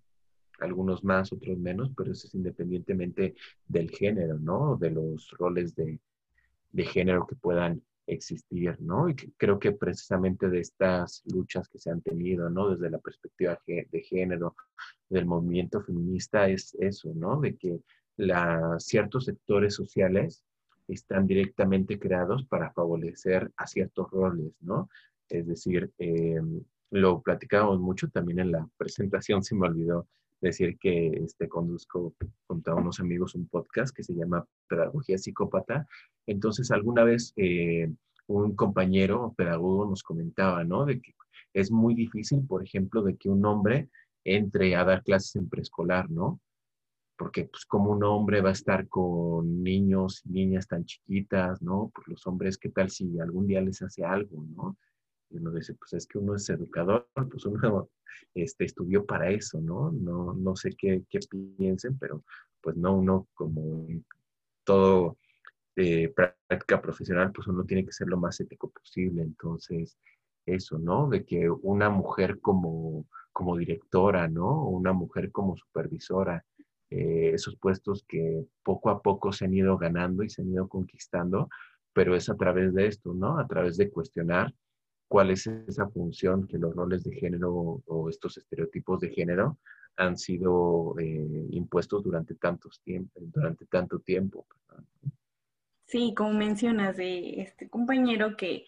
algunos 0.60 1.04
más, 1.04 1.32
otros 1.34 1.58
menos, 1.58 1.92
pero 1.96 2.12
eso 2.12 2.28
es 2.28 2.36
independientemente 2.36 3.36
del 3.68 3.90
género, 3.90 4.40
¿no? 4.40 4.78
De 4.78 4.92
los 4.92 5.32
roles 5.32 5.76
de, 5.76 6.00
de 6.72 6.86
género 6.86 7.26
que 7.28 7.36
puedan 7.36 7.82
existir, 8.08 8.80
¿no? 8.80 9.10
Y 9.10 9.16
creo 9.16 9.60
que 9.60 9.74
precisamente 9.74 10.50
de 10.50 10.60
estas 10.60 11.24
luchas 11.26 11.68
que 11.68 11.78
se 11.78 11.92
han 11.92 12.02
tenido, 12.02 12.50
¿no? 12.50 12.70
Desde 12.70 12.90
la 12.90 13.00
perspectiva 13.00 13.60
de 13.66 14.02
género, 14.02 14.56
del 15.10 15.26
movimiento 15.26 15.82
feminista, 15.82 16.48
es 16.48 16.76
eso, 16.80 17.12
¿no? 17.14 17.40
De 17.40 17.56
que 17.56 17.80
la, 18.16 18.76
ciertos 18.80 19.26
sectores 19.26 19.76
sociales 19.76 20.44
están 20.88 21.28
directamente 21.28 22.00
creados 22.00 22.46
para 22.46 22.72
favorecer 22.72 23.52
a 23.58 23.68
ciertos 23.68 24.10
roles, 24.12 24.54
¿no? 24.62 24.90
Es 25.30 25.48
decir, 25.48 25.92
eh, 26.00 26.42
lo 26.92 27.22
platicábamos 27.22 27.80
mucho 27.80 28.10
también 28.10 28.40
en 28.40 28.52
la 28.52 28.68
presentación, 28.78 29.44
se 29.44 29.56
me 29.56 29.68
olvidó 29.68 30.08
decir 30.42 30.78
que 30.78 31.08
este, 31.08 31.48
conduzco 31.48 32.14
junto 32.46 32.72
a 32.72 32.76
unos 32.76 33.00
amigos 33.00 33.36
un 33.36 33.48
podcast 33.48 33.96
que 33.96 34.04
se 34.04 34.14
llama 34.14 34.46
Pedagogía 34.68 35.18
Psicópata. 35.18 35.88
Entonces, 36.28 36.72
alguna 36.72 37.04
vez 37.04 37.34
eh, 37.36 37.92
un 38.28 38.56
compañero 38.56 39.34
pedagogo 39.36 39.86
nos 39.86 40.04
comentaba, 40.04 40.64
¿no? 40.64 40.86
De 40.86 41.02
que 41.02 41.14
es 41.54 41.72
muy 41.72 41.96
difícil, 41.96 42.46
por 42.46 42.64
ejemplo, 42.64 43.02
de 43.02 43.16
que 43.18 43.30
un 43.30 43.46
hombre 43.46 43.90
entre 44.24 44.76
a 44.76 44.84
dar 44.84 45.04
clases 45.04 45.36
en 45.38 45.50
preescolar, 45.50 46.10
¿no? 46.10 46.40
Porque, 47.18 47.46
pues, 47.46 47.66
como 47.66 47.92
un 47.92 48.04
hombre 48.04 48.42
va 48.42 48.50
a 48.50 48.54
estar 48.54 48.88
con 48.88 49.64
niños 49.64 50.22
y 50.26 50.30
niñas 50.30 50.68
tan 50.68 50.86
chiquitas, 50.86 51.62
¿no? 51.62 51.92
Pues 51.94 52.08
los 52.08 52.28
hombres, 52.28 52.58
¿qué 52.58 52.70
tal 52.70 52.90
si 52.90 53.20
algún 53.20 53.48
día 53.48 53.62
les 53.62 53.82
hace 53.82 54.06
algo, 54.06 54.46
¿no? 54.56 54.78
Y 55.30 55.38
uno 55.38 55.52
dice, 55.52 55.74
pues 55.74 55.94
es 55.94 56.08
que 56.08 56.20
uno 56.20 56.36
es 56.36 56.50
educador, 56.50 57.10
pues 57.32 57.46
uno 57.46 57.90
este, 58.34 58.66
estudió 58.66 59.06
para 59.06 59.30
eso, 59.30 59.60
¿no? 59.60 59.92
No, 59.92 60.34
no 60.34 60.56
sé 60.56 60.72
qué, 60.78 61.04
qué 61.10 61.20
piensen, 61.58 61.98
pero 61.98 62.24
pues 62.62 62.76
no, 62.78 62.96
uno 62.98 63.28
como 63.34 63.88
todo 64.64 65.18
eh, 65.76 66.14
práctica 66.14 66.82
profesional, 66.82 67.32
pues 67.32 67.48
uno 67.48 67.64
tiene 67.64 67.86
que 67.86 67.92
ser 67.92 68.08
lo 68.08 68.18
más 68.18 68.40
ético 68.40 68.70
posible. 68.72 69.22
Entonces, 69.24 69.98
eso, 70.46 70.80
¿no? 70.80 71.10
De 71.10 71.26
que 71.26 71.50
una 71.50 71.90
mujer 71.90 72.40
como, 72.40 73.06
como 73.32 73.58
directora, 73.58 74.28
¿no? 74.28 74.64
Una 74.68 74.94
mujer 74.94 75.32
como 75.32 75.56
supervisora, 75.56 76.44
eh, 76.90 77.32
esos 77.34 77.58
puestos 77.58 78.04
que 78.08 78.46
poco 78.64 78.90
a 78.90 79.02
poco 79.02 79.32
se 79.32 79.46
han 79.46 79.54
ido 79.54 79.78
ganando 79.78 80.24
y 80.24 80.30
se 80.30 80.42
han 80.42 80.50
ido 80.50 80.68
conquistando, 80.68 81.50
pero 81.94 82.16
es 82.16 82.30
a 82.30 82.36
través 82.36 82.74
de 82.74 82.88
esto, 82.88 83.14
¿no? 83.14 83.40
A 83.40 83.48
través 83.48 83.78
de 83.78 83.90
cuestionar 83.90 84.54
cuál 85.08 85.32
es 85.32 85.48
esa 85.48 85.88
función 85.90 86.48
que 86.48 86.58
los 86.58 86.76
roles 86.76 87.04
de 87.04 87.16
género 87.16 87.82
o 87.86 88.10
estos 88.10 88.38
estereotipos 88.38 89.00
de 89.00 89.10
género 89.10 89.58
han 89.96 90.18
sido 90.18 90.96
eh, 91.00 91.48
impuestos 91.52 92.04
durante 92.04 92.36
tantos 92.36 92.82
durante 93.16 93.66
tanto 93.66 94.00
tiempo. 94.00 94.46
Sí, 95.86 96.14
como 96.16 96.34
mencionas 96.34 96.98
este 97.00 97.70
compañero 97.70 98.36
que, 98.38 98.66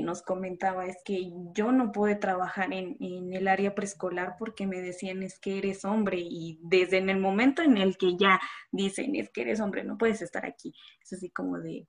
nos 0.00 0.22
comentaba, 0.22 0.86
es 0.86 0.98
que 1.04 1.30
yo 1.54 1.72
no 1.72 1.92
pude 1.92 2.16
trabajar 2.16 2.72
en, 2.72 2.96
en, 3.00 3.32
el 3.32 3.48
área 3.48 3.74
preescolar 3.74 4.36
porque 4.38 4.66
me 4.66 4.80
decían 4.80 5.22
es 5.22 5.38
que 5.38 5.58
eres 5.58 5.84
hombre 5.84 6.18
y 6.18 6.58
desde 6.62 6.98
en 6.98 7.10
el 7.10 7.18
momento 7.18 7.62
en 7.62 7.76
el 7.76 7.96
que 7.96 8.16
ya 8.16 8.40
dicen 8.72 9.14
es 9.16 9.30
que 9.30 9.42
eres 9.42 9.60
hombre, 9.60 9.84
no 9.84 9.96
puedes 9.96 10.22
estar 10.22 10.44
aquí. 10.44 10.74
Es 11.02 11.12
así 11.12 11.30
como 11.30 11.58
de, 11.58 11.86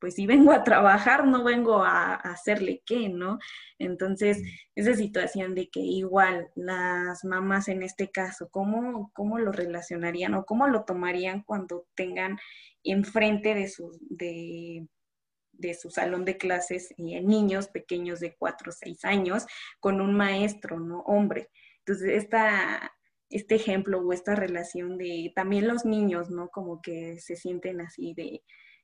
pues 0.00 0.14
si 0.14 0.26
vengo 0.26 0.52
a 0.52 0.64
trabajar, 0.64 1.26
no 1.26 1.44
vengo 1.44 1.84
a, 1.84 2.14
hacerle 2.14 2.82
qué, 2.86 3.08
¿no? 3.08 3.38
Entonces, 3.78 4.42
esa 4.74 4.94
situación 4.94 5.54
de 5.54 5.68
que 5.68 5.80
igual 5.80 6.48
las 6.56 7.24
mamás 7.24 7.68
en 7.68 7.82
este 7.82 8.10
caso, 8.10 8.48
¿cómo, 8.50 9.10
cómo 9.14 9.38
lo 9.38 9.52
relacionarían 9.52 10.34
o 10.34 10.44
cómo 10.44 10.66
lo 10.68 10.84
tomarían 10.84 11.42
cuando 11.42 11.86
tengan 11.94 12.38
enfrente 12.82 13.54
de 13.54 13.68
su, 13.68 13.90
de, 14.08 14.86
de 15.60 15.74
su 15.74 15.90
salón 15.90 16.24
de 16.24 16.36
clases 16.36 16.92
eh, 16.98 17.20
niños 17.20 17.68
pequeños 17.68 18.20
de 18.20 18.36
4 18.36 18.70
o 18.70 18.72
6 18.72 19.04
años 19.04 19.46
con 19.78 20.00
un 20.00 20.14
maestro, 20.14 20.80
¿no? 20.80 21.00
Hombre. 21.00 21.50
Entonces, 21.78 22.22
esta, 22.24 22.92
este 23.28 23.54
ejemplo 23.56 24.00
o 24.00 24.12
esta 24.12 24.34
relación 24.34 24.98
de 24.98 25.32
también 25.34 25.68
los 25.68 25.84
niños, 25.84 26.30
¿no? 26.30 26.48
Como 26.48 26.80
que 26.80 27.18
se 27.20 27.36
sienten 27.36 27.80
así 27.80 28.14
de 28.14 28.42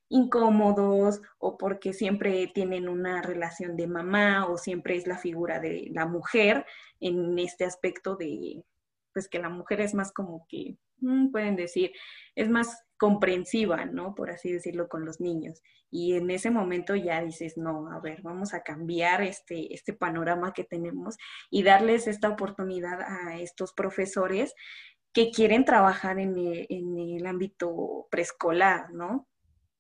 incómodos 0.09 1.21
o 1.39 1.59
porque 1.59 1.93
siempre 1.93 2.47
tienen 2.55 2.89
una 2.89 3.23
relación 3.23 3.77
de 3.77 3.89
mamá 3.89 4.47
o 4.49 4.57
siempre 4.57 4.97
es 4.97 5.07
la 5.07 5.19
figura 5.19 5.59
de 5.59 5.89
la 5.93 6.07
mujer 6.07 6.65
en 7.01 7.39
este 7.39 7.65
aspecto 7.65 8.17
de, 8.17 8.65
pues 9.13 9.29
que 9.29 9.39
la 9.39 9.49
mujer 9.49 9.81
es 9.81 9.95
más 9.95 10.13
como 10.13 10.47
que, 10.49 10.77
mm, 10.99 11.31
pueden 11.33 11.57
decir, 11.57 11.93
es 12.35 12.49
más 12.49 12.86
comprensiva, 12.99 13.85
¿no? 13.85 14.15
Por 14.15 14.31
así 14.31 14.53
decirlo, 14.53 14.89
con 14.89 15.05
los 15.05 15.21
niños. 15.21 15.63
Y 15.91 16.17
en 16.17 16.31
ese 16.31 16.51
momento 16.51 16.95
ya 16.95 17.23
dices, 17.23 17.57
no, 17.57 17.91
a 17.91 18.01
ver, 18.01 18.23
vamos 18.23 18.55
a 18.55 18.63
cambiar 18.63 19.23
este, 19.23 19.73
este 19.75 19.93
panorama 19.93 20.53
que 20.53 20.65
tenemos 20.65 21.17
y 21.51 21.63
darles 21.63 22.07
esta 22.07 22.29
oportunidad 22.29 23.01
a 23.01 23.39
estos 23.39 23.73
profesores 23.73 24.55
que 25.13 25.31
quieren 25.31 25.65
trabajar 25.65 26.19
en 26.19 26.37
el, 26.37 26.67
en 26.69 26.99
el 26.99 27.27
ámbito 27.27 28.07
preescolar, 28.11 28.93
¿no? 28.93 29.27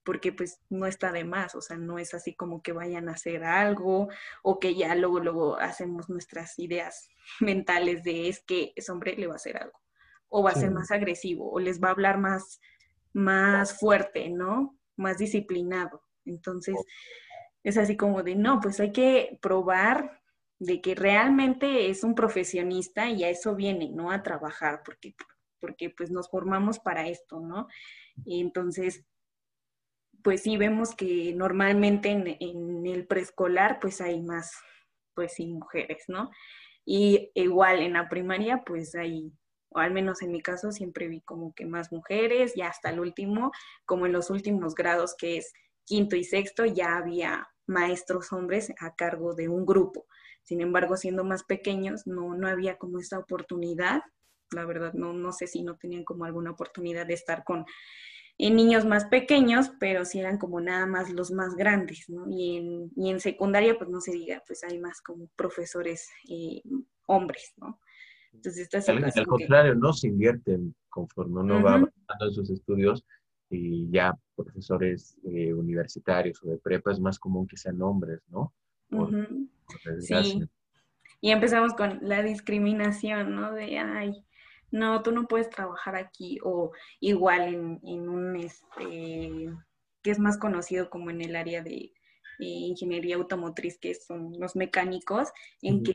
porque 0.06 0.32
pues 0.32 0.60
no 0.70 0.86
está 0.86 1.10
de 1.10 1.24
más, 1.24 1.56
o 1.56 1.60
sea, 1.60 1.76
no 1.76 1.98
es 1.98 2.14
así 2.14 2.32
como 2.32 2.62
que 2.62 2.70
vayan 2.70 3.08
a 3.08 3.14
hacer 3.14 3.42
algo 3.42 4.08
o 4.44 4.60
que 4.60 4.76
ya 4.76 4.94
luego, 4.94 5.18
luego 5.18 5.58
hacemos 5.58 6.08
nuestras 6.08 6.56
ideas 6.60 7.08
mentales 7.40 8.04
de 8.04 8.28
es 8.28 8.40
que 8.40 8.72
ese 8.76 8.92
hombre 8.92 9.16
le 9.16 9.26
va 9.26 9.32
a 9.32 9.36
hacer 9.36 9.56
algo 9.56 9.78
o 10.28 10.44
va 10.44 10.50
a 10.50 10.54
ser 10.54 10.70
más 10.70 10.92
agresivo 10.92 11.50
o 11.50 11.58
les 11.58 11.82
va 11.82 11.88
a 11.88 11.90
hablar 11.90 12.18
más, 12.18 12.60
más 13.16 13.78
fuerte, 13.78 14.28
¿no? 14.28 14.78
Más 14.96 15.16
disciplinado. 15.16 16.02
Entonces, 16.26 16.76
es 17.64 17.78
así 17.78 17.96
como 17.96 18.22
de, 18.22 18.36
no, 18.36 18.60
pues 18.60 18.78
hay 18.78 18.92
que 18.92 19.38
probar 19.40 20.20
de 20.58 20.82
que 20.82 20.94
realmente 20.94 21.88
es 21.88 22.04
un 22.04 22.14
profesionista 22.14 23.08
y 23.08 23.24
a 23.24 23.30
eso 23.30 23.54
viene, 23.56 23.88
¿no? 23.88 24.10
A 24.10 24.22
trabajar, 24.22 24.82
porque, 24.84 25.14
porque 25.60 25.90
pues 25.90 26.10
nos 26.10 26.28
formamos 26.28 26.78
para 26.78 27.08
esto, 27.08 27.40
¿no? 27.40 27.68
Y 28.26 28.42
entonces, 28.42 29.06
pues 30.22 30.42
sí 30.42 30.58
vemos 30.58 30.94
que 30.94 31.32
normalmente 31.34 32.10
en, 32.10 32.86
el 32.86 33.06
preescolar 33.06 33.80
pues 33.80 34.02
hay 34.02 34.20
más, 34.20 34.52
pues 35.14 35.32
sí, 35.34 35.46
mujeres, 35.46 36.04
¿no? 36.08 36.30
Y 36.84 37.30
igual 37.34 37.80
en 37.80 37.94
la 37.94 38.10
primaria 38.10 38.62
pues 38.64 38.94
hay, 38.94 39.32
o 39.70 39.78
al 39.78 39.92
menos 39.92 40.22
en 40.22 40.32
mi 40.32 40.40
caso 40.40 40.72
siempre 40.72 41.08
vi 41.08 41.20
como 41.20 41.54
que 41.54 41.66
más 41.66 41.92
mujeres, 41.92 42.54
ya 42.54 42.68
hasta 42.68 42.90
el 42.90 43.00
último, 43.00 43.52
como 43.84 44.06
en 44.06 44.12
los 44.12 44.30
últimos 44.30 44.74
grados 44.74 45.14
que 45.16 45.38
es 45.38 45.52
quinto 45.84 46.16
y 46.16 46.24
sexto, 46.24 46.64
ya 46.64 46.96
había 46.96 47.48
maestros 47.66 48.32
hombres 48.32 48.72
a 48.80 48.94
cargo 48.94 49.34
de 49.34 49.48
un 49.48 49.66
grupo. 49.66 50.06
Sin 50.42 50.60
embargo, 50.60 50.96
siendo 50.96 51.24
más 51.24 51.42
pequeños, 51.44 52.06
no, 52.06 52.34
no 52.34 52.46
había 52.48 52.78
como 52.78 52.98
esta 52.98 53.18
oportunidad. 53.18 54.02
La 54.52 54.64
verdad, 54.64 54.92
no, 54.94 55.12
no 55.12 55.32
sé 55.32 55.48
si 55.48 55.62
no 55.62 55.76
tenían 55.76 56.04
como 56.04 56.24
alguna 56.24 56.52
oportunidad 56.52 57.06
de 57.06 57.14
estar 57.14 57.42
con 57.42 57.64
en 58.38 58.54
niños 58.54 58.84
más 58.84 59.06
pequeños, 59.06 59.72
pero 59.80 60.04
sí 60.04 60.20
eran 60.20 60.38
como 60.38 60.60
nada 60.60 60.86
más 60.86 61.10
los 61.10 61.30
más 61.30 61.54
grandes, 61.54 62.08
¿no? 62.08 62.26
Y 62.28 62.58
en, 62.58 62.92
y 62.94 63.10
en 63.10 63.18
secundaria, 63.18 63.78
pues 63.78 63.88
no 63.88 64.00
se 64.00 64.12
diga, 64.12 64.42
pues 64.46 64.62
hay 64.62 64.78
más 64.78 65.00
como 65.00 65.28
profesores 65.36 66.08
eh, 66.28 66.62
hombres, 67.06 67.54
¿no? 67.56 67.80
Entonces, 68.36 68.88
al, 68.88 69.04
al 69.04 69.26
contrario, 69.26 69.74
¿no? 69.74 69.92
Se 69.92 70.08
invierten 70.08 70.74
conforme 70.88 71.40
uno 71.40 71.62
va 71.62 71.74
avanzando 71.74 72.26
en 72.26 72.32
sus 72.32 72.50
estudios 72.50 73.04
y 73.50 73.90
ya 73.90 74.16
profesores 74.34 75.16
eh, 75.24 75.52
universitarios 75.52 76.42
o 76.42 76.48
de 76.48 76.58
prepa 76.58 76.92
es 76.92 77.00
más 77.00 77.18
común 77.18 77.46
que 77.46 77.56
sean 77.56 77.80
hombres, 77.82 78.20
¿no? 78.28 78.52
sí. 80.00 80.40
Y 81.20 81.30
empezamos 81.30 81.74
con 81.74 81.98
la 82.02 82.22
discriminación, 82.22 83.34
¿no? 83.34 83.52
De, 83.52 83.78
ay, 83.78 84.24
no, 84.70 85.02
tú 85.02 85.12
no 85.12 85.26
puedes 85.26 85.48
trabajar 85.48 85.96
aquí 85.96 86.38
o 86.42 86.72
igual 87.00 87.80
en, 87.82 88.08
un, 88.08 88.36
este, 88.36 89.50
que 90.02 90.10
es 90.10 90.18
más 90.18 90.38
conocido 90.38 90.90
como 90.90 91.10
en 91.10 91.22
el 91.22 91.36
área 91.36 91.62
de 91.62 91.92
ingeniería 92.38 93.16
automotriz, 93.16 93.78
que 93.78 93.94
son 93.94 94.38
los 94.38 94.56
mecánicos, 94.56 95.28
en 95.62 95.82
que 95.82 95.94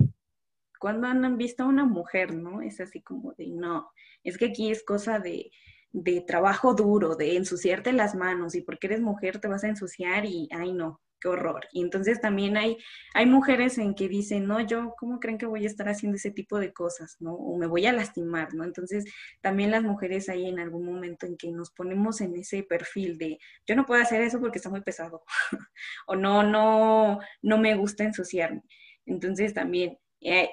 cuando 0.81 1.07
han 1.07 1.37
visto 1.37 1.63
a 1.63 1.67
una 1.67 1.85
mujer, 1.85 2.33
¿no? 2.33 2.61
Es 2.61 2.81
así 2.81 3.01
como 3.01 3.33
de, 3.33 3.47
no, 3.47 3.91
es 4.23 4.37
que 4.37 4.45
aquí 4.45 4.71
es 4.71 4.83
cosa 4.83 5.19
de, 5.19 5.51
de 5.91 6.21
trabajo 6.21 6.73
duro, 6.73 7.15
de 7.15 7.37
ensuciarte 7.37 7.93
las 7.93 8.15
manos 8.15 8.55
y 8.55 8.61
porque 8.61 8.87
eres 8.87 8.99
mujer 8.99 9.39
te 9.39 9.47
vas 9.47 9.63
a 9.63 9.69
ensuciar 9.69 10.25
y, 10.25 10.49
ay 10.51 10.73
no, 10.73 10.99
qué 11.21 11.27
horror. 11.27 11.67
Y 11.71 11.81
entonces 11.81 12.19
también 12.19 12.57
hay, 12.57 12.77
hay 13.13 13.27
mujeres 13.27 13.77
en 13.77 13.93
que 13.93 14.09
dicen, 14.09 14.47
no, 14.47 14.59
yo, 14.59 14.95
¿cómo 14.97 15.19
creen 15.19 15.37
que 15.37 15.45
voy 15.45 15.65
a 15.65 15.67
estar 15.67 15.87
haciendo 15.87 16.15
ese 16.15 16.31
tipo 16.31 16.59
de 16.59 16.73
cosas, 16.73 17.17
no? 17.19 17.33
O 17.35 17.57
me 17.59 17.67
voy 17.67 17.85
a 17.85 17.93
lastimar, 17.93 18.53
¿no? 18.55 18.63
Entonces 18.63 19.05
también 19.39 19.69
las 19.69 19.83
mujeres 19.83 20.29
hay 20.29 20.47
en 20.47 20.59
algún 20.59 20.83
momento 20.83 21.27
en 21.27 21.37
que 21.37 21.51
nos 21.51 21.69
ponemos 21.71 22.21
en 22.21 22.35
ese 22.37 22.63
perfil 22.63 23.19
de, 23.19 23.37
yo 23.67 23.75
no 23.75 23.85
puedo 23.85 24.01
hacer 24.01 24.21
eso 24.23 24.39
porque 24.39 24.57
está 24.57 24.69
muy 24.71 24.81
pesado, 24.81 25.23
o 26.07 26.15
no, 26.15 26.41
no, 26.41 27.19
no 27.43 27.57
me 27.59 27.75
gusta 27.75 28.03
ensuciarme. 28.03 28.63
Entonces 29.05 29.53
también 29.53 29.97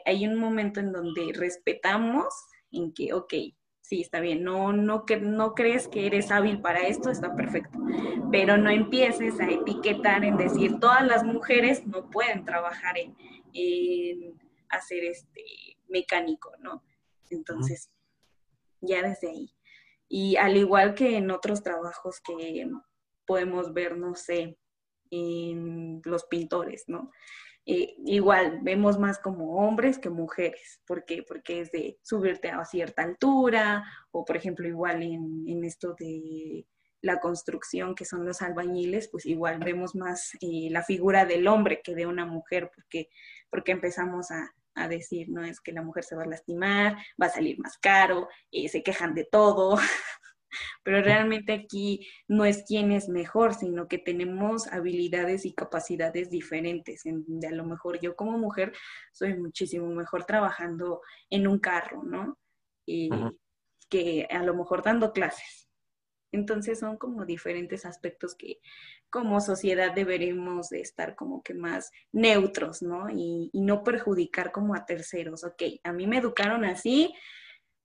hay 0.05 0.27
un 0.27 0.37
momento 0.37 0.81
en 0.81 0.93
donde 0.93 1.33
respetamos 1.35 2.27
en 2.71 2.93
que, 2.93 3.13
ok, 3.13 3.35
sí, 3.89 4.03
está 4.03 4.21
bien, 4.21 4.45
no, 4.45 4.73
no, 4.73 5.05
crees 5.55 5.89
que 5.89 6.07
eres 6.07 6.31
hábil 6.31 6.61
para 6.61 6.87
esto, 6.87 7.11
está 7.11 7.35
perfecto, 7.35 7.79
pero 8.31 8.59
no 8.59 8.69
empieces 8.69 9.41
a 9.41 9.51
etiquetar 9.51 10.25
en 10.25 10.37
decir, 10.37 10.79
todas 10.79 11.07
las 11.07 11.25
mujeres 11.25 11.87
no 11.87 12.11
pueden 12.11 12.45
trabajar 12.45 12.97
en, 12.99 14.39
hacer 14.69 15.05
este 15.05 15.43
mecánico, 15.89 16.53
¿no? 16.61 16.85
Entonces, 17.31 17.91
ya 18.83 19.03
desde 19.03 19.31
ahí. 19.31 19.55
Y 20.07 20.37
al 20.37 20.59
igual 20.59 20.95
que 20.95 21.17
en 21.17 21.31
otros 21.31 21.63
trabajos 21.63 22.21
que 22.21 22.69
podemos 23.27 23.73
ver, 23.73 23.97
no 23.97 24.15
sé, 24.15 24.59
en 25.11 26.03
los 26.05 26.25
pintores, 26.25 26.85
¿no? 26.89 27.11
Eh, 27.71 27.97
igual 28.07 28.61
vemos 28.63 28.99
más 28.99 29.19
como 29.19 29.59
hombres 29.59 29.99
que 29.99 30.09
mujeres. 30.09 30.81
Porque 30.87 31.25
es 31.49 31.71
de 31.71 31.99
subirte 32.03 32.49
a 32.49 32.65
cierta 32.65 33.03
altura 33.03 33.85
o, 34.11 34.25
por 34.25 34.37
ejemplo, 34.37 34.67
igual 34.67 35.03
en, 35.03 35.65
esto 35.65 35.95
de 35.99 36.67
la 37.03 37.21
construcción, 37.21 37.95
que 37.95 38.07
son 38.07 38.25
los 38.25 38.41
albañiles, 38.41 39.09
pues 39.09 39.27
igual 39.27 39.59
vemos 39.59 39.95
más 39.95 40.33
eh, 40.41 40.69
la 40.71 40.83
figura 40.83 41.27
del 41.27 41.47
hombre 41.47 41.83
que 41.85 41.95
de 41.95 42.07
una 42.07 42.25
mujer, 42.25 42.71
porque, 42.75 43.11
porque 43.51 43.73
empezamos 43.73 44.31
a, 44.31 44.51
a, 44.75 44.89
decir, 44.89 45.29
no 45.29 45.45
es 45.45 45.61
que 45.61 45.73
la 45.73 45.83
mujer 45.83 46.05
se 46.05 46.17
va 46.17 46.23
a 46.23 46.27
lastimar, 46.27 46.97
va 47.21 47.27
a 47.27 47.31
salir 47.31 47.59
más 47.59 47.77
caro, 47.79 48.29
eh, 48.51 48.69
se 48.71 48.83
quejan 48.83 49.15
de 49.15 49.25
todo, 49.31 49.77
pero 50.83 51.03
realmente 51.03 51.53
aquí 51.53 52.09
no 52.27 52.45
es 52.45 52.65
quién 52.67 52.93
es 52.93 53.09
mejor, 53.09 53.55
sino 53.55 53.89
que 53.89 53.99
tenemos 53.99 54.67
habilidades 54.69 55.45
y 55.45 55.55
capacidades 55.55 56.31
diferentes. 56.31 57.07
En 57.07 57.25
a 57.47 57.53
lo 57.53 57.65
mejor 57.65 58.01
yo 58.01 58.17
como 58.17 58.39
mujer 58.39 58.73
soy 59.13 59.37
muchísimo 59.37 59.87
mejor 59.89 60.25
trabajando 60.25 61.01
en 61.31 61.47
un 61.47 61.59
carro, 61.59 62.03
¿no? 62.03 62.39
Y 62.87 63.11
que 63.89 64.27
a 64.31 64.43
lo 64.43 64.55
mejor 64.55 64.83
dando 64.83 65.13
clases. 65.13 65.69
Entonces 66.31 66.79
son 66.79 66.99
como 66.99 67.25
diferentes 67.25 67.87
aspectos 67.87 68.35
que 68.35 68.61
como 69.11 69.41
sociedad 69.41 69.95
deberemos 69.95 70.69
de 70.69 70.81
estar 70.81 71.15
como 71.15 71.43
que 71.43 71.55
más 71.55 71.91
neutros, 72.13 72.83
¿no? 72.83 73.09
Y, 73.09 73.51
y 73.53 73.61
no 73.63 73.83
perjudicar 73.83 74.53
como 74.53 74.75
a 74.75 74.85
terceros. 74.85 75.45
Ok, 75.45 75.63
a 75.85 75.93
mí 75.93 76.07
me 76.07 76.19
educaron 76.19 76.65
así, 76.65 77.15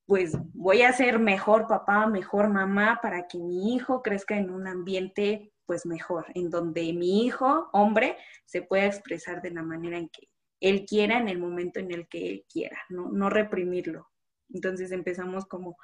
pues 0.05 0.33
voy 0.53 0.81
a 0.81 0.91
ser 0.91 1.19
mejor 1.19 1.67
papá, 1.67 2.07
mejor 2.07 2.49
mamá 2.49 2.99
para 3.01 3.27
que 3.27 3.39
mi 3.39 3.73
hijo 3.75 4.01
crezca 4.01 4.37
en 4.37 4.49
un 4.49 4.67
ambiente 4.67 5.53
pues 5.65 5.85
mejor, 5.85 6.25
en 6.35 6.49
donde 6.49 6.93
mi 6.93 7.25
hijo, 7.25 7.69
hombre, 7.71 8.17
se 8.45 8.61
pueda 8.61 8.85
expresar 8.85 9.41
de 9.41 9.51
la 9.51 9.63
manera 9.63 9.97
en 9.97 10.09
que 10.09 10.27
él 10.59 10.85
quiera, 10.85 11.17
en 11.17 11.29
el 11.29 11.39
momento 11.39 11.79
en 11.79 11.91
el 11.91 12.07
que 12.07 12.29
él 12.29 12.45
quiera, 12.51 12.77
no, 12.89 13.11
no 13.11 13.29
reprimirlo. 13.29 14.09
Entonces 14.49 14.91
empezamos 14.91 15.45
como 15.45 15.77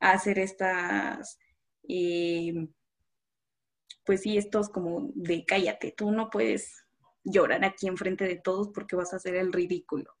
a 0.00 0.12
hacer 0.12 0.38
estas, 0.38 1.38
eh, 1.88 2.54
pues 4.04 4.22
sí, 4.22 4.38
estos 4.38 4.68
como 4.68 5.10
de 5.14 5.44
cállate, 5.44 5.92
tú 5.96 6.12
no 6.12 6.30
puedes 6.30 6.86
llorar 7.24 7.64
aquí 7.64 7.88
enfrente 7.88 8.24
de 8.24 8.36
todos 8.36 8.70
porque 8.72 8.96
vas 8.96 9.12
a 9.12 9.16
hacer 9.16 9.34
el 9.34 9.52
ridículo. 9.52 10.15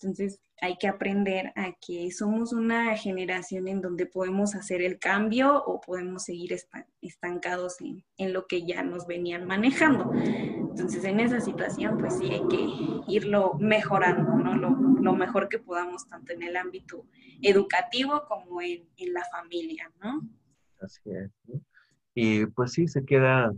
Entonces 0.00 0.40
hay 0.60 0.76
que 0.76 0.86
aprender 0.86 1.52
a 1.56 1.72
que 1.84 2.10
somos 2.12 2.52
una 2.52 2.96
generación 2.96 3.66
en 3.66 3.80
donde 3.80 4.06
podemos 4.06 4.54
hacer 4.54 4.80
el 4.80 5.00
cambio 5.00 5.62
o 5.64 5.80
podemos 5.80 6.24
seguir 6.24 6.56
estancados 7.00 7.78
en, 7.80 8.32
lo 8.32 8.46
que 8.46 8.64
ya 8.64 8.84
nos 8.84 9.08
venían 9.08 9.44
manejando. 9.44 10.12
Entonces 10.14 11.04
en 11.04 11.18
esa 11.18 11.40
situación 11.40 11.98
pues 11.98 12.18
sí 12.18 12.30
hay 12.30 12.46
que 12.48 12.68
irlo 13.08 13.54
mejorando, 13.54 14.34
¿no? 14.36 14.54
Lo, 14.54 15.12
mejor 15.14 15.48
que 15.48 15.58
podamos 15.58 16.06
tanto 16.06 16.32
en 16.32 16.42
el 16.42 16.56
ámbito 16.56 17.06
educativo 17.42 18.22
como 18.28 18.62
en, 18.62 18.86
la 19.12 19.24
familia, 19.32 19.90
¿no? 20.00 20.22
Así 20.80 21.00
es. 21.10 21.30
Y 22.14 22.46
pues 22.46 22.72
sí, 22.72 22.86
se 22.86 23.04
queda 23.04 23.52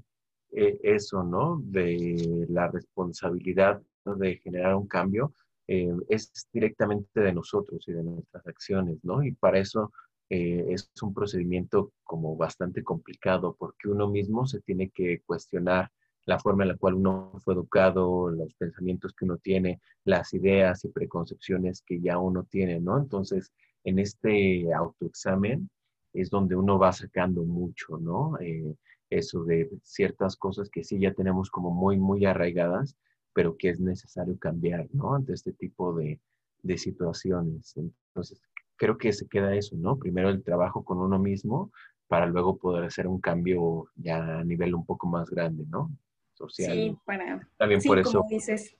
eh, 0.52 0.78
eso, 0.82 1.22
¿no? 1.22 1.60
De 1.62 2.46
la 2.48 2.68
responsabilidad 2.68 3.82
de 4.04 4.36
generar 4.38 4.74
un 4.74 4.86
cambio 4.86 5.34
eh, 5.68 5.94
es 6.08 6.30
directamente 6.52 7.20
de 7.20 7.32
nosotros 7.32 7.86
y 7.88 7.92
de 7.92 8.02
nuestras 8.02 8.46
acciones, 8.46 8.98
¿no? 9.02 9.22
Y 9.22 9.32
para 9.32 9.58
eso 9.58 9.92
eh, 10.30 10.66
es 10.70 10.90
un 11.02 11.14
procedimiento 11.14 11.92
como 12.02 12.36
bastante 12.36 12.82
complicado 12.82 13.56
porque 13.58 13.88
uno 13.88 14.08
mismo 14.08 14.46
se 14.46 14.60
tiene 14.60 14.90
que 14.90 15.22
cuestionar 15.26 15.90
la 16.26 16.38
forma 16.38 16.64
en 16.64 16.70
la 16.70 16.76
cual 16.76 16.94
uno 16.94 17.32
fue 17.44 17.54
educado, 17.54 18.30
los 18.30 18.54
pensamientos 18.54 19.12
que 19.12 19.26
uno 19.26 19.36
tiene, 19.38 19.80
las 20.04 20.32
ideas 20.32 20.84
y 20.84 20.88
preconcepciones 20.88 21.82
que 21.82 22.00
ya 22.00 22.18
uno 22.18 22.44
tiene, 22.44 22.80
¿no? 22.80 22.98
Entonces, 22.98 23.52
en 23.84 23.98
este 23.98 24.72
autoexamen 24.72 25.68
es 26.14 26.30
donde 26.30 26.56
uno 26.56 26.78
va 26.78 26.92
sacando 26.92 27.44
mucho, 27.44 27.98
¿no? 27.98 28.38
Eh, 28.40 28.74
eso 29.10 29.44
de 29.44 29.70
ciertas 29.82 30.36
cosas 30.36 30.70
que 30.70 30.82
sí 30.84 30.98
ya 30.98 31.12
tenemos 31.12 31.50
como 31.50 31.70
muy, 31.70 31.98
muy 31.98 32.24
arraigadas, 32.24 32.96
pero 33.34 33.56
que 33.56 33.68
es 33.68 33.80
necesario 33.80 34.38
cambiar, 34.38 34.88
¿no? 34.92 35.14
Ante 35.14 35.34
este 35.34 35.52
tipo 35.52 35.92
de, 35.92 36.20
de 36.62 36.78
situaciones. 36.78 37.76
Entonces, 37.76 38.40
creo 38.76 38.96
que 38.96 39.12
se 39.12 39.28
queda 39.28 39.54
eso, 39.54 39.76
¿no? 39.76 39.98
Primero 39.98 40.30
el 40.30 40.42
trabajo 40.42 40.84
con 40.84 40.98
uno 40.98 41.18
mismo 41.18 41.70
para 42.06 42.26
luego 42.26 42.56
poder 42.56 42.84
hacer 42.84 43.06
un 43.06 43.20
cambio 43.20 43.88
ya 43.96 44.38
a 44.38 44.44
nivel 44.44 44.74
un 44.74 44.86
poco 44.86 45.06
más 45.06 45.28
grande, 45.30 45.64
¿no? 45.68 45.90
Social. 46.34 46.72
Sí, 46.72 46.96
para... 47.04 47.46
También 47.56 47.82
por 47.82 47.98
eso. 47.98 48.20
Como 48.20 48.30
dices, 48.30 48.76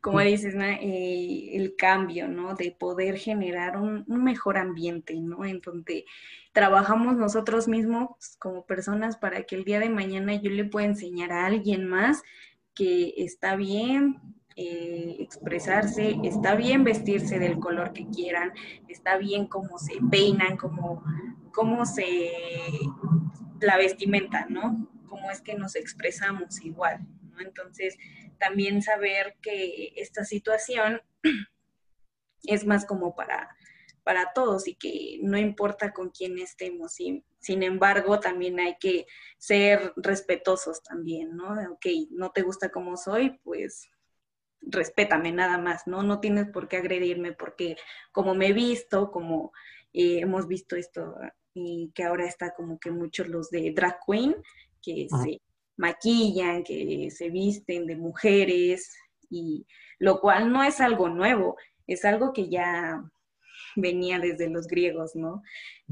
como 0.00 0.20
dices, 0.20 0.54
¿no? 0.54 0.64
Eh, 0.64 1.56
el 1.56 1.76
cambio, 1.76 2.28
¿no? 2.28 2.54
De 2.54 2.72
poder 2.72 3.16
generar 3.18 3.76
un, 3.76 4.04
un, 4.06 4.24
mejor 4.24 4.58
ambiente, 4.58 5.14
¿no? 5.20 5.44
En 5.44 5.60
donde 5.60 6.04
trabajamos 6.52 7.16
nosotros 7.16 7.68
mismos 7.68 8.08
como 8.38 8.66
personas 8.66 9.16
para 9.16 9.44
que 9.44 9.54
el 9.54 9.64
día 9.64 9.80
de 9.80 9.88
mañana 9.88 10.34
yo 10.34 10.50
le 10.50 10.64
pueda 10.64 10.86
enseñar 10.86 11.32
a 11.32 11.46
alguien 11.46 11.86
más 11.86 12.22
que 12.74 13.14
está 13.16 13.56
bien 13.56 14.20
eh, 14.56 15.16
expresarse, 15.18 16.16
está 16.24 16.54
bien 16.54 16.84
vestirse 16.84 17.38
del 17.38 17.58
color 17.58 17.92
que 17.92 18.06
quieran, 18.06 18.52
está 18.88 19.16
bien 19.16 19.46
cómo 19.46 19.78
se 19.78 19.94
peinan, 20.10 20.56
cómo, 20.56 21.02
cómo 21.52 21.86
se 21.86 22.30
la 23.60 23.76
vestimenta, 23.76 24.46
¿no? 24.48 24.88
Cómo 25.08 25.30
es 25.30 25.40
que 25.40 25.54
nos 25.54 25.76
expresamos 25.76 26.62
igual, 26.62 27.06
¿no? 27.30 27.40
Entonces, 27.40 27.96
también 28.38 28.82
saber 28.82 29.36
que 29.40 29.92
esta 29.96 30.24
situación 30.24 31.00
es 32.42 32.66
más 32.66 32.84
como 32.84 33.14
para 33.14 33.56
para 34.04 34.32
todos 34.32 34.66
y 34.68 34.74
que 34.74 35.18
no 35.22 35.38
importa 35.38 35.92
con 35.92 36.10
quién 36.10 36.38
estemos. 36.38 36.94
Sin 36.94 37.62
embargo, 37.62 38.20
también 38.20 38.60
hay 38.60 38.76
que 38.78 39.06
ser 39.38 39.92
respetuosos 39.96 40.82
también, 40.82 41.36
¿no? 41.36 41.52
Ok, 41.72 41.86
no 42.10 42.30
te 42.30 42.42
gusta 42.42 42.70
como 42.70 42.96
soy, 42.96 43.38
pues 43.44 43.88
respétame 44.60 45.32
nada 45.32 45.58
más, 45.58 45.86
¿no? 45.86 46.02
No 46.02 46.20
tienes 46.20 46.48
por 46.48 46.68
qué 46.68 46.76
agredirme 46.76 47.32
porque 47.32 47.76
como 48.12 48.34
me 48.34 48.48
he 48.48 48.52
visto, 48.52 49.10
como 49.10 49.52
eh, 49.92 50.20
hemos 50.20 50.46
visto 50.46 50.76
esto 50.76 51.16
y 51.54 51.90
que 51.94 52.04
ahora 52.04 52.26
está 52.26 52.54
como 52.54 52.78
que 52.78 52.90
muchos 52.90 53.28
los 53.28 53.50
de 53.50 53.72
drag 53.74 53.98
queen 54.06 54.36
que 54.80 55.06
se 55.08 55.40
maquillan, 55.76 56.64
que 56.64 57.10
se 57.10 57.30
visten 57.30 57.86
de 57.86 57.96
mujeres 57.96 58.90
y 59.28 59.66
lo 59.98 60.20
cual 60.20 60.52
no 60.52 60.62
es 60.62 60.80
algo 60.80 61.08
nuevo, 61.08 61.56
es 61.86 62.04
algo 62.04 62.32
que 62.32 62.48
ya 62.48 63.02
venía 63.76 64.18
desde 64.18 64.48
los 64.48 64.66
griegos, 64.66 65.14
¿no? 65.14 65.42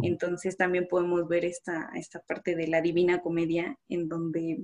Entonces 0.03 0.57
también 0.57 0.87
podemos 0.89 1.29
ver 1.29 1.45
esta, 1.45 1.91
esta 1.95 2.21
parte 2.21 2.57
de 2.57 2.69
la 2.69 2.81
divina 2.81 3.21
comedia 3.21 3.79
en 3.89 4.09
donde 4.09 4.59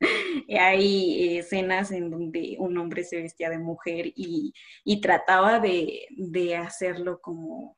hay 0.58 1.38
escenas 1.38 1.90
en 1.90 2.10
donde 2.10 2.56
un 2.58 2.76
hombre 2.78 3.04
se 3.04 3.22
vestía 3.22 3.50
de 3.50 3.58
mujer 3.58 4.12
y, 4.14 4.52
trataba 5.00 5.60
de, 5.60 6.56
hacerlo 6.56 7.20
como, 7.20 7.76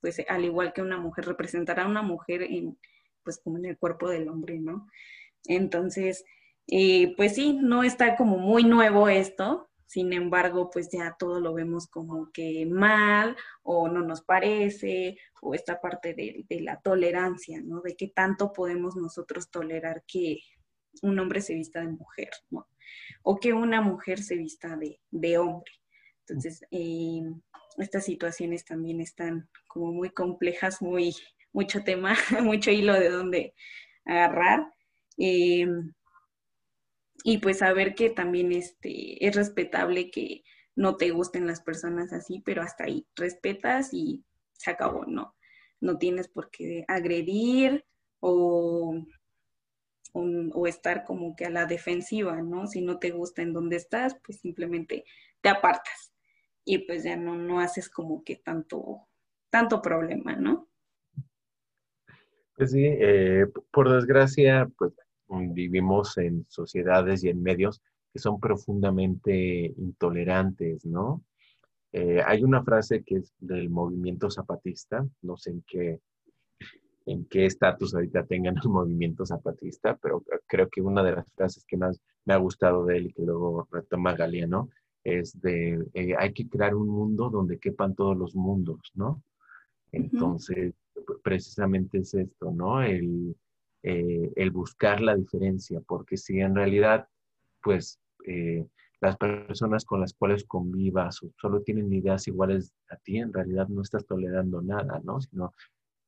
pues 0.00 0.22
al 0.28 0.44
igual 0.44 0.72
que 0.72 0.82
una 0.82 0.98
mujer, 0.98 1.26
representar 1.26 1.80
a 1.80 1.86
una 1.86 2.02
mujer 2.02 2.42
en, 2.42 2.78
pues 3.24 3.40
como 3.42 3.58
en 3.58 3.66
el 3.66 3.78
cuerpo 3.78 4.08
del 4.08 4.28
hombre, 4.28 4.58
¿no? 4.58 4.88
Entonces, 5.44 6.24
eh, 6.66 7.14
pues 7.16 7.34
sí, 7.34 7.58
no 7.60 7.82
está 7.82 8.16
como 8.16 8.38
muy 8.38 8.64
nuevo 8.64 9.08
esto, 9.08 9.67
sin 9.88 10.12
embargo, 10.12 10.68
pues 10.70 10.90
ya 10.90 11.16
todo 11.18 11.40
lo 11.40 11.54
vemos 11.54 11.88
como 11.88 12.30
que 12.30 12.66
mal 12.66 13.34
o 13.62 13.88
no 13.88 14.02
nos 14.02 14.20
parece, 14.20 15.16
o 15.40 15.54
esta 15.54 15.80
parte 15.80 16.12
de, 16.12 16.60
la 16.60 16.78
tolerancia, 16.82 17.62
¿no? 17.62 17.80
De 17.80 17.96
qué 17.96 18.08
tanto 18.08 18.52
podemos 18.52 18.96
nosotros 18.96 19.50
tolerar 19.50 20.04
que, 20.06 20.40
un 21.00 21.18
hombre 21.18 21.40
se 21.40 21.54
vista 21.54 21.80
de 21.80 21.88
mujer, 21.88 22.28
¿no? 22.50 22.68
O 23.22 23.40
que 23.40 23.54
una 23.54 23.80
mujer 23.80 24.22
se 24.22 24.36
vista 24.36 24.76
de, 24.76 25.00
de 25.10 25.38
hombre. 25.38 25.72
Entonces, 26.20 26.66
eh, 26.70 27.22
estas 27.78 28.04
situaciones 28.04 28.66
también 28.66 29.00
están 29.00 29.48
como 29.68 29.92
muy 29.92 30.10
complejas, 30.10 30.82
muy, 30.82 31.14
mucho 31.52 31.82
tema, 31.82 32.14
mucho 32.42 32.70
hilo 32.70 32.92
de 32.92 33.08
donde 33.08 33.54
agarrar. 34.04 34.70
Eh, 35.16 35.66
y 37.24 37.38
pues 37.38 37.58
saber 37.58 37.94
que 37.94 38.10
también 38.10 38.52
este, 38.52 39.26
es 39.26 39.34
respetable 39.34 40.10
que 40.10 40.44
no 40.76 40.96
te 40.96 41.10
gusten 41.10 41.46
las 41.46 41.60
personas 41.60 42.12
así, 42.12 42.40
pero 42.44 42.62
hasta 42.62 42.84
ahí 42.84 43.06
respetas 43.16 43.92
y 43.92 44.24
se 44.52 44.70
acabó, 44.70 45.04
¿no? 45.06 45.34
No 45.80 45.98
tienes 45.98 46.28
por 46.28 46.50
qué 46.50 46.84
agredir 46.86 47.84
o, 48.20 49.04
o, 50.12 50.66
estar 50.66 51.04
como 51.04 51.34
que 51.36 51.46
a 51.46 51.50
la 51.50 51.66
defensiva, 51.66 52.40
¿no? 52.42 52.66
Si 52.66 52.80
no 52.80 52.98
te 52.98 53.10
gusta 53.10 53.42
en 53.42 53.52
donde 53.52 53.76
estás, 53.76 54.16
pues 54.24 54.40
simplemente 54.40 55.04
te 55.40 55.48
apartas 55.48 56.12
y 56.64 56.78
pues 56.78 57.04
ya 57.04 57.16
no, 57.16 57.36
no 57.36 57.60
haces 57.60 57.88
como 57.88 58.22
que 58.22 58.36
tanto, 58.36 59.08
tanto 59.50 59.82
problema, 59.82 60.36
¿no? 60.36 60.68
Pues 62.56 62.72
sí, 62.72 62.84
eh, 62.84 63.46
por 63.70 63.88
desgracia, 63.90 64.68
pues 64.76 64.92
vivimos 65.28 66.16
en 66.18 66.46
sociedades 66.48 67.24
y 67.24 67.28
en 67.28 67.42
medios 67.42 67.82
que 68.12 68.18
son 68.18 68.40
profundamente 68.40 69.74
intolerantes, 69.76 70.84
¿no? 70.86 71.22
Eh, 71.92 72.22
hay 72.24 72.42
una 72.42 72.62
frase 72.62 73.02
que 73.02 73.16
es 73.16 73.32
del 73.38 73.70
movimiento 73.70 74.30
zapatista, 74.30 75.06
no 75.22 75.36
sé 75.36 75.50
en 75.50 75.64
qué 75.66 76.00
en 77.06 77.24
qué 77.24 77.46
estatus 77.46 77.94
ahorita 77.94 78.26
tengan 78.26 78.56
el 78.62 78.68
movimiento 78.68 79.24
zapatista, 79.24 79.96
pero 79.96 80.22
creo 80.46 80.68
que 80.68 80.82
una 80.82 81.02
de 81.02 81.12
las 81.12 81.32
frases 81.32 81.64
que 81.64 81.78
más 81.78 81.98
me 82.26 82.34
ha 82.34 82.36
gustado 82.36 82.84
de 82.84 82.98
él 82.98 83.06
y 83.06 83.12
que 83.14 83.22
luego 83.22 83.66
retoma 83.72 84.14
Galeano 84.14 84.68
es 85.04 85.40
de 85.40 85.86
eh, 85.94 86.14
hay 86.18 86.34
que 86.34 86.46
crear 86.48 86.74
un 86.74 86.88
mundo 86.88 87.30
donde 87.30 87.58
quepan 87.58 87.94
todos 87.94 88.16
los 88.16 88.34
mundos, 88.34 88.92
¿no? 88.94 89.22
Entonces, 89.90 90.74
precisamente 91.22 91.98
es 91.98 92.12
esto, 92.12 92.50
¿no? 92.52 92.82
El, 92.82 93.34
eh, 93.82 94.32
el 94.36 94.50
buscar 94.50 95.00
la 95.00 95.14
diferencia, 95.14 95.80
porque 95.86 96.16
si 96.16 96.40
en 96.40 96.54
realidad, 96.54 97.08
pues, 97.62 98.00
eh, 98.26 98.66
las 99.00 99.16
personas 99.16 99.84
con 99.84 100.00
las 100.00 100.12
cuales 100.14 100.44
convivas 100.44 101.20
solo 101.40 101.62
tienen 101.62 101.92
ideas 101.92 102.26
iguales 102.26 102.74
a 102.90 102.96
ti, 102.96 103.18
en 103.18 103.32
realidad 103.32 103.68
no 103.68 103.82
estás 103.82 104.04
tolerando 104.06 104.60
nada, 104.60 105.00
¿no? 105.04 105.20
Sino 105.20 105.54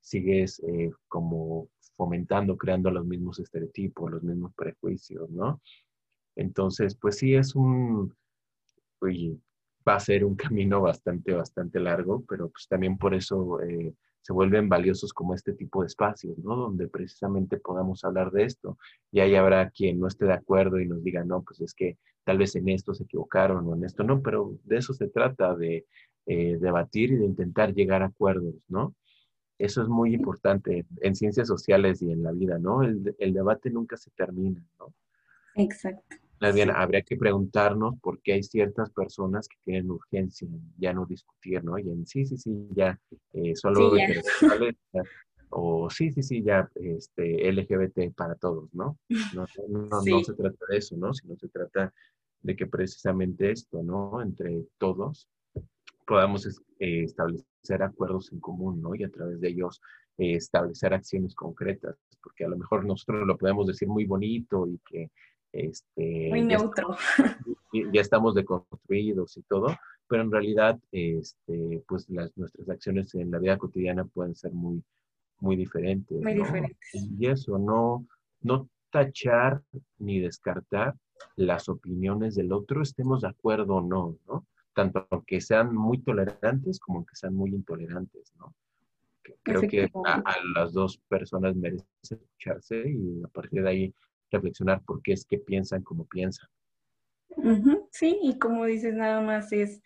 sigues 0.00 0.60
eh, 0.60 0.90
como 1.06 1.68
fomentando, 1.96 2.56
creando 2.56 2.90
los 2.90 3.06
mismos 3.06 3.38
estereotipos, 3.38 4.10
los 4.10 4.22
mismos 4.24 4.52
prejuicios, 4.54 5.30
¿no? 5.30 5.60
Entonces, 6.34 6.96
pues 6.96 7.18
sí, 7.18 7.34
es 7.34 7.54
un, 7.54 8.12
va 9.02 9.94
a 9.94 10.00
ser 10.00 10.24
un 10.24 10.34
camino 10.58 10.80
bastante, 10.80 11.32
bastante 11.32 11.78
largo, 11.78 12.24
pero 12.28 12.48
pues 12.48 12.66
también 12.68 12.98
por 12.98 13.14
eso 13.14 13.60
se 14.22 14.32
vuelven 14.32 14.68
valiosos 14.68 15.12
como 15.12 15.34
este 15.34 15.52
tipo 15.52 15.80
de 15.80 15.86
espacios, 15.86 16.38
¿no? 16.38 16.56
Donde 16.56 16.88
precisamente 16.88 17.58
podamos 17.58 18.04
hablar 18.04 18.30
de 18.30 18.44
esto. 18.44 18.78
Y 19.10 19.20
ahí 19.20 19.34
habrá 19.34 19.70
quien 19.70 19.98
no 19.98 20.06
esté 20.06 20.26
de 20.26 20.34
acuerdo 20.34 20.78
y 20.78 20.86
nos 20.86 21.02
diga, 21.02 21.24
no, 21.24 21.42
pues 21.42 21.60
es 21.60 21.74
que 21.74 21.98
tal 22.24 22.38
vez 22.38 22.54
en 22.56 22.68
esto 22.68 22.94
se 22.94 23.04
equivocaron 23.04 23.66
o 23.66 23.74
en 23.74 23.84
esto 23.84 24.04
no, 24.04 24.22
pero 24.22 24.58
de 24.64 24.76
eso 24.76 24.92
se 24.92 25.08
trata, 25.08 25.56
de 25.56 25.86
eh, 26.26 26.58
debatir 26.60 27.12
y 27.12 27.16
de 27.16 27.24
intentar 27.24 27.74
llegar 27.74 28.02
a 28.02 28.06
acuerdos, 28.06 28.54
¿no? 28.68 28.94
Eso 29.58 29.82
es 29.82 29.88
muy 29.88 30.14
importante 30.14 30.86
en 31.02 31.14
ciencias 31.14 31.48
sociales 31.48 32.00
y 32.02 32.12
en 32.12 32.22
la 32.22 32.32
vida, 32.32 32.58
¿no? 32.58 32.82
El, 32.82 33.14
el 33.18 33.32
debate 33.32 33.70
nunca 33.70 33.96
se 33.96 34.10
termina, 34.10 34.62
¿no? 34.78 34.94
Exacto. 35.56 36.16
Más 36.40 36.54
bien, 36.54 36.70
habría 36.70 37.02
que 37.02 37.16
preguntarnos 37.16 37.98
por 38.00 38.20
qué 38.22 38.32
hay 38.32 38.42
ciertas 38.42 38.90
personas 38.90 39.46
que 39.46 39.56
tienen 39.62 39.90
urgencia 39.90 40.48
en 40.48 40.60
ya 40.78 40.94
no 40.94 41.04
discutir, 41.04 41.62
¿no? 41.62 41.78
Y 41.78 41.82
en 41.82 42.06
sí, 42.06 42.24
sí, 42.24 42.38
sí, 42.38 42.68
ya 42.72 42.98
eh, 43.34 43.54
solo 43.54 43.92
o 45.50 45.90
sí, 45.90 46.12
sí, 46.12 46.22
sí, 46.22 46.42
ya 46.42 46.70
este, 46.76 47.52
LGBT 47.52 48.14
para 48.14 48.36
todos, 48.36 48.72
¿no? 48.74 48.98
No, 49.34 49.46
no, 49.68 49.88
no, 49.88 50.24
se 50.24 50.32
trata 50.34 50.64
de 50.70 50.78
eso, 50.78 50.96
¿no? 50.96 51.12
Sino 51.12 51.36
se 51.36 51.48
trata 51.48 51.92
de 52.42 52.56
que 52.56 52.66
precisamente 52.66 53.50
esto, 53.50 53.82
¿no? 53.82 54.22
Entre 54.22 54.64
todos 54.78 55.28
podamos 56.06 56.46
eh, 56.78 57.04
establecer 57.04 57.82
acuerdos 57.82 58.32
en 58.32 58.40
común, 58.40 58.80
¿no? 58.80 58.94
Y 58.94 59.04
a 59.04 59.10
través 59.10 59.40
de 59.40 59.48
ellos 59.48 59.80
eh, 60.16 60.36
establecer 60.36 60.94
acciones 60.94 61.34
concretas, 61.34 61.96
porque 62.22 62.44
a 62.44 62.48
lo 62.48 62.56
mejor 62.56 62.84
nosotros 62.84 63.26
lo 63.26 63.36
podemos 63.36 63.66
decir 63.66 63.88
muy 63.88 64.06
bonito 64.06 64.66
y 64.66 64.78
que 64.86 65.10
este, 65.52 66.28
Muy 66.30 66.42
neutro. 66.42 66.96
Ya, 67.72 68.00
estamos 68.00 68.34
deconstruidos 68.34 69.36
y 69.36 69.42
todo, 69.42 69.68
pero 70.08 70.22
en 70.22 70.32
realidad, 70.32 70.78
este, 70.90 71.82
pues 71.86 72.08
las, 72.10 72.36
nuestras 72.36 72.68
acciones 72.68 73.14
en 73.14 73.30
la 73.30 73.38
vida 73.38 73.58
cotidiana 73.58 74.04
pueden 74.04 74.34
ser 74.34 74.52
muy, 74.52 74.82
muy 75.38 75.54
diferentes. 75.56 76.20
Muy 76.20 76.34
diferentes. 76.34 77.08
Y 77.18 77.26
eso, 77.26 77.58
no, 77.58 78.06
no 78.40 78.68
tachar 78.90 79.62
ni 79.98 80.18
descartar 80.18 80.96
las 81.36 81.68
opiniones 81.68 82.34
del 82.34 82.52
otro, 82.52 82.82
estemos 82.82 83.22
de 83.22 83.28
acuerdo 83.28 83.76
o 83.76 83.82
no, 83.82 84.16
¿no? 84.26 84.46
Tanto 84.74 85.06
que 85.26 85.40
sean 85.40 85.74
muy 85.74 85.98
tolerantes 85.98 86.80
como 86.80 87.04
que 87.04 87.14
sean 87.14 87.34
muy 87.34 87.50
intolerantes, 87.50 88.32
¿no? 88.36 88.54
Creo 89.42 89.60
que 89.60 89.88
a, 90.06 90.14
a, 90.14 90.36
las 90.54 90.72
dos 90.72 90.98
personas 91.08 91.54
merecen 91.54 91.86
escucharse 92.02 92.82
y 92.88 93.22
a 93.22 93.28
partir 93.28 93.62
de 93.62 93.68
ahí 93.68 93.94
reflexionar 94.30 94.82
por 94.84 95.02
qué 95.02 95.12
es 95.12 95.24
que 95.24 95.38
piensan 95.38 95.82
como 95.82 96.06
piensan. 96.06 96.48
Sí, 97.90 98.18
y 98.22 98.38
como 98.38 98.64
dices, 98.64 98.94
nada 98.94 99.20
más 99.20 99.52
es 99.52 99.80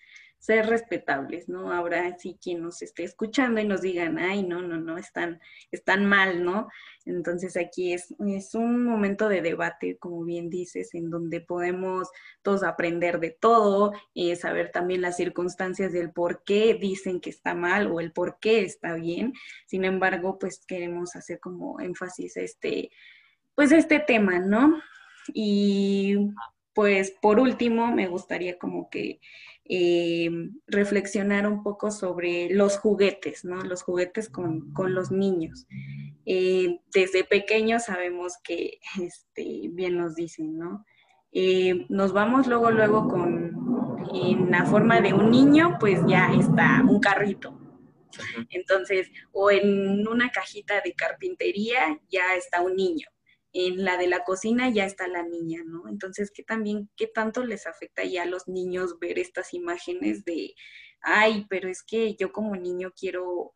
ser 0.45 0.67
respetables, 0.67 1.49
¿no? 1.49 1.73
Habrá 1.73 2.19
sí 2.19 2.39
quien 2.39 2.61
nos 2.61 2.83
esté 2.83 3.03
escuchando 3.03 3.63
y 3.63 3.65
nos 3.67 3.81
digan, 3.81 4.19
ay, 4.19 4.43
no, 4.43 4.61
no, 4.61 4.77
no, 4.77 4.99
están, 4.99 5.41
están 5.71 6.05
mal, 6.05 6.45
¿no? 6.45 6.69
Entonces 7.07 7.57
aquí 7.57 7.95
es, 7.95 8.15
es 8.19 8.55
un 8.55 8.85
momento 8.85 9.31
de 9.31 9.41
debate, 9.41 9.97
como 9.97 10.23
bien 10.23 10.51
dices, 10.51 10.95
en 10.95 11.09
donde 11.09 11.41
podemos 11.41 12.11
todos 12.43 12.63
aprender 12.63 13.21
de 13.21 13.31
todo 13.31 13.93
y 14.13 14.37
saber 14.37 14.71
también 14.71 15.01
las 15.01 15.17
circunstancias 15.17 15.95
del 15.95 16.13
por 16.13 16.45
qué 16.45 16.75
dicen 16.75 17.23
que 17.23 17.31
está 17.31 17.55
mal 17.55 17.91
o 17.91 17.99
el 17.99 18.13
por 18.13 18.39
qué 18.39 18.65
está 18.65 18.97
bien. 18.97 19.33
Sin 19.65 19.87
embargo, 19.87 20.39
pues 20.39 20.63
queremos 20.67 21.17
hacer 21.17 21.41
como 21.41 21.81
énfasis 21.81 22.37
a 22.37 22.43
este 22.43 22.91
pues 23.55 23.73
este 23.73 24.01
tema, 24.01 24.39
¿no? 24.39 24.81
Y 25.33 26.17
pues 26.75 27.13
por 27.23 27.39
último, 27.39 27.93
me 27.93 28.09
gustaría 28.09 28.59
como 28.59 28.91
que 28.91 29.21
eh, 29.67 30.31
reflexionar 30.67 31.47
un 31.47 31.63
poco 31.63 31.91
sobre 31.91 32.51
los 32.51 32.77
juguetes, 32.79 33.45
¿no? 33.45 33.63
Los 33.63 33.83
juguetes 33.83 34.29
con, 34.29 34.73
los 34.77 35.11
niños. 35.11 35.67
Eh, 36.27 36.81
desde 36.93 37.25
pequeños 37.25 37.85
sabemos 37.85 38.35
que, 38.43 38.79
este, 39.01 39.69
bien 39.71 39.97
nos 39.97 40.17
dicen, 40.17 40.59
¿no? 40.59 40.85
Eh, 41.33 41.87
nos 41.89 42.13
vamos 42.13 42.47
luego, 42.47 42.71
luego 42.71 43.09
con, 43.09 44.05
en 44.13 44.51
la 44.51 44.67
forma 44.67 45.01
de 45.01 45.15
un 45.15 45.31
niño, 45.31 45.77
pues 45.81 46.01
ya 46.07 46.33
está 46.33 46.83
un 46.89 47.01
carrito, 47.01 47.59
entonces, 48.51 49.11
o 49.33 49.51
en 49.51 50.07
una 50.07 50.31
cajita 50.31 50.81
de 50.81 50.93
carpintería 50.93 52.01
ya 52.09 52.37
está 52.37 52.61
un 52.61 52.77
niño 52.77 53.09
en 53.55 53.85
la 53.85 53.97
de 53.97 54.09
la 54.09 54.25
cocina 54.25 54.69
ya 54.69 54.85
está 54.85 55.07
la 55.07 55.23
niña, 55.23 55.63
¿no? 55.65 55.89
Entonces, 55.89 56.33
¿qué 56.35 56.43
también, 56.43 56.91
qué 56.97 57.07
tanto 57.07 57.45
les 57.45 57.69
afecta 57.69 58.05
ya 58.05 58.25
a 58.25 58.27
los 58.27 58.49
niños 58.49 58.99
ver 58.99 59.19
estas 59.19 59.55
imágenes 59.55 60.25
de, 60.25 60.55
ay, 61.01 61.47
pero 61.49 61.69
es 61.69 61.85
que 61.85 62.17
yo 62.17 62.33
como 62.33 62.57
niño 62.57 62.93
quiero, 62.99 63.55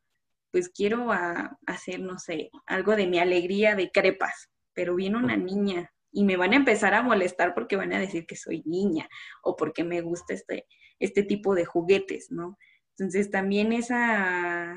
pues 0.53 0.68
quiero 0.70 1.09
hacer, 1.66 1.99
no 1.99 2.18
sé, 2.20 2.51
algo 2.64 2.94
de 2.94 3.09
mi 3.09 3.18
alegría 3.18 3.74
de 3.74 3.90
crepas, 3.90 4.51
pero 4.72 4.94
viene 4.94 5.16
una 5.16 5.36
niña 5.36 5.92
y 6.12 6.24
me 6.24 6.36
van 6.36 6.53
a 6.53 6.57
empezar 6.57 6.94
a 6.94 7.03
molestar 7.03 7.53
porque 7.53 7.74
van 7.76 7.92
a 7.92 7.99
decir 7.99 8.24
que 8.24 8.36
soy 8.36 8.62
niña 8.66 9.09
o 9.42 9.57
porque 9.57 9.82
me 9.82 10.01
gusta 10.01 10.32
este, 10.32 10.66
este 11.01 11.24
tipo 11.24 11.57
de 11.57 11.64
juguetes, 11.64 12.30
¿no? 12.30 12.57
Entonces, 12.96 13.32
también 13.32 13.72
esa 13.72 14.76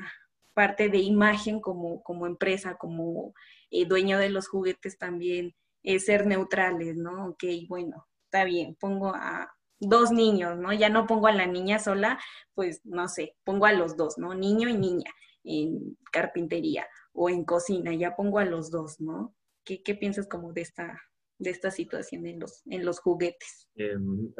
parte 0.52 0.88
de 0.88 0.98
imagen 0.98 1.60
como, 1.60 2.02
como 2.02 2.26
empresa, 2.26 2.76
como 2.76 3.34
eh, 3.72 3.86
dueño 3.86 4.18
de 4.18 4.28
los 4.28 4.48
juguetes 4.48 4.98
también 4.98 5.54
es 5.82 6.04
ser 6.04 6.26
neutrales, 6.26 6.96
¿no? 6.96 7.30
Ok, 7.30 7.44
bueno, 7.68 8.06
está 8.26 8.44
bien, 8.44 8.76
pongo 8.78 9.14
a 9.14 9.52
dos 9.80 10.12
niños, 10.12 10.58
¿no? 10.58 10.72
Ya 10.72 10.90
no 10.90 11.06
pongo 11.06 11.26
a 11.26 11.32
la 11.32 11.46
niña 11.46 11.78
sola, 11.78 12.20
pues 12.54 12.82
no 12.84 13.08
sé, 13.08 13.34
pongo 13.44 13.66
a 13.66 13.72
los 13.72 13.96
dos, 13.96 14.18
¿no? 14.18 14.34
Niño 14.34 14.68
y 14.68 14.76
niña 14.76 15.10
en 15.42 15.96
carpintería 16.12 16.86
o 17.12 17.28
en 17.30 17.44
cocina, 17.44 17.94
ya 17.94 18.14
pongo 18.14 18.38
a 18.38 18.44
los 18.44 18.70
dos, 18.70 19.00
¿no? 19.00 19.34
¿Qué, 19.64 19.80
piensas 19.98 20.28
como 20.28 20.52
de 20.52 20.60
esta, 20.60 21.00
de 21.38 21.50
esta 21.50 21.70
situación 21.70 22.26
en 22.26 22.40
los, 22.40 22.62
en 22.66 22.84
los 22.84 23.00
juguetes? 23.00 23.68
Em, 23.74 24.32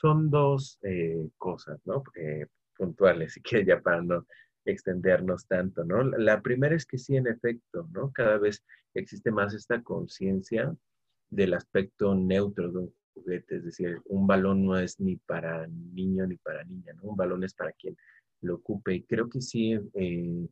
son 0.00 0.28
dos 0.28 0.78
eh, 0.82 1.28
cosas, 1.38 1.80
¿no? 1.84 2.02
Eh, 2.16 2.46
puntuales, 2.76 3.32
si 3.34 3.42
quieres 3.42 3.68
ya 3.68 3.80
para 3.80 4.02
no 4.02 4.26
extendernos 4.64 5.46
tanto, 5.46 5.84
¿no? 5.84 6.02
La 6.02 6.40
primera 6.40 6.74
es 6.74 6.86
que 6.86 6.98
sí, 6.98 7.16
en 7.16 7.26
efecto, 7.26 7.88
¿no? 7.92 8.12
Cada 8.12 8.38
vez 8.38 8.62
existe 8.94 9.30
más 9.30 9.54
esta 9.54 9.82
conciencia 9.82 10.74
del 11.30 11.54
aspecto 11.54 12.14
neutro 12.14 12.70
de 12.70 12.78
un 12.78 12.94
juguete, 13.14 13.56
es 13.56 13.64
decir, 13.64 14.00
un 14.06 14.26
balón 14.26 14.64
no 14.64 14.78
es 14.78 15.00
ni 15.00 15.16
para 15.16 15.66
niño 15.66 16.26
ni 16.26 16.36
para 16.36 16.64
niña, 16.64 16.92
¿no? 16.94 17.10
Un 17.10 17.16
balón 17.16 17.44
es 17.44 17.54
para 17.54 17.72
quien 17.72 17.96
lo 18.42 18.56
ocupe. 18.56 18.94
Y 18.94 19.02
creo 19.04 19.28
que 19.28 19.40
sí, 19.40 19.78
eh, 19.94 20.48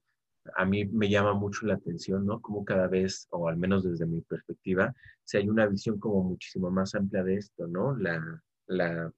a 0.54 0.64
mí 0.64 0.84
me 0.86 1.08
llama 1.08 1.34
mucho 1.34 1.66
la 1.66 1.74
atención, 1.74 2.26
¿no? 2.26 2.40
Como 2.40 2.64
cada 2.64 2.88
vez, 2.88 3.26
o 3.30 3.48
al 3.48 3.56
menos 3.56 3.84
desde 3.84 4.06
mi 4.06 4.22
perspectiva, 4.22 4.94
si 5.24 5.36
hay 5.36 5.48
una 5.48 5.66
visión 5.66 5.98
como 5.98 6.22
muchísimo 6.22 6.70
más 6.70 6.94
amplia 6.94 7.22
de 7.22 7.36
esto, 7.36 7.66
¿no? 7.66 7.96
La, 7.96 8.42
la 8.66 9.12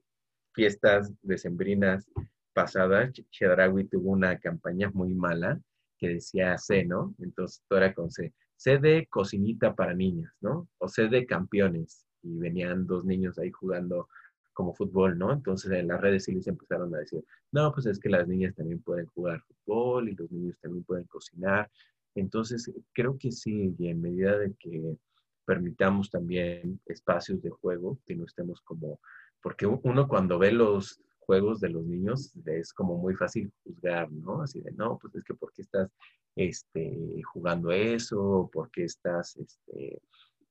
fiestas 0.54 1.12
decembrinas 1.22 2.06
pasadas, 2.52 3.12
Chedraui 3.30 3.84
tuvo 3.84 4.10
una 4.10 4.38
campaña 4.38 4.90
muy 4.92 5.14
mala 5.14 5.60
que 5.98 6.08
decía 6.08 6.58
C, 6.58 6.84
¿no? 6.84 7.14
Entonces 7.18 7.62
todo 7.68 7.78
era 7.78 7.94
con 7.94 8.10
C. 8.10 8.32
C 8.56 8.78
de 8.78 9.06
cocinita 9.08 9.74
para 9.74 9.94
niñas, 9.94 10.32
¿no? 10.40 10.68
O 10.78 10.88
C 10.88 11.08
de 11.08 11.26
campeones. 11.26 12.06
Y 12.22 12.38
venían 12.38 12.86
dos 12.86 13.04
niños 13.04 13.38
ahí 13.38 13.50
jugando 13.50 14.08
como 14.52 14.74
fútbol, 14.74 15.18
¿no? 15.18 15.32
Entonces 15.32 15.70
en 15.72 15.88
las 15.88 16.00
redes 16.00 16.24
sí 16.24 16.32
les 16.32 16.46
empezaron 16.46 16.94
a 16.94 16.98
decir, 16.98 17.24
no, 17.52 17.72
pues 17.72 17.86
es 17.86 17.98
que 17.98 18.08
las 18.08 18.28
niñas 18.28 18.54
también 18.54 18.82
pueden 18.82 19.06
jugar 19.06 19.40
fútbol 19.42 20.08
y 20.08 20.14
los 20.14 20.30
niños 20.30 20.58
también 20.60 20.84
pueden 20.84 21.04
cocinar. 21.06 21.70
Entonces 22.14 22.70
creo 22.92 23.16
que 23.18 23.32
sí, 23.32 23.74
y 23.78 23.88
en 23.88 24.02
medida 24.02 24.38
de 24.38 24.52
que 24.54 24.96
permitamos 25.44 26.10
también 26.10 26.80
espacios 26.86 27.42
de 27.42 27.50
juego, 27.50 27.98
que 28.06 28.14
no 28.14 28.24
estemos 28.24 28.60
como, 28.62 29.00
porque 29.42 29.66
uno 29.66 30.06
cuando 30.06 30.38
ve 30.38 30.52
los 30.52 31.00
juegos 31.26 31.60
de 31.60 31.70
los 31.70 31.84
niños 31.84 32.32
es 32.46 32.72
como 32.72 32.96
muy 32.96 33.14
fácil 33.14 33.52
juzgar, 33.64 34.10
¿no? 34.10 34.42
Así 34.42 34.60
de, 34.60 34.72
no, 34.72 34.98
pues 34.98 35.14
es 35.14 35.24
que 35.24 35.34
¿por 35.34 35.52
qué 35.52 35.62
estás 35.62 35.90
este, 36.36 37.22
jugando 37.32 37.70
eso? 37.70 38.50
¿Por 38.52 38.70
qué 38.70 38.84
estás 38.84 39.36
este, 39.36 40.00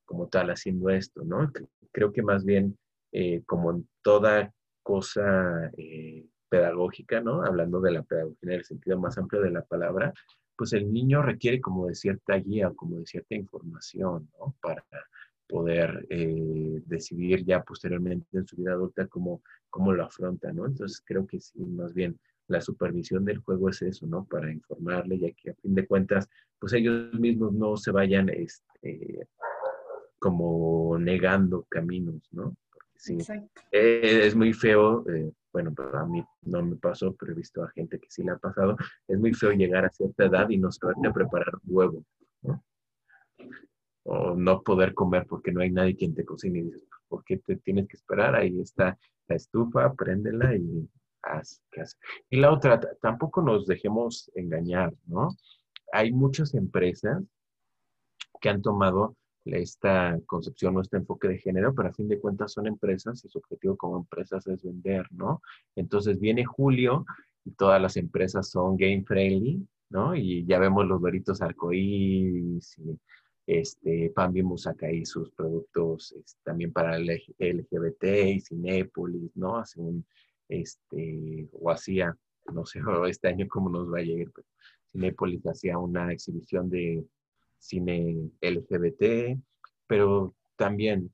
como 0.05 0.28
tal 0.28 0.49
haciendo 0.49 0.89
esto, 0.89 1.24
¿no? 1.24 1.51
Creo 1.91 2.11
que 2.11 2.22
más 2.22 2.43
bien 2.45 2.78
eh, 3.11 3.43
como 3.45 3.72
en 3.72 3.88
toda 4.01 4.53
cosa 4.84 5.72
eh, 5.78 6.26
pedagógica, 6.49 7.22
¿no? 7.22 7.43
Hablando 7.43 7.80
de 7.82 7.91
la 7.91 8.03
pedagogía 8.03 8.38
en 8.41 8.51
el 8.51 8.65
sentido 8.65 8.99
más 8.99 9.17
amplio 9.17 9.41
de 9.41 9.51
la 9.51 9.63
palabra, 9.63 10.13
pues 10.55 10.74
el 10.74 10.91
niño 10.91 11.22
requiere 11.22 11.59
como 11.59 11.88
de 11.88 11.95
cierta 11.95 12.36
guía, 12.36 12.72
como 12.76 12.99
de 12.99 13.05
cierta 13.05 13.36
información, 13.36 14.30
¿no? 14.38 14.55
Para 14.61 14.86
poder 15.47 16.05
eh, 16.09 16.82
decidir 16.86 17.43
ya 17.43 17.61
posteriormente 17.63 18.26
en 18.38 18.47
su 18.47 18.55
vida 18.55 18.72
adulta 18.72 19.07
cómo, 19.07 19.41
cómo 19.72 19.93
lo 19.93 20.03
afronta, 20.03 20.53
¿no? 20.53 20.67
Entonces 20.67 21.01
creo 21.03 21.26
que 21.26 21.39
sí, 21.39 21.59
más 21.65 21.95
bien 21.95 22.19
la 22.47 22.61
supervisión 22.61 23.26
del 23.26 23.39
juego 23.39 23.69
es 23.69 23.82
eso, 23.82 24.05
¿no? 24.05 24.26
Para 24.26 24.51
informarle, 24.51 25.17
ya 25.17 25.32
que 25.32 25.51
a 25.51 25.55
fin 25.55 25.74
de 25.74 25.88
cuentas, 25.88 26.30
pues 26.59 26.74
ellos 26.74 27.13
mismos 27.13 27.53
no 27.53 27.78
se 27.78 27.91
vayan 27.91 28.30
este, 28.30 29.28
como 30.19 30.99
negando 30.99 31.65
caminos, 31.69 32.22
¿no? 32.32 32.55
sí. 32.95 33.17
Eh, 33.72 34.28
es 34.28 34.36
muy 34.36 34.53
feo, 34.53 35.03
eh, 35.09 35.32
bueno, 35.51 35.74
a 35.93 36.05
mí 36.05 36.24
no 36.43 36.61
me 36.61 36.76
pasó, 36.76 37.15
pero 37.15 37.32
he 37.32 37.36
visto 37.36 37.63
a 37.63 37.72
gente 37.72 37.99
que 37.99 38.11
sí 38.11 38.22
le 38.24 38.32
ha 38.32 38.38
pasado, 38.38 38.78
es 39.07 39.17
muy 39.17 39.34
feo 39.34 39.51
llegar 39.51 39.86
a 39.86 39.89
cierta 39.89 40.26
edad 40.26 40.49
y 40.49 40.57
no 40.57 40.72
saberte 40.72 41.07
a 41.07 41.13
preparar 41.13 41.55
un 41.55 41.76
huevo, 41.76 42.05
¿no? 42.43 42.63
O 44.03 44.36
no 44.36 44.61
poder 44.61 44.93
comer 44.93 45.26
porque 45.28 45.51
no 45.51 45.61
hay 45.61 45.72
nadie 45.72 45.95
quien 45.95 46.13
te 46.13 46.26
cocine 46.26 46.59
y 46.59 46.63
dices, 46.63 46.84
¿por 47.12 47.26
qué 47.26 47.38
te 47.38 47.57
tienes 47.57 47.89
que 47.89 47.97
esperar? 47.97 48.34
Ahí 48.36 48.57
está 48.62 48.97
la 49.28 49.36
estufa, 49.36 49.93
préndela 49.93 50.55
y 50.55 50.89
haz, 51.24 51.62
haz. 51.78 51.99
Y 52.30 52.38
la 52.38 52.53
otra, 52.53 52.80
tampoco 53.01 53.41
nos 53.41 53.68
dejemos 53.68 54.32
engañar, 54.34 54.93
¿no? 55.05 55.28
Hay 55.91 56.14
muchas 56.14 56.53
empresas 56.53 57.22
que 58.39 58.47
han 58.47 58.62
tomado 58.62 59.18
esta 59.43 60.18
concepción 60.26 60.78
o 60.78 60.82
este 60.82 60.97
enfoque 60.97 61.28
de 61.28 61.39
género, 61.39 61.76
pero 61.76 61.89
a 61.89 61.93
fin 61.93 62.07
de 62.07 62.20
cuentas 62.20 62.53
son 62.53 62.68
empresas 62.68 63.26
y 63.26 63.28
su 63.28 63.39
objetivo 63.39 63.76
como 63.76 63.97
empresas 63.97 64.47
es 64.47 64.64
vender, 64.64 65.05
¿no? 65.12 65.41
Entonces 65.76 66.18
viene 66.18 66.45
Julio 66.45 67.05
y 67.43 67.51
todas 67.51 67.82
las 67.82 67.97
empresas 67.97 68.49
son 68.49 68.78
game 68.78 69.03
friendly, 69.05 69.68
¿no? 69.89 70.16
Y 70.16 70.45
ya 70.45 70.59
vemos 70.59 70.86
los 70.86 71.01
doritos 71.01 71.41
arcoíris 71.41 72.78
y 72.78 72.97
este, 73.47 74.11
Pan 74.15 74.33
Bimbo 74.33 74.57
saca 74.57 74.87
ahí 74.87 75.05
sus 75.05 75.31
productos 75.31 76.13
este, 76.13 76.39
también 76.43 76.71
para 76.71 76.95
el 76.97 77.07
LGBT 77.07 78.03
y 78.27 78.41
Cinépolis, 78.41 79.35
¿no? 79.35 79.57
Hace 79.57 79.79
un, 79.79 80.05
este, 80.47 81.49
o 81.53 81.71
hacía, 81.71 82.15
no 82.53 82.65
sé 82.65 82.79
este 83.09 83.27
año 83.27 83.47
cómo 83.47 83.69
nos 83.69 83.91
va 83.91 83.99
a 83.99 84.03
llegar, 84.03 84.31
pero 84.33 84.47
Cinépolis 84.91 85.45
hacía 85.45 85.77
una 85.77 86.11
exhibición 86.11 86.69
de 86.69 87.05
cine 87.57 88.31
LGBT, 88.41 89.39
pero 89.87 90.35
también 90.55 91.11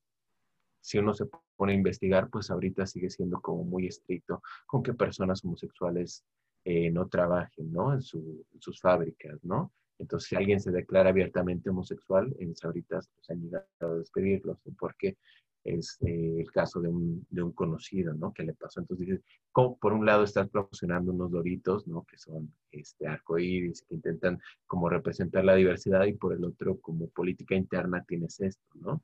si 0.81 0.97
uno 0.97 1.13
se 1.13 1.25
pone 1.57 1.73
a 1.73 1.75
investigar, 1.75 2.29
pues 2.29 2.49
ahorita 2.49 2.85
sigue 2.85 3.09
siendo 3.09 3.41
como 3.41 3.63
muy 3.63 3.87
estricto 3.87 4.41
con 4.65 4.81
que 4.81 4.93
personas 4.93 5.43
homosexuales 5.43 6.23
eh, 6.63 6.91
no 6.91 7.07
trabajen, 7.07 7.71
¿no? 7.71 7.93
En, 7.93 8.01
sus 8.01 8.79
fábricas, 8.81 9.43
¿no? 9.43 9.71
Entonces, 9.99 10.29
si 10.29 10.35
alguien 10.35 10.59
se 10.59 10.71
declara 10.71 11.09
abiertamente 11.09 11.69
homosexual, 11.69 12.35
en 12.39 12.53
ahorita 12.61 12.99
pues, 13.15 13.29
han 13.29 13.41
llegado 13.41 13.65
a 13.79 13.95
despedirlos, 13.95 14.57
porque 14.79 15.17
es 15.63 15.97
eh, 16.01 16.39
el 16.39 16.51
caso 16.51 16.79
de 16.79 16.87
un, 16.87 17.25
de 17.29 17.41
un, 17.41 17.51
conocido, 17.51 18.13
¿no? 18.13 18.31
Que 18.33 18.43
le 18.43 18.53
pasó. 18.53 18.79
Entonces 18.79 19.07
dices, 19.07 19.23
por 19.53 19.93
un 19.93 20.05
lado 20.05 20.23
estás 20.23 20.47
promocionando 20.49 21.11
unos 21.11 21.31
doritos, 21.31 21.87
¿no? 21.87 22.03
Que 22.03 22.17
son 22.17 22.53
este, 22.71 23.07
arcoíris, 23.07 23.81
que 23.81 23.95
intentan 23.95 24.39
como 24.65 24.89
representar 24.89 25.43
la 25.43 25.55
diversidad 25.55 26.05
y 26.05 26.13
por 26.13 26.33
el 26.33 26.45
otro, 26.45 26.79
como 26.79 27.09
política 27.09 27.55
interna 27.55 28.03
tienes 28.07 28.39
esto, 28.39 28.65
¿no? 28.75 29.01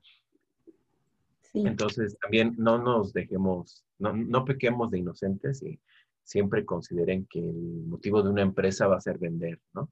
Sí. 1.41 1.63
Entonces 1.65 2.17
también 2.19 2.55
no 2.57 2.77
nos 2.77 3.13
dejemos, 3.13 3.83
no, 3.99 4.13
no 4.13 4.45
pequemos 4.45 4.89
de 4.89 4.99
inocentes 4.99 5.61
y 5.61 5.79
siempre 6.23 6.65
consideren 6.65 7.25
que 7.29 7.39
el 7.39 7.83
motivo 7.85 8.23
de 8.23 8.29
una 8.29 8.41
empresa 8.41 8.87
va 8.87 8.97
a 8.97 9.01
ser 9.01 9.17
vender, 9.17 9.59
¿no? 9.73 9.89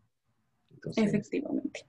Efectivamente. 0.96 1.86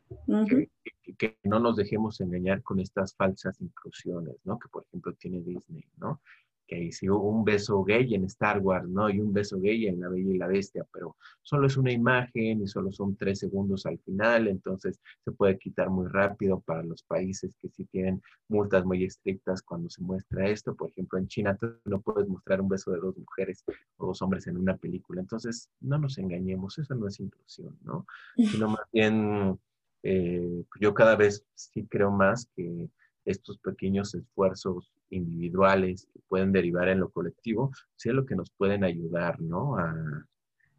que, 1.19 1.39
no 1.45 1.59
nos 1.59 1.77
dejemos 1.77 2.21
engañar 2.21 2.63
con 2.63 2.81
estas 2.81 3.15
falsas 3.15 3.61
inclusiones, 3.61 4.37
¿no? 4.45 4.59
Que 4.59 4.69
por 4.69 4.85
ejemplo 4.85 5.15
tiene 5.15 5.41
Disney, 5.41 5.85
¿no? 5.97 6.21
Que 6.67 6.91
hubo 7.11 7.29
un 7.29 7.45
beso 7.45 7.83
gay 7.85 8.15
en 8.15 8.25
Star 8.25 8.59
Wars, 8.61 8.89
¿no? 8.89 9.11
Y 9.11 9.21
un 9.21 9.33
beso 9.33 9.61
gay 9.61 9.87
en 9.87 10.01
La 10.01 10.09
Bella 10.09 10.33
y 10.33 10.39
la 10.39 10.47
Bestia, 10.47 10.87
pero 10.93 11.17
solo 11.43 11.67
es 11.67 11.77
una 11.77 11.93
imagen 11.93 12.63
y 12.63 12.67
solo 12.67 12.93
son 12.93 13.17
tres 13.17 13.41
segundos 13.41 13.87
al 13.87 13.99
final, 13.99 14.49
entonces 14.49 15.01
se 15.25 15.33
puede 15.33 15.59
quitar 15.59 15.91
muy 15.91 16.07
rápido 16.09 16.61
para 16.61 16.83
los 16.83 17.03
países 17.03 17.55
que 17.61 17.69
sí 17.69 17.85
tienen 17.87 18.23
multas 18.49 18.85
muy 18.85 19.05
estrictas 19.05 19.63
cuando 19.63 19.91
se 19.91 20.03
muestra 20.03 20.49
esto. 20.49 20.75
Por 20.75 20.91
ejemplo, 20.91 21.19
en 21.19 21.29
China 21.29 21.57
tú 21.57 21.75
no 21.85 22.01
puedes 22.01 22.29
mostrar 22.29 22.61
un 22.61 22.69
beso 22.69 22.91
de 22.93 23.01
dos 23.01 23.17
mujeres 23.17 23.65
o 23.97 24.07
dos 24.07 24.23
hombres 24.23 24.47
en 24.47 24.57
una 24.57 24.77
película. 24.77 25.21
Entonces, 25.21 25.69
no 25.81 25.99
nos 25.99 26.19
engañemos, 26.19 26.79
eso 26.79 26.95
no 26.95 27.09
es 27.09 27.21
inclusión, 27.21 27.77
¿no? 27.83 28.07
Sino 28.37 28.69
más 28.69 28.87
bien, 28.93 29.59
eh, 30.03 30.65
yo 30.81 30.95
cada 30.95 31.17
vez 31.17 31.45
sí 31.55 31.87
creo 31.87 32.11
más 32.11 32.49
que 32.57 32.89
estos 33.25 33.59
pequeños 33.59 34.15
esfuerzos 34.15 34.93
individuales 35.13 36.09
que 36.13 36.21
pueden 36.29 36.53
derivar 36.53 36.89
en 36.89 37.01
lo 37.01 37.11
colectivo, 37.11 37.71
sí 37.97 38.09
es 38.09 38.15
lo 38.15 38.27
que 38.27 38.37
nos 38.37 38.51
pueden 38.51 38.85
ayudar, 38.85 39.41
¿no? 39.41 39.77
A, 39.79 40.27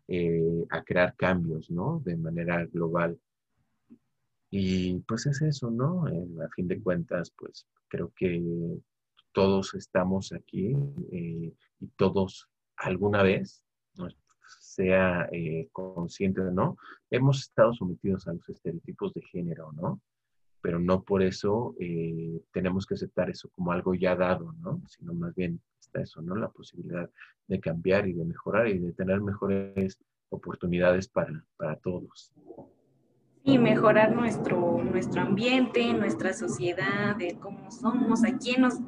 eh, 0.07 0.65
a 0.69 0.83
crear 0.83 1.15
cambios, 1.15 1.71
¿no? 1.71 2.01
De 2.03 2.17
manera 2.17 2.65
global. 2.65 3.17
Y 4.49 4.99
pues 5.07 5.25
es 5.25 5.41
eso, 5.41 5.71
¿no? 5.71 6.05
a 6.05 6.49
fin 6.55 6.67
de 6.67 6.79
cuentas, 6.79 7.31
pues 7.35 7.65
creo 7.87 8.11
que 8.15 8.39
todos 9.31 9.73
estamos 9.73 10.31
aquí 10.31 10.75
eh, 11.11 11.51
y 11.79 11.87
todos 11.97 12.47
alguna 12.77 13.23
vez, 13.23 13.65
sea 14.59 15.27
eh, 15.31 15.69
consciente 15.71 16.41
o 16.41 16.51
no, 16.51 16.77
hemos 17.09 17.41
estado 17.41 17.73
sometidos 17.73 18.27
a 18.27 18.33
los 18.33 18.47
estereotipos 18.49 19.13
de 19.13 19.21
género, 19.21 19.71
¿no? 19.73 20.01
Pero 20.63 20.79
no 20.79 21.03
por 21.03 21.21
eso 21.21 21.75
eh, 21.77 22.41
tenemos 22.53 22.85
que 22.85 22.93
aceptar 22.93 23.29
eso 23.29 23.49
como 23.49 23.73
algo 23.73 23.93
ya 23.95 24.15
dado, 24.15 24.53
¿no? 24.61 24.81
Sino 24.87 25.13
más 25.13 25.35
bien 25.35 25.59
está 25.77 26.01
eso, 26.01 26.21
¿no? 26.21 26.37
La 26.37 26.47
posibilidad 26.47 27.09
de 27.47 27.59
cambiar 27.59 28.07
y 28.07 28.13
de 28.13 28.23
mejorar 28.23 28.69
y 28.69 28.79
de 28.79 28.93
tener 28.93 29.19
mejores 29.19 29.99
oportunidades 30.29 31.09
para, 31.09 31.45
para 31.57 31.75
todos. 31.75 32.31
Y 33.43 33.57
mejorar 33.57 34.15
nuestro, 34.15 34.81
nuestro 34.81 35.23
ambiente, 35.23 35.93
nuestra 35.93 36.31
sociedad, 36.31 37.17
de 37.17 37.37
cómo 37.41 37.69
somos, 37.69 38.23
a 38.23 38.37
quién 38.37 38.61
nos 38.61 38.79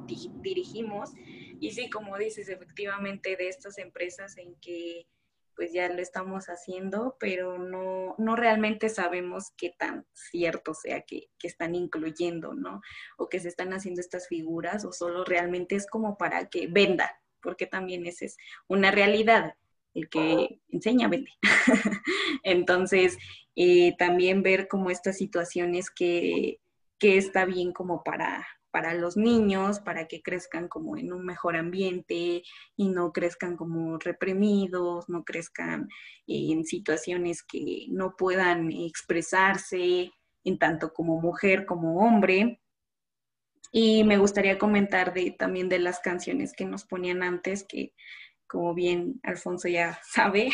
dirigimos. 0.42 1.12
Y 1.60 1.72
sí, 1.72 1.90
como 1.90 2.18
dices, 2.18 2.48
efectivamente, 2.48 3.36
de 3.36 3.50
estas 3.50 3.78
empresas 3.80 4.38
en 4.38 4.56
que 4.62 5.08
pues 5.56 5.72
ya 5.72 5.88
lo 5.90 6.02
estamos 6.02 6.46
haciendo, 6.46 7.16
pero 7.20 7.58
no, 7.58 8.16
no 8.18 8.36
realmente 8.36 8.90
sabemos 8.90 9.52
qué 9.58 9.74
tan 9.78 10.06
cierto 10.14 10.74
sea 10.74 11.02
que, 11.02 11.30
que, 11.40 11.48
están 11.48 11.76
incluyendo, 11.76 12.54
¿no? 12.54 12.82
O 13.18 13.30
que 13.30 13.40
se 13.40 13.48
están 13.48 13.74
haciendo 13.74 14.02
estas 14.02 14.28
figuras, 14.28 14.86
o 14.86 14.92
solo 14.92 15.24
realmente 15.24 15.76
es 15.76 15.88
como 15.88 16.18
para 16.18 16.50
que 16.50 16.68
venda, 16.68 17.22
porque 17.42 17.68
también 17.68 18.06
esa 18.06 18.26
es 18.26 18.38
una 18.68 18.92
realidad. 18.92 19.56
El 19.94 20.10
que 20.10 20.60
enseña 20.68 21.08
vende. 21.08 21.32
Entonces, 22.44 23.18
eh, 23.56 23.96
también 23.98 24.44
ver 24.44 24.68
como 24.68 24.90
estas 24.90 25.18
situaciones 25.18 25.90
que, 25.90 26.60
que 27.00 27.18
está 27.18 27.46
bien 27.46 27.72
como 27.72 28.04
para, 28.04 28.46
para 28.76 28.94
los 28.94 29.16
niños, 29.16 29.80
para 29.80 30.06
que 30.06 30.22
crezcan 30.22 30.68
como 30.68 30.98
en 30.98 31.14
un 31.14 31.26
mejor 31.26 31.56
ambiente 31.56 32.44
y 32.76 32.90
no 32.90 33.14
crezcan 33.14 33.56
como 33.56 33.98
reprimidos, 33.98 35.08
no 35.08 35.24
crezcan 35.24 35.88
en 36.28 36.66
situaciones 36.66 37.42
que 37.42 37.86
no 37.88 38.18
puedan 38.18 38.74
expresarse 38.74 40.12
en 40.44 40.60
tanto 40.60 40.92
como 40.92 41.22
mujer 41.22 41.66
como 41.66 42.06
hombre. 42.06 42.60
Y 43.72 44.04
me 44.04 44.18
gustaría 44.18 44.60
comentar 44.60 45.14
de, 45.14 45.32
también 45.32 45.70
de 45.70 45.80
las 45.80 46.02
canciones 46.02 46.52
que 46.52 46.66
nos 46.66 46.84
ponían 46.84 47.24
antes, 47.24 47.64
que 47.64 47.94
como 48.46 48.74
bien 48.74 49.22
Alfonso 49.24 49.70
ya 49.70 50.02
sabe, 50.04 50.50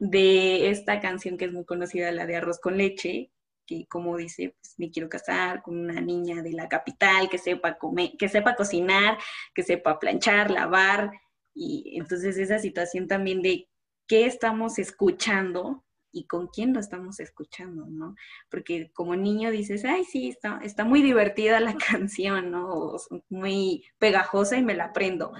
de 0.00 0.70
esta 0.70 0.98
canción 0.98 1.38
que 1.38 1.44
es 1.44 1.52
muy 1.52 1.64
conocida, 1.64 2.10
la 2.10 2.26
de 2.26 2.34
Arroz 2.34 2.58
con 2.58 2.76
leche, 2.76 3.31
que 3.66 3.86
como 3.86 4.16
dice, 4.16 4.56
pues 4.60 4.74
me 4.78 4.90
quiero 4.90 5.08
casar 5.08 5.62
con 5.62 5.78
una 5.78 6.00
niña 6.00 6.42
de 6.42 6.52
la 6.52 6.68
capital 6.68 7.28
que 7.28 7.38
sepa 7.38 7.78
comer, 7.78 8.12
que 8.18 8.28
sepa 8.28 8.54
cocinar, 8.54 9.18
que 9.54 9.62
sepa 9.62 9.98
planchar, 9.98 10.50
lavar, 10.50 11.10
y 11.54 11.98
entonces 11.98 12.38
esa 12.38 12.58
situación 12.58 13.08
también 13.08 13.42
de 13.42 13.68
qué 14.06 14.26
estamos 14.26 14.78
escuchando 14.78 15.84
y 16.12 16.26
con 16.26 16.48
quién 16.48 16.74
lo 16.74 16.80
estamos 16.80 17.18
escuchando, 17.20 17.86
¿no? 17.86 18.14
Porque 18.50 18.90
como 18.92 19.16
niño 19.16 19.50
dices, 19.50 19.84
ay, 19.84 20.04
sí, 20.04 20.28
está, 20.28 20.84
muy 20.84 21.02
divertida 21.02 21.58
la 21.60 21.74
canción, 21.90 22.50
¿no? 22.50 22.96
muy 23.28 23.84
pegajosa 23.98 24.56
y 24.56 24.62
me 24.62 24.74
la 24.74 24.86
aprendo, 24.86 25.32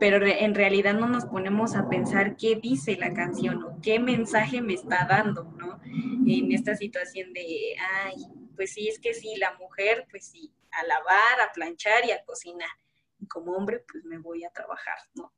pero 0.00 0.24
en 0.26 0.54
realidad 0.54 0.94
no 0.94 1.08
nos 1.08 1.26
ponemos 1.26 1.76
a 1.76 1.88
pensar 1.88 2.36
qué 2.36 2.56
dice 2.56 2.96
la 2.96 3.14
canción 3.14 3.62
o 3.62 3.80
qué 3.82 3.98
mensaje 3.98 4.60
me 4.60 4.74
está 4.74 5.06
dando, 5.08 5.44
¿no? 5.56 5.80
En 6.26 6.52
esta 6.52 6.76
situación 6.76 7.32
de, 7.32 7.76
ay, 8.04 8.16
pues 8.56 8.72
sí, 8.72 8.88
es 8.88 8.98
que 8.98 9.14
sí, 9.14 9.36
la 9.36 9.54
mujer, 9.58 10.06
pues 10.10 10.26
sí, 10.26 10.52
a 10.72 10.84
lavar, 10.84 11.40
a 11.40 11.52
planchar 11.52 12.04
y 12.04 12.10
a 12.10 12.24
cocinar. 12.24 12.70
Y 13.18 13.26
como 13.28 13.52
hombre, 13.52 13.84
pues 13.90 14.04
me 14.04 14.18
voy 14.18 14.44
a 14.44 14.50
trabajar, 14.50 14.98
¿no? 15.14 15.32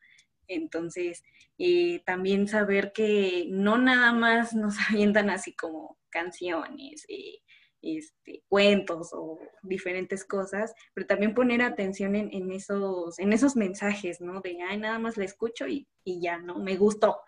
Entonces, 0.49 1.23
eh, 1.59 2.03
también 2.05 2.49
saber 2.49 2.93
que 2.93 3.47
no 3.51 3.79
nada 3.79 4.13
más 4.13 4.55
nos 4.55 4.77
avientan 4.91 5.31
así 5.31 5.55
como 5.55 5.99
canciones, 6.11 7.05
eh, 7.09 7.43
este, 7.81 8.43
cuentos 8.49 9.11
o 9.13 9.39
diferentes 9.63 10.25
cosas, 10.25 10.75
pero 10.95 11.07
también 11.07 11.35
poner 11.35 11.63
atención 11.63 12.17
en, 12.17 12.51
esos, 12.51 13.19
en 13.19 13.33
esos 13.33 13.55
mensajes, 13.55 14.21
¿no? 14.21 14.41
De, 14.41 14.59
ay, 14.63 14.79
nada 14.79 14.99
más 14.99 15.17
la 15.17 15.25
escucho 15.25 15.69
y, 15.69 15.87
ya, 16.05 16.39
¿no? 16.39 16.59
Me 16.59 16.77
gustó. 16.77 17.19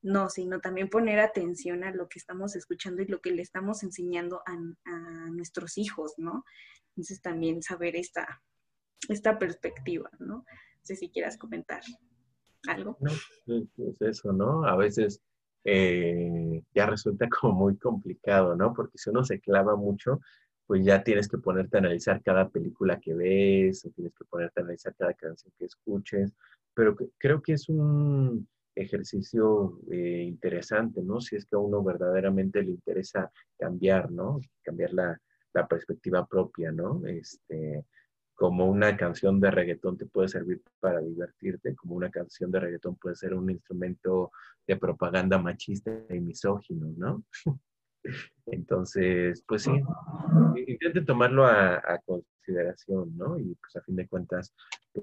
No, 0.00 0.30
sino 0.30 0.60
también 0.60 0.88
poner 0.88 1.18
atención 1.18 1.82
a 1.82 1.90
lo 1.90 2.08
que 2.08 2.20
estamos 2.20 2.54
escuchando 2.54 3.02
y 3.02 3.06
lo 3.06 3.20
que 3.20 3.32
le 3.32 3.42
estamos 3.42 3.82
enseñando 3.82 4.42
a, 4.46 4.56
nuestros 5.30 5.76
hijos, 5.78 6.14
¿no? 6.16 6.44
Entonces 6.90 7.20
también 7.20 7.62
saber 7.62 7.96
esta, 7.96 8.40
esta 9.08 9.38
perspectiva, 9.38 10.10
¿no? 10.20 10.36
No 10.36 10.44
sé 10.82 10.94
si 10.94 11.10
quieras 11.10 11.36
comentar 11.36 11.82
algo. 12.66 12.96
No, 13.00 13.12
es 13.88 14.00
eso, 14.00 14.32
¿no? 14.32 14.64
A 14.64 14.76
veces 14.76 15.22
eh, 15.64 16.62
ya 16.74 16.86
resulta 16.86 17.28
como 17.40 17.54
muy 17.54 17.76
complicado, 17.76 18.56
¿no? 18.56 18.72
Porque 18.74 18.98
si 18.98 19.10
uno 19.10 19.24
se 19.24 19.40
clava 19.40 19.76
mucho, 19.76 20.20
pues 20.66 20.84
ya 20.84 21.02
tienes 21.02 21.28
que 21.28 21.38
ponerte 21.38 21.76
a 21.76 21.80
analizar 21.80 22.22
cada 22.22 22.48
película 22.48 23.00
que 23.00 23.14
ves, 23.14 23.84
o 23.84 23.90
tienes 23.90 24.14
que 24.14 24.24
ponerte 24.24 24.60
a 24.60 24.64
analizar 24.64 24.94
cada 24.96 25.14
canción 25.14 25.52
que 25.58 25.64
escuches, 25.64 26.32
pero 26.74 26.94
creo 27.16 27.42
que 27.42 27.54
es 27.54 27.68
un 27.68 28.46
ejercicio 28.74 29.80
eh, 29.90 30.24
interesante, 30.26 31.02
¿no? 31.02 31.20
Si 31.20 31.36
es 31.36 31.46
que 31.46 31.56
a 31.56 31.58
uno 31.58 31.82
verdaderamente 31.82 32.62
le 32.62 32.70
interesa 32.70 33.30
cambiar, 33.58 34.10
¿no? 34.10 34.40
Cambiar 34.62 34.92
la, 34.92 35.20
la 35.54 35.66
perspectiva 35.66 36.26
propia, 36.26 36.70
¿no? 36.70 37.04
Este, 37.06 37.84
como 38.38 38.66
una 38.66 38.96
canción 38.96 39.40
de 39.40 39.50
reggaetón 39.50 39.98
te 39.98 40.06
puede 40.06 40.28
servir 40.28 40.62
para 40.78 41.00
divertirte, 41.00 41.74
como 41.74 41.96
una 41.96 42.08
canción 42.08 42.52
de 42.52 42.60
reggaetón 42.60 42.94
puede 42.94 43.16
ser 43.16 43.34
un 43.34 43.50
instrumento 43.50 44.30
de 44.64 44.76
propaganda 44.76 45.38
machista 45.38 45.90
y 46.08 46.20
misógino, 46.20 46.86
¿no? 46.96 47.24
Entonces, 48.46 49.42
pues 49.44 49.62
sí, 49.64 49.72
intenten 50.68 51.04
tomarlo 51.04 51.46
a, 51.46 52.00
consideración, 52.06 53.16
¿no? 53.16 53.36
Y 53.40 53.56
pues 53.56 53.74
a 53.74 53.82
fin 53.82 53.96
de 53.96 54.06
cuentas, 54.06 54.54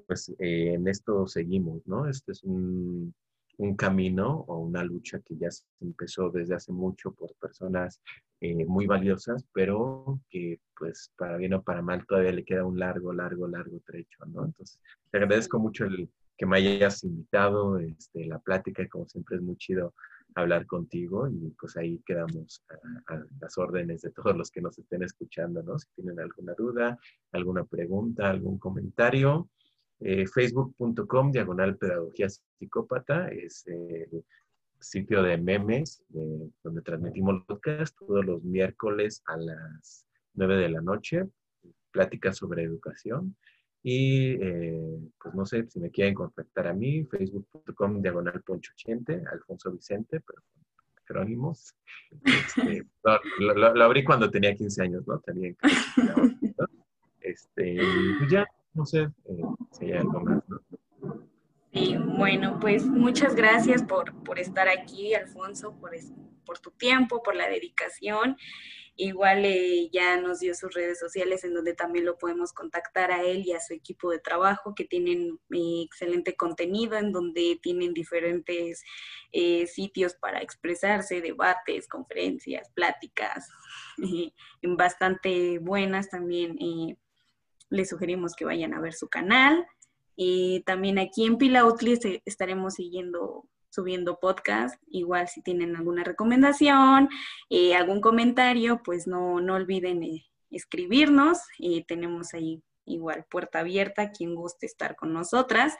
pues 0.07 0.29
eh, 0.39 0.75
en 0.75 0.87
esto 0.87 1.27
seguimos, 1.27 1.85
¿no? 1.85 2.07
Este 2.07 2.31
es 2.31 2.41
un, 2.41 3.13
un 3.57 3.75
camino 3.75 4.45
o 4.47 4.59
una 4.59 4.83
lucha 4.83 5.19
que 5.19 5.35
ya 5.37 5.51
se 5.51 5.63
empezó 5.81 6.29
desde 6.29 6.55
hace 6.55 6.71
mucho 6.71 7.11
por 7.11 7.33
personas 7.35 8.01
eh, 8.41 8.65
muy 8.65 8.85
valiosas, 8.85 9.45
pero 9.53 10.19
que 10.29 10.59
pues 10.77 11.11
para 11.17 11.37
bien 11.37 11.53
o 11.53 11.61
para 11.61 11.81
mal 11.81 12.05
todavía 12.05 12.31
le 12.31 12.43
queda 12.43 12.65
un 12.65 12.77
largo, 12.79 13.13
largo, 13.13 13.47
largo 13.47 13.79
trecho, 13.85 14.25
¿no? 14.27 14.45
Entonces, 14.45 14.79
te 15.09 15.17
agradezco 15.17 15.57
mucho 15.59 15.85
el 15.85 16.09
que 16.37 16.45
me 16.45 16.57
hayas 16.57 17.03
invitado, 17.03 17.79
este, 17.79 18.25
la 18.25 18.39
plática, 18.39 18.87
como 18.89 19.07
siempre 19.07 19.37
es 19.37 19.41
muy 19.41 19.55
chido 19.55 19.93
hablar 20.35 20.65
contigo 20.65 21.29
y 21.29 21.49
pues 21.59 21.77
ahí 21.77 22.01
quedamos 22.05 22.61
a, 23.07 23.23
las 23.39 23.57
órdenes 23.57 24.01
de 24.01 24.11
todos 24.11 24.35
los 24.35 24.51
que 24.51 24.61
nos 24.61 24.77
estén 24.77 25.03
escuchando, 25.03 25.63
¿no? 25.63 25.79
Si 25.79 25.87
tienen 25.95 26.19
alguna 26.19 26.53
duda, 26.57 26.99
alguna 27.31 27.63
pregunta, 27.63 28.29
algún 28.29 28.57
comentario, 28.57 29.49
eh, 29.99 30.25
facebook.com 30.27 31.31
diagonal 31.31 31.77
pedagogía 31.77 32.27
psicópata 32.29 33.29
es 33.29 33.65
el 33.67 34.23
sitio 34.79 35.23
de 35.23 35.37
memes 35.37 36.03
donde 36.09 36.81
transmitimos 36.81 37.43
podcast 37.45 37.97
todos 37.97 38.25
los 38.25 38.43
miércoles 38.43 39.23
a 39.25 39.37
las 39.37 40.05
9 40.33 40.57
de 40.57 40.69
la 40.69 40.81
noche, 40.81 41.25
pláticas 41.91 42.37
sobre 42.37 42.63
educación. 42.63 43.35
Y 43.81 44.31
eh, 44.41 44.99
pues 45.21 45.35
no 45.35 45.45
sé 45.45 45.67
si 45.69 45.79
me 45.79 45.91
quieren 45.91 46.15
contactar 46.15 46.67
a 46.67 46.73
mí, 46.73 47.05
facebook.com 47.05 48.01
diagonal 48.01 48.41
poncho 48.41 48.73
Alfonso 49.31 49.71
Vicente, 49.71 50.21
pero 50.21 50.41
con 51.07 51.53
este, 52.23 52.85
lo, 53.37 53.83
abrí 53.83 54.03
cuando 54.03 54.29
tenía 54.29 54.55
15 54.55 54.81
años, 54.81 55.07
¿no? 55.07 55.19
Tenía 55.19 55.53
Este, 57.21 57.79
pues 58.19 58.31
ya, 58.31 58.45
no 58.75 58.85
sé 58.85 59.03
eh, 59.03 59.41
si 59.71 59.85
hay 59.85 59.93
algo 59.93 60.19
más, 60.19 60.43
¿no? 60.47 60.61
Sí, 61.73 61.97
bueno, 61.97 62.57
pues 62.61 62.85
muchas 62.85 63.35
gracias 63.35 63.83
por, 63.83 64.13
estar 64.37 64.69
aquí, 64.69 65.13
Alfonso, 65.13 65.75
por, 65.77 65.91
por 66.45 66.59
tu 66.59 66.71
tiempo, 66.71 67.21
por 67.21 67.35
la 67.35 67.49
dedicación. 67.49 68.37
Igual 68.95 69.43
eh, 69.43 69.89
ya 69.91 70.15
nos 70.15 70.39
dio 70.39 70.55
sus 70.55 70.73
redes 70.73 70.99
sociales 70.99 71.43
en 71.43 71.53
donde 71.53 71.73
también 71.73 72.05
lo 72.05 72.17
podemos 72.17 72.53
contactar 72.53 73.11
a 73.11 73.23
él 73.23 73.43
y 73.45 73.51
a 73.51 73.59
su 73.59 73.73
equipo 73.73 74.09
de 74.09 74.19
trabajo 74.19 74.73
que 74.73 74.85
tienen 74.85 75.37
eh, 75.51 75.81
excelente 75.83 76.37
contenido, 76.37 76.97
en 76.97 77.11
donde 77.11 77.59
tienen 77.61 77.93
diferentes 77.93 78.83
sitios 79.67 80.15
para 80.15 80.39
expresarse, 80.39 81.19
debates, 81.19 81.89
conferencias, 81.89 82.69
pláticas, 82.69 83.49
bastante 84.63 85.59
buenas 85.59 86.09
también 86.09 86.55
les 87.75 87.89
sugerimos 87.89 88.35
que 88.35 88.45
vayan 88.45 88.73
a 88.73 88.81
ver 88.81 88.93
su 88.93 89.07
canal. 89.07 89.65
Y 90.15 90.61
también 90.61 90.97
aquí 90.97 91.25
en 91.25 91.37
Pilautli 91.37 92.21
estaremos 92.25 92.75
siguiendo, 92.75 93.47
subiendo 93.69 94.19
podcast. 94.19 94.81
Igual 94.87 95.27
si 95.27 95.41
tienen 95.41 95.75
alguna 95.75 96.03
recomendación, 96.03 97.09
eh, 97.49 97.75
algún 97.75 98.01
comentario, 98.01 98.81
pues 98.83 99.07
no, 99.07 99.41
no 99.41 99.55
olviden 99.55 100.03
eh, 100.03 100.25
escribirnos. 100.51 101.39
tenemos 101.87 102.33
ahí 102.33 102.63
igual 102.85 103.25
puerta 103.29 103.59
abierta, 103.59 104.11
quien 104.11 104.35
guste 104.35 104.65
estar 104.65 104.95
con 104.95 105.13
nosotras. 105.13 105.75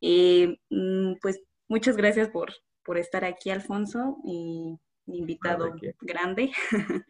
Mm, 0.00 1.14
pues 1.20 1.42
muchas 1.68 1.96
gracias 1.96 2.28
por, 2.28 2.52
por 2.84 2.98
estar 2.98 3.24
aquí, 3.24 3.50
Alfonso. 3.50 4.18
Y 4.24 4.78
invitado 5.06 5.74
grande. 6.00 6.52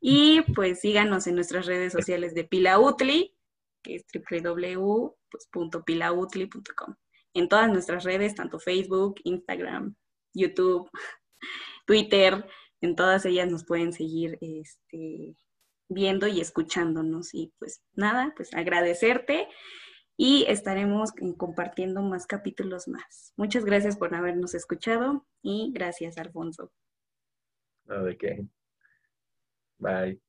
y 0.00 0.42
pues 0.54 0.80
síganos 0.80 1.26
en 1.26 1.34
nuestras 1.34 1.66
redes 1.66 1.92
sociales 1.92 2.34
de 2.34 2.44
Pilautli 2.44 3.35
que 3.86 3.96
es 3.96 4.04
www.pilautli.com. 4.12 6.94
En 7.34 7.48
todas 7.48 7.70
nuestras 7.70 8.04
redes, 8.04 8.34
tanto 8.34 8.58
Facebook, 8.58 9.20
Instagram, 9.24 9.94
YouTube, 10.34 10.90
Twitter, 11.86 12.46
en 12.80 12.96
todas 12.96 13.24
ellas 13.24 13.50
nos 13.50 13.64
pueden 13.64 13.92
seguir 13.92 14.38
este, 14.40 15.36
viendo 15.88 16.26
y 16.26 16.40
escuchándonos. 16.40 17.32
Y 17.32 17.52
pues 17.58 17.82
nada, 17.94 18.32
pues 18.36 18.52
agradecerte 18.54 19.48
y 20.16 20.44
estaremos 20.48 21.12
compartiendo 21.36 22.02
más 22.02 22.26
capítulos 22.26 22.88
más. 22.88 23.32
Muchas 23.36 23.64
gracias 23.64 23.96
por 23.96 24.14
habernos 24.14 24.54
escuchado 24.54 25.26
y 25.42 25.72
gracias, 25.72 26.18
Alfonso. 26.18 26.72
¿De 27.84 28.16
qué? 28.16 28.46
Bye. 29.78 30.25